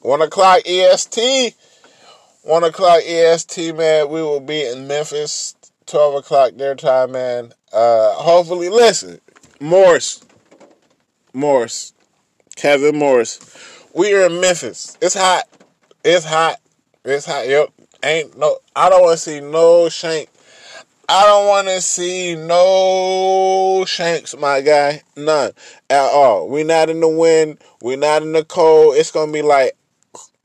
one 0.00 0.22
o'clock 0.22 0.62
EST. 0.66 1.54
One 2.42 2.64
o'clock 2.64 3.02
EST, 3.04 3.76
man. 3.76 4.08
We 4.08 4.22
will 4.22 4.40
be 4.40 4.66
in 4.66 4.86
Memphis. 4.86 5.54
Twelve 5.86 6.14
o'clock 6.14 6.52
their 6.56 6.74
time, 6.74 7.12
man. 7.12 7.52
Uh, 7.72 8.14
hopefully, 8.14 8.68
listen, 8.68 9.20
Morris, 9.60 10.24
Morris, 11.32 11.92
Kevin 12.56 12.98
Morris. 12.98 13.40
We 13.94 14.14
are 14.14 14.26
in 14.26 14.40
Memphis. 14.40 14.96
It's 15.00 15.14
hot. 15.14 15.44
It's 16.04 16.24
hot. 16.24 16.60
It's 17.04 17.26
hot. 17.26 17.48
Yep. 17.48 17.77
Ain't 18.02 18.38
no. 18.38 18.58
I 18.76 18.88
don't 18.88 19.02
want 19.02 19.18
to 19.18 19.22
see 19.22 19.40
no 19.40 19.88
shank. 19.88 20.28
I 21.08 21.24
don't 21.24 21.48
want 21.48 21.68
to 21.68 21.80
see 21.80 22.36
no 22.36 23.84
shanks, 23.86 24.36
my 24.36 24.60
guy. 24.60 25.02
None 25.16 25.52
at 25.88 26.10
all. 26.12 26.48
We 26.48 26.64
not 26.64 26.90
in 26.90 27.00
the 27.00 27.08
wind. 27.08 27.58
We 27.82 27.96
not 27.96 28.22
in 28.22 28.32
the 28.32 28.44
cold. 28.44 28.96
It's 28.96 29.10
gonna 29.10 29.32
be 29.32 29.42
like 29.42 29.76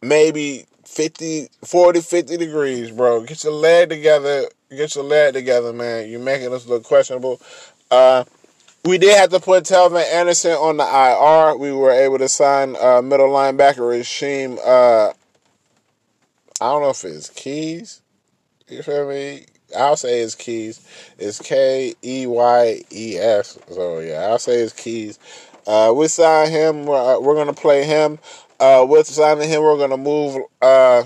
maybe 0.02 0.66
50, 0.86 1.50
40, 1.64 2.02
50 2.02 2.38
degrees, 2.38 2.92
bro. 2.92 3.24
Get 3.24 3.44
your 3.44 3.54
leg 3.54 3.90
together. 3.90 4.46
Get 4.70 4.96
your 4.96 5.04
leg 5.04 5.34
together, 5.34 5.74
man. 5.74 6.10
You're 6.10 6.20
making 6.20 6.54
us 6.54 6.66
look 6.66 6.84
questionable. 6.84 7.42
Uh, 7.92 8.24
we 8.86 8.98
did 8.98 9.18
have 9.18 9.30
to 9.30 9.40
put 9.40 9.64
Telvin 9.64 10.04
Anderson 10.12 10.52
on 10.52 10.78
the 10.78 10.84
IR. 10.84 11.58
We 11.58 11.72
were 11.72 11.92
able 11.92 12.18
to 12.18 12.28
sign 12.28 12.76
uh, 12.76 13.02
middle 13.02 13.30
linebacker 13.30 13.78
Rasheem. 13.78 14.60
Uh, 14.64 15.14
I 16.62 16.66
don't 16.66 16.82
know 16.82 16.90
if 16.92 17.04
it's 17.04 17.30
Keyes. 17.30 18.02
You 18.70 18.84
feel 18.84 19.10
me? 19.10 19.46
I'll 19.78 19.98
say 19.98 20.22
it's 20.22 20.36
Keyes. 20.36 20.86
It's 21.18 21.42
K 21.42 21.94
E 22.04 22.28
Y 22.28 22.82
E 22.92 23.18
S. 23.18 23.58
So 23.70 24.00
yeah, 24.00 24.28
I'll 24.28 24.40
say 24.40 24.56
it's 24.62 24.74
Keyes. 24.74 25.20
Uh, 25.66 25.94
we 25.96 26.08
signed 26.08 26.52
him. 26.52 26.86
We're, 26.86 27.16
uh, 27.16 27.20
we're 27.20 27.36
gonna 27.36 27.54
play 27.54 27.84
him. 27.84 28.20
Uh, 28.60 28.86
with 28.88 29.08
signing 29.08 29.50
him, 29.50 29.62
we're 29.62 29.78
gonna 29.78 29.98
move. 29.98 30.42
Uh, 30.62 31.04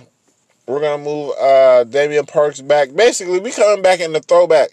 we're 0.68 0.82
gonna 0.82 1.04
move 1.04 1.34
uh, 1.40 1.86
Damian 1.86 2.26
Parks 2.26 2.62
back. 2.62 2.94
Basically, 2.94 3.40
we 3.40 3.52
coming 3.52 3.82
back 3.82 4.00
in 4.00 4.14
the 4.14 4.20
throwback. 4.20 4.70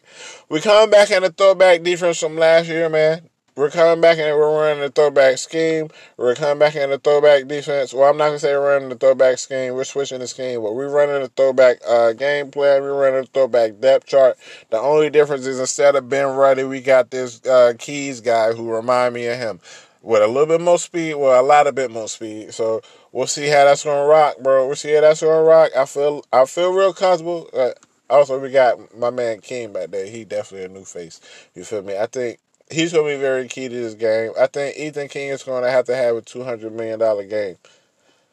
We 0.48 0.60
coming 0.60 0.90
back 0.90 1.10
in 1.10 1.22
the 1.22 1.30
throwback 1.30 1.82
defense 1.82 2.18
from 2.18 2.36
last 2.36 2.68
year, 2.68 2.88
man. 2.88 3.28
We're 3.56 3.70
coming 3.70 4.00
back 4.00 4.18
and 4.18 4.36
we're 4.36 4.52
running 4.52 4.80
the 4.80 4.90
throwback 4.90 5.38
scheme. 5.38 5.88
We're 6.16 6.34
coming 6.34 6.58
back 6.58 6.74
in 6.74 6.90
the 6.90 6.98
throwback 6.98 7.46
defense. 7.46 7.94
Well, 7.94 8.10
I'm 8.10 8.16
not 8.16 8.26
gonna 8.26 8.40
say 8.40 8.52
we're 8.52 8.74
running 8.74 8.88
the 8.88 8.96
throwback 8.96 9.38
scheme. 9.38 9.74
We're 9.74 9.84
switching 9.84 10.18
the 10.18 10.26
scheme, 10.26 10.60
but 10.60 10.74
we're 10.74 10.88
running 10.88 11.22
the 11.22 11.28
throwback 11.28 11.76
uh, 11.86 12.14
game 12.14 12.50
plan. 12.50 12.82
We're 12.82 13.00
running 13.00 13.20
the 13.20 13.28
throwback 13.28 13.78
depth 13.78 14.06
chart. 14.06 14.38
The 14.70 14.78
only 14.80 15.08
difference 15.08 15.46
is 15.46 15.60
instead 15.60 15.94
of 15.94 16.08
Ben 16.08 16.34
Ruddy, 16.34 16.64
we 16.64 16.80
got 16.80 17.12
this 17.12 17.44
uh, 17.46 17.74
Keyes 17.78 18.20
guy 18.20 18.52
who 18.54 18.74
remind 18.74 19.14
me 19.14 19.26
of 19.26 19.38
him 19.38 19.60
with 20.02 20.22
a 20.22 20.26
little 20.26 20.46
bit 20.46 20.60
more 20.60 20.78
speed, 20.78 21.14
well, 21.14 21.40
a 21.40 21.46
lot 21.46 21.68
of 21.68 21.76
bit 21.76 21.92
more 21.92 22.08
speed. 22.08 22.52
So 22.52 22.82
we'll 23.12 23.28
see 23.28 23.46
how 23.46 23.66
that's 23.66 23.84
gonna 23.84 24.04
rock, 24.04 24.34
bro. 24.42 24.66
We'll 24.66 24.74
see 24.74 24.94
how 24.94 25.02
that's 25.02 25.20
gonna 25.20 25.42
rock. 25.42 25.70
I 25.76 25.84
feel 25.84 26.24
I 26.32 26.44
feel 26.46 26.72
real 26.72 26.92
comfortable. 26.92 27.48
Uh, 27.52 27.70
also, 28.10 28.40
we 28.40 28.50
got 28.50 28.96
my 28.98 29.10
man 29.10 29.40
King 29.40 29.72
back 29.72 29.92
there. 29.92 30.06
He 30.06 30.24
definitely 30.24 30.66
a 30.66 30.68
new 30.68 30.84
face. 30.84 31.20
You 31.54 31.62
feel 31.62 31.82
me? 31.82 31.96
I 31.96 32.06
think 32.06 32.40
he's 32.74 32.92
going 32.92 33.10
to 33.10 33.16
be 33.16 33.20
very 33.20 33.48
key 33.48 33.68
to 33.68 33.74
this 33.74 33.94
game. 33.94 34.32
I 34.38 34.46
think 34.46 34.76
Ethan 34.76 35.08
King 35.08 35.30
is 35.30 35.42
going 35.42 35.62
to 35.62 35.70
have 35.70 35.86
to 35.86 35.96
have 35.96 36.16
a 36.16 36.22
two 36.22 36.42
hundred 36.42 36.72
million 36.72 36.98
dollar 36.98 37.24
game. 37.24 37.56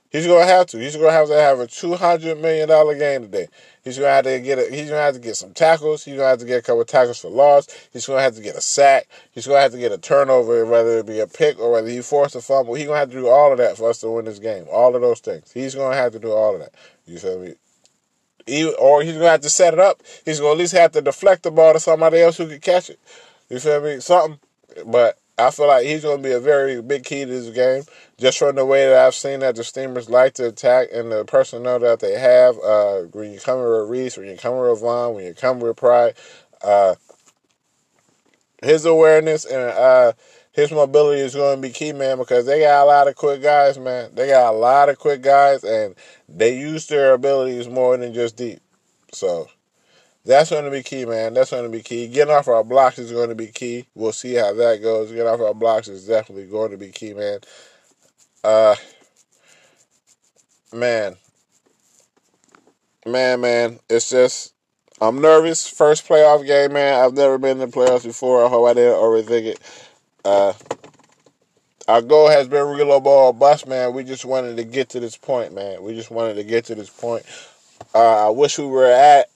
He's 0.10 0.28
going 0.28 0.46
to 0.46 0.54
have 0.54 0.68
to. 0.68 0.78
He's 0.78 0.96
going 0.96 1.08
to 1.08 1.14
have 1.14 1.30
to 1.30 1.36
have 1.36 1.60
a 1.60 1.68
two 1.68 1.96
hundred 1.96 2.42
million 2.42 2.68
dollar 2.68 2.98
game 2.98 3.22
today. 3.22 3.48
He's 3.84 3.98
going 3.98 4.10
to 4.10 4.14
have 4.14 4.26
to 4.26 4.40
get 4.42 4.60
a, 4.60 4.64
He's 4.64 4.90
going 4.90 5.00
to 5.00 5.06
have 5.06 5.14
to 5.14 5.22
get 5.22 5.38
some 5.38 5.54
tackles. 5.54 6.04
He's 6.04 6.16
going 6.16 6.26
to 6.26 6.30
have 6.30 6.40
to 6.40 6.46
get 6.46 6.60
a 6.60 6.62
couple 6.62 6.84
tackles 6.84 7.20
for 7.20 7.30
loss. 7.30 7.68
He's 7.94 8.06
going 8.06 8.20
to 8.20 8.24
have 8.24 8.36
to 8.36 8.42
get 8.42 8.56
a 8.56 8.62
sack. 8.62 9.08
He's 9.32 9.48
going 9.48 9.58
to 9.58 9.62
have 9.62 9.72
to 9.72 9.78
get 9.78 9.94
a 9.94 9.98
turnover, 9.98 10.66
whether 10.66 11.00
it 11.00 11.06
be 11.06 11.20
a 11.20 11.28
pick 11.28 11.58
or 11.60 11.72
whether 11.72 11.88
he 11.88 12.02
forced 12.02 12.36
a 12.36 12.42
fumble. 12.42 12.74
He's 12.74 12.88
going 12.88 12.96
to 12.96 13.00
have 13.00 13.10
to 13.10 13.16
do 13.16 13.28
all 13.28 13.52
of 13.52 13.58
that 13.60 13.78
for 13.78 13.90
us 13.90 14.00
to 14.00 14.12
win 14.12 14.26
this 14.26 14.40
game. 14.40 14.66
All 14.70 14.96
of 14.96 15.02
those 15.02 15.22
things. 15.22 15.52
He's 15.54 15.76
going 15.76 15.92
to 15.92 15.98
have 15.98 16.12
to 16.12 16.20
do 16.20 16.32
all 16.32 16.56
of 16.56 16.60
that. 16.60 16.74
You 17.06 17.18
feel 17.18 17.40
me? 17.40 17.54
He, 18.46 18.66
or 18.74 19.04
he's 19.04 19.14
gonna 19.14 19.30
have 19.30 19.42
to 19.42 19.50
set 19.50 19.74
it 19.74 19.80
up. 19.80 20.02
He's 20.26 20.40
gonna 20.40 20.54
at 20.54 20.58
least 20.58 20.74
have 20.74 20.92
to 20.94 21.02
deflect 21.02 21.44
the 21.44 21.52
ball 21.52 21.74
to 21.74 21.80
somebody 21.80 22.20
else 22.20 22.38
who 22.38 22.48
can 22.48 22.60
catch 22.60 22.90
it. 22.90 23.00
You 23.52 23.60
feel 23.60 23.82
me? 23.82 24.00
Something. 24.00 24.40
But 24.86 25.20
I 25.38 25.52
feel 25.52 25.68
like 25.68 25.86
he's 25.86 26.04
gonna 26.04 26.22
be 26.22 26.32
a 26.32 26.40
very 26.40 26.82
big 26.82 27.04
key 27.04 27.26
to 27.26 27.30
this 27.30 27.54
game, 27.54 27.84
just 28.18 28.40
from 28.40 28.56
the 28.56 28.66
way 28.66 28.88
that 28.88 29.06
I've 29.06 29.14
seen 29.14 29.42
that 29.42 29.58
the 29.58 29.66
Steamers 29.66 30.10
like 30.10 30.36
to 30.36 30.48
attack 30.48 30.88
and 30.94 31.12
the 31.12 31.26
personnel 31.26 31.78
that 31.80 32.00
they 32.00 32.18
have. 32.18 32.58
Uh, 32.60 33.02
when 33.12 33.34
you 33.34 33.42
come 33.42 33.60
with 33.60 33.90
Reese, 33.90 34.16
when 34.16 34.30
you 34.30 34.38
come 34.38 34.58
with 34.58 34.80
Vaughn, 34.80 35.16
when 35.16 35.26
you 35.26 35.34
come 35.34 35.60
with 35.60 35.76
Pride, 35.76 36.14
uh, 36.64 36.96
his 38.64 38.86
awareness 38.86 39.44
and 39.44 39.60
uh, 39.60 40.14
his 40.54 40.72
mobility 40.72 41.20
is 41.20 41.36
going 41.36 41.58
to 41.58 41.68
be 41.68 41.74
key, 41.74 41.92
man, 41.92 42.20
because 42.20 42.46
they 42.46 42.62
got 42.62 42.84
a 42.84 42.86
lot 42.86 43.10
of 43.10 43.16
quick 43.16 43.42
guys, 43.42 43.78
man. 43.78 44.12
They 44.16 44.28
got 44.28 44.54
a 44.54 44.58
lot 44.58 44.88
of 44.88 44.98
quick 44.98 45.22
guys, 45.22 45.66
and 45.66 45.96
they 46.30 46.58
use 46.58 46.88
their 46.88 47.14
abilities 47.14 47.68
more 47.68 47.98
than 47.98 48.14
just 48.14 48.38
deep. 48.38 48.62
So 49.12 49.50
that's 50.26 50.50
going 50.50 50.66
to 50.66 50.72
be 50.72 50.84
key, 50.84 51.06
man. 51.06 51.34
That's 51.34 51.52
going 51.52 51.64
to 51.64 51.70
be 51.70 51.82
key. 51.82 52.08
Getting 52.08 52.34
off 52.34 52.48
our 52.48 52.64
blocks 52.64 53.00
is 53.00 53.12
going 53.12 53.30
to 53.30 53.36
be 53.36 53.48
key. 53.48 53.86
We'll 53.96 54.12
see 54.12 54.36
how 54.36 54.54
that 54.54 54.82
goes. 54.82 55.10
Getting 55.12 55.28
off 55.28 55.42
our 55.42 55.54
blocks 55.54 55.88
is 55.88 56.06
definitely 56.06 56.46
going 56.46 56.72
to 56.72 56.78
be 56.78 56.90
key, 56.90 57.14
man. 57.14 57.40
Uh, 58.44 58.76
man, 60.74 61.16
man, 63.06 63.42
man. 63.42 63.80
It's 63.90 64.10
just 64.10 64.54
I'm 65.02 65.20
nervous. 65.20 65.68
First 65.68 66.08
playoff 66.08 66.46
game, 66.46 66.74
man. 66.74 67.04
I've 67.04 67.16
never 67.16 67.40
been 67.40 67.60
in 67.60 67.72
the 67.72 67.76
playoffs 67.76 68.04
before. 68.04 68.46
I 68.46 68.50
hope 68.50 68.70
I 68.70 68.74
didn't 68.76 69.00
overthink 69.00 69.46
it. 69.46 69.60
Uh, 70.24 70.54
our 71.88 72.04
goal 72.04 72.30
has 72.30 72.48
been 72.48 72.68
real 72.68 73.00
ball 73.00 73.34
bust, 73.34 73.68
man. 73.68 73.96
We 73.96 74.04
just 74.04 74.26
wanted 74.26 74.58
to 74.58 74.64
get 74.64 74.90
to 74.90 75.00
this 75.00 75.18
point, 75.18 75.56
man. 75.56 75.82
We 75.82 75.96
just 75.96 76.12
wanted 76.12 76.36
to 76.36 76.44
get 76.44 76.66
to 76.66 76.76
this 76.76 76.92
point. 76.92 77.26
Uh, 77.96 78.28
I 78.28 78.30
wish 78.30 78.60
we 78.60 78.66
were 78.66 78.86
at. 78.86 79.31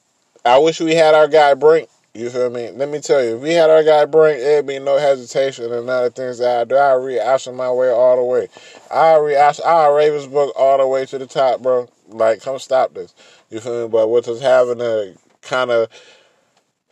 I 0.45 0.59
wish 0.59 0.79
we 0.79 0.93
had 0.93 1.15
our 1.15 1.27
guy 1.27 1.55
Brink. 1.55 1.89
You 2.13 2.29
feel 2.29 2.51
me? 2.51 2.69
Let 2.69 2.87
me 2.87 2.99
tell 2.99 3.21
you, 3.21 3.35
if 3.35 3.41
we 3.41 3.53
had 3.53 3.71
our 3.71 3.83
guy 3.83 4.05
Brink, 4.05 4.39
it'd 4.39 4.67
be 4.67 4.77
no 4.77 4.97
hesitation 4.97 5.73
and 5.73 5.89
other 5.89 6.11
things 6.11 6.37
that 6.37 6.61
I 6.61 6.63
do. 6.63 6.75
I 6.75 6.93
read 6.93 7.19
option 7.19 7.55
my 7.55 7.71
way 7.71 7.89
all 7.89 8.15
the 8.15 8.23
way. 8.23 8.47
I 8.91 9.17
read 9.17 9.59
I 9.65 9.87
Ravens 9.89 10.27
book 10.27 10.53
all 10.55 10.77
the 10.77 10.87
way 10.87 11.07
to 11.07 11.17
the 11.17 11.25
top, 11.25 11.63
bro. 11.63 11.89
Like, 12.07 12.41
come 12.41 12.59
stop 12.59 12.93
this. 12.93 13.15
You 13.49 13.59
feel 13.59 13.83
me? 13.83 13.89
But 13.89 14.09
with 14.09 14.27
us 14.27 14.39
having 14.39 14.77
to 14.77 15.17
kind 15.41 15.71
of 15.71 15.89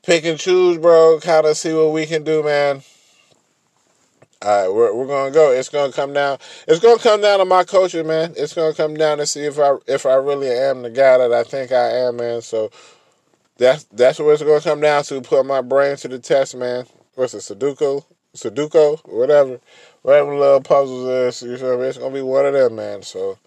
pick 0.01 0.25
and 0.25 0.39
choose, 0.39 0.79
bro, 0.79 1.19
kind 1.21 1.45
of 1.45 1.55
see 1.55 1.73
what 1.73 1.93
we 1.93 2.07
can 2.07 2.23
do, 2.23 2.43
man. 2.43 2.81
All 4.41 4.61
right, 4.61 4.73
we're 4.73 4.93
we're 4.93 5.07
gonna 5.07 5.31
go. 5.31 5.51
It's 5.51 5.69
gonna 5.69 5.93
come 5.93 6.11
down. 6.11 6.39
It's 6.67 6.79
gonna 6.79 6.99
come 6.99 7.21
down 7.21 7.39
to 7.39 7.45
my 7.45 7.63
coaching, 7.63 8.07
man. 8.07 8.33
It's 8.35 8.53
gonna 8.53 8.73
come 8.73 8.95
down 8.95 9.19
to 9.19 9.27
see 9.27 9.41
if 9.41 9.57
I 9.57 9.77
if 9.87 10.05
I 10.05 10.15
really 10.15 10.49
am 10.49 10.81
the 10.81 10.89
guy 10.89 11.19
that 11.19 11.31
I 11.31 11.43
think 11.43 11.71
I 11.71 11.89
am, 11.99 12.17
man. 12.17 12.41
So 12.41 12.69
that's 13.57 13.83
that's 13.85 14.19
what 14.19 14.33
it's 14.33 14.43
gonna 14.43 14.61
come 14.61 14.81
down 14.81 15.03
to. 15.03 15.21
Put 15.21 15.45
my 15.45 15.61
brain 15.61 15.95
to 15.97 16.07
the 16.07 16.19
test, 16.19 16.55
man. 16.55 16.85
What's 17.15 17.33
it, 17.33 17.37
Sudoku, 17.37 18.03
Sudoku, 18.35 18.99
whatever, 19.07 19.59
whatever 20.01 20.35
little 20.35 20.61
puzzles 20.61 21.07
is. 21.07 21.41
You 21.43 21.77
me? 21.77 21.85
It's 21.85 21.97
gonna 21.97 22.13
be 22.13 22.21
one 22.21 22.45
of 22.45 22.53
them, 22.53 22.75
man. 22.75 23.03
So 23.03 23.37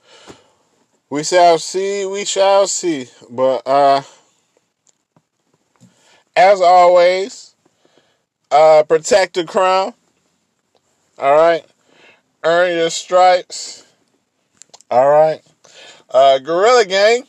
we 1.10 1.24
shall 1.24 1.58
see. 1.58 2.06
We 2.06 2.24
shall 2.24 2.66
see. 2.66 3.06
But 3.28 3.62
uh, 3.66 4.02
as 6.36 6.60
always, 6.60 7.54
uh, 8.50 8.84
protect 8.84 9.34
the 9.34 9.44
crown. 9.44 9.94
All 11.18 11.34
right. 11.34 11.64
Earn 12.44 12.76
your 12.76 12.90
stripes. 12.90 13.84
All 14.90 15.08
right. 15.08 15.40
Uh, 16.10 16.38
Gorilla 16.38 16.84
Gang. 16.84 17.24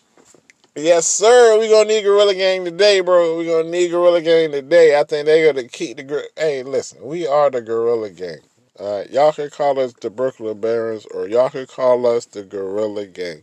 Yes, 0.77 1.07
sir. 1.07 1.57
We 1.57 1.69
gonna 1.69 1.89
need 1.89 2.03
Gorilla 2.03 2.35
Gang 2.35 2.63
today, 2.63 2.99
bro. 2.99 3.35
We 3.35 3.47
gonna 3.47 3.67
need 3.67 3.87
Gorilla 3.89 4.21
Gang 4.21 4.51
today. 4.51 4.95
I 4.95 5.03
think 5.05 5.25
they 5.25 5.43
gonna 5.43 5.67
keep 5.67 5.97
the. 5.97 6.29
Hey, 6.37 6.61
listen. 6.61 7.03
We 7.03 7.25
are 7.25 7.49
the 7.49 7.61
Gorilla 7.61 8.11
Gang. 8.11 8.41
Uh, 8.79 9.05
y'all 9.09 9.33
can 9.33 9.49
call 9.49 9.79
us 9.79 9.93
the 9.93 10.11
Brooklyn 10.11 10.61
Barons, 10.61 11.07
or 11.07 11.27
y'all 11.27 11.49
can 11.49 11.65
call 11.65 12.05
us 12.05 12.25
the 12.25 12.43
Gorilla 12.43 13.07
Gang. 13.07 13.41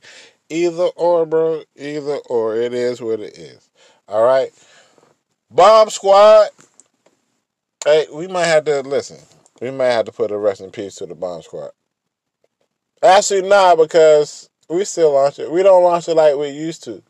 Either 0.49 0.85
or, 0.95 1.26
bro. 1.26 1.64
Either 1.74 2.18
or. 2.30 2.55
It 2.55 2.72
is 2.72 3.03
what 3.03 3.18
it 3.18 3.37
is. 3.37 3.68
All 4.07 4.22
right. 4.22 4.53
Bomb 5.51 5.91
Squad. 5.91 6.51
Hey, 7.85 8.07
we 8.14 8.28
might 8.28 8.47
have 8.47 8.64
to 8.66 8.82
listen. 8.82 9.18
We 9.61 9.72
might 9.72 9.87
have 9.87 10.07
to 10.07 10.12
put 10.12 10.30
a 10.30 10.39
rest 10.39 10.61
in 10.61 10.70
peace 10.70 10.95
to 10.97 11.07
the 11.07 11.16
bomb 11.16 11.43
squad. 11.43 11.72
Actually, 13.03 13.43
nah, 13.43 13.74
because 13.74 14.49
we 14.68 14.85
still 14.85 15.14
launch 15.14 15.41
it. 15.41 15.51
We 15.51 15.64
don't 15.64 15.82
launch 15.82 16.09
it 16.09 16.14
like 16.14 16.37
we 16.37 16.51
used 16.51 16.85
to. 16.85 17.03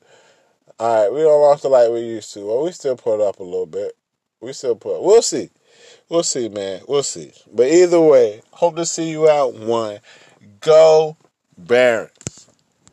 All 0.78 1.04
right, 1.04 1.12
we 1.12 1.20
don't 1.20 1.40
launch 1.40 1.64
it 1.64 1.68
like 1.68 1.90
we 1.90 2.00
used 2.00 2.32
to. 2.34 2.46
Well, 2.46 2.64
we 2.64 2.72
still 2.72 2.96
put 2.96 3.20
up 3.20 3.38
a 3.38 3.44
little 3.44 3.66
bit. 3.66 3.96
We 4.40 4.52
still 4.52 4.74
put. 4.74 5.02
We'll 5.02 5.22
see. 5.22 5.50
We'll 6.08 6.24
see, 6.24 6.48
man. 6.48 6.82
We'll 6.88 7.02
see. 7.04 7.32
But 7.52 7.68
either 7.68 8.00
way, 8.00 8.42
hope 8.50 8.76
to 8.76 8.86
see 8.86 9.10
you 9.10 9.28
out 9.28 9.54
one. 9.54 10.00
Go 10.60 11.16
Barons. 11.56 12.10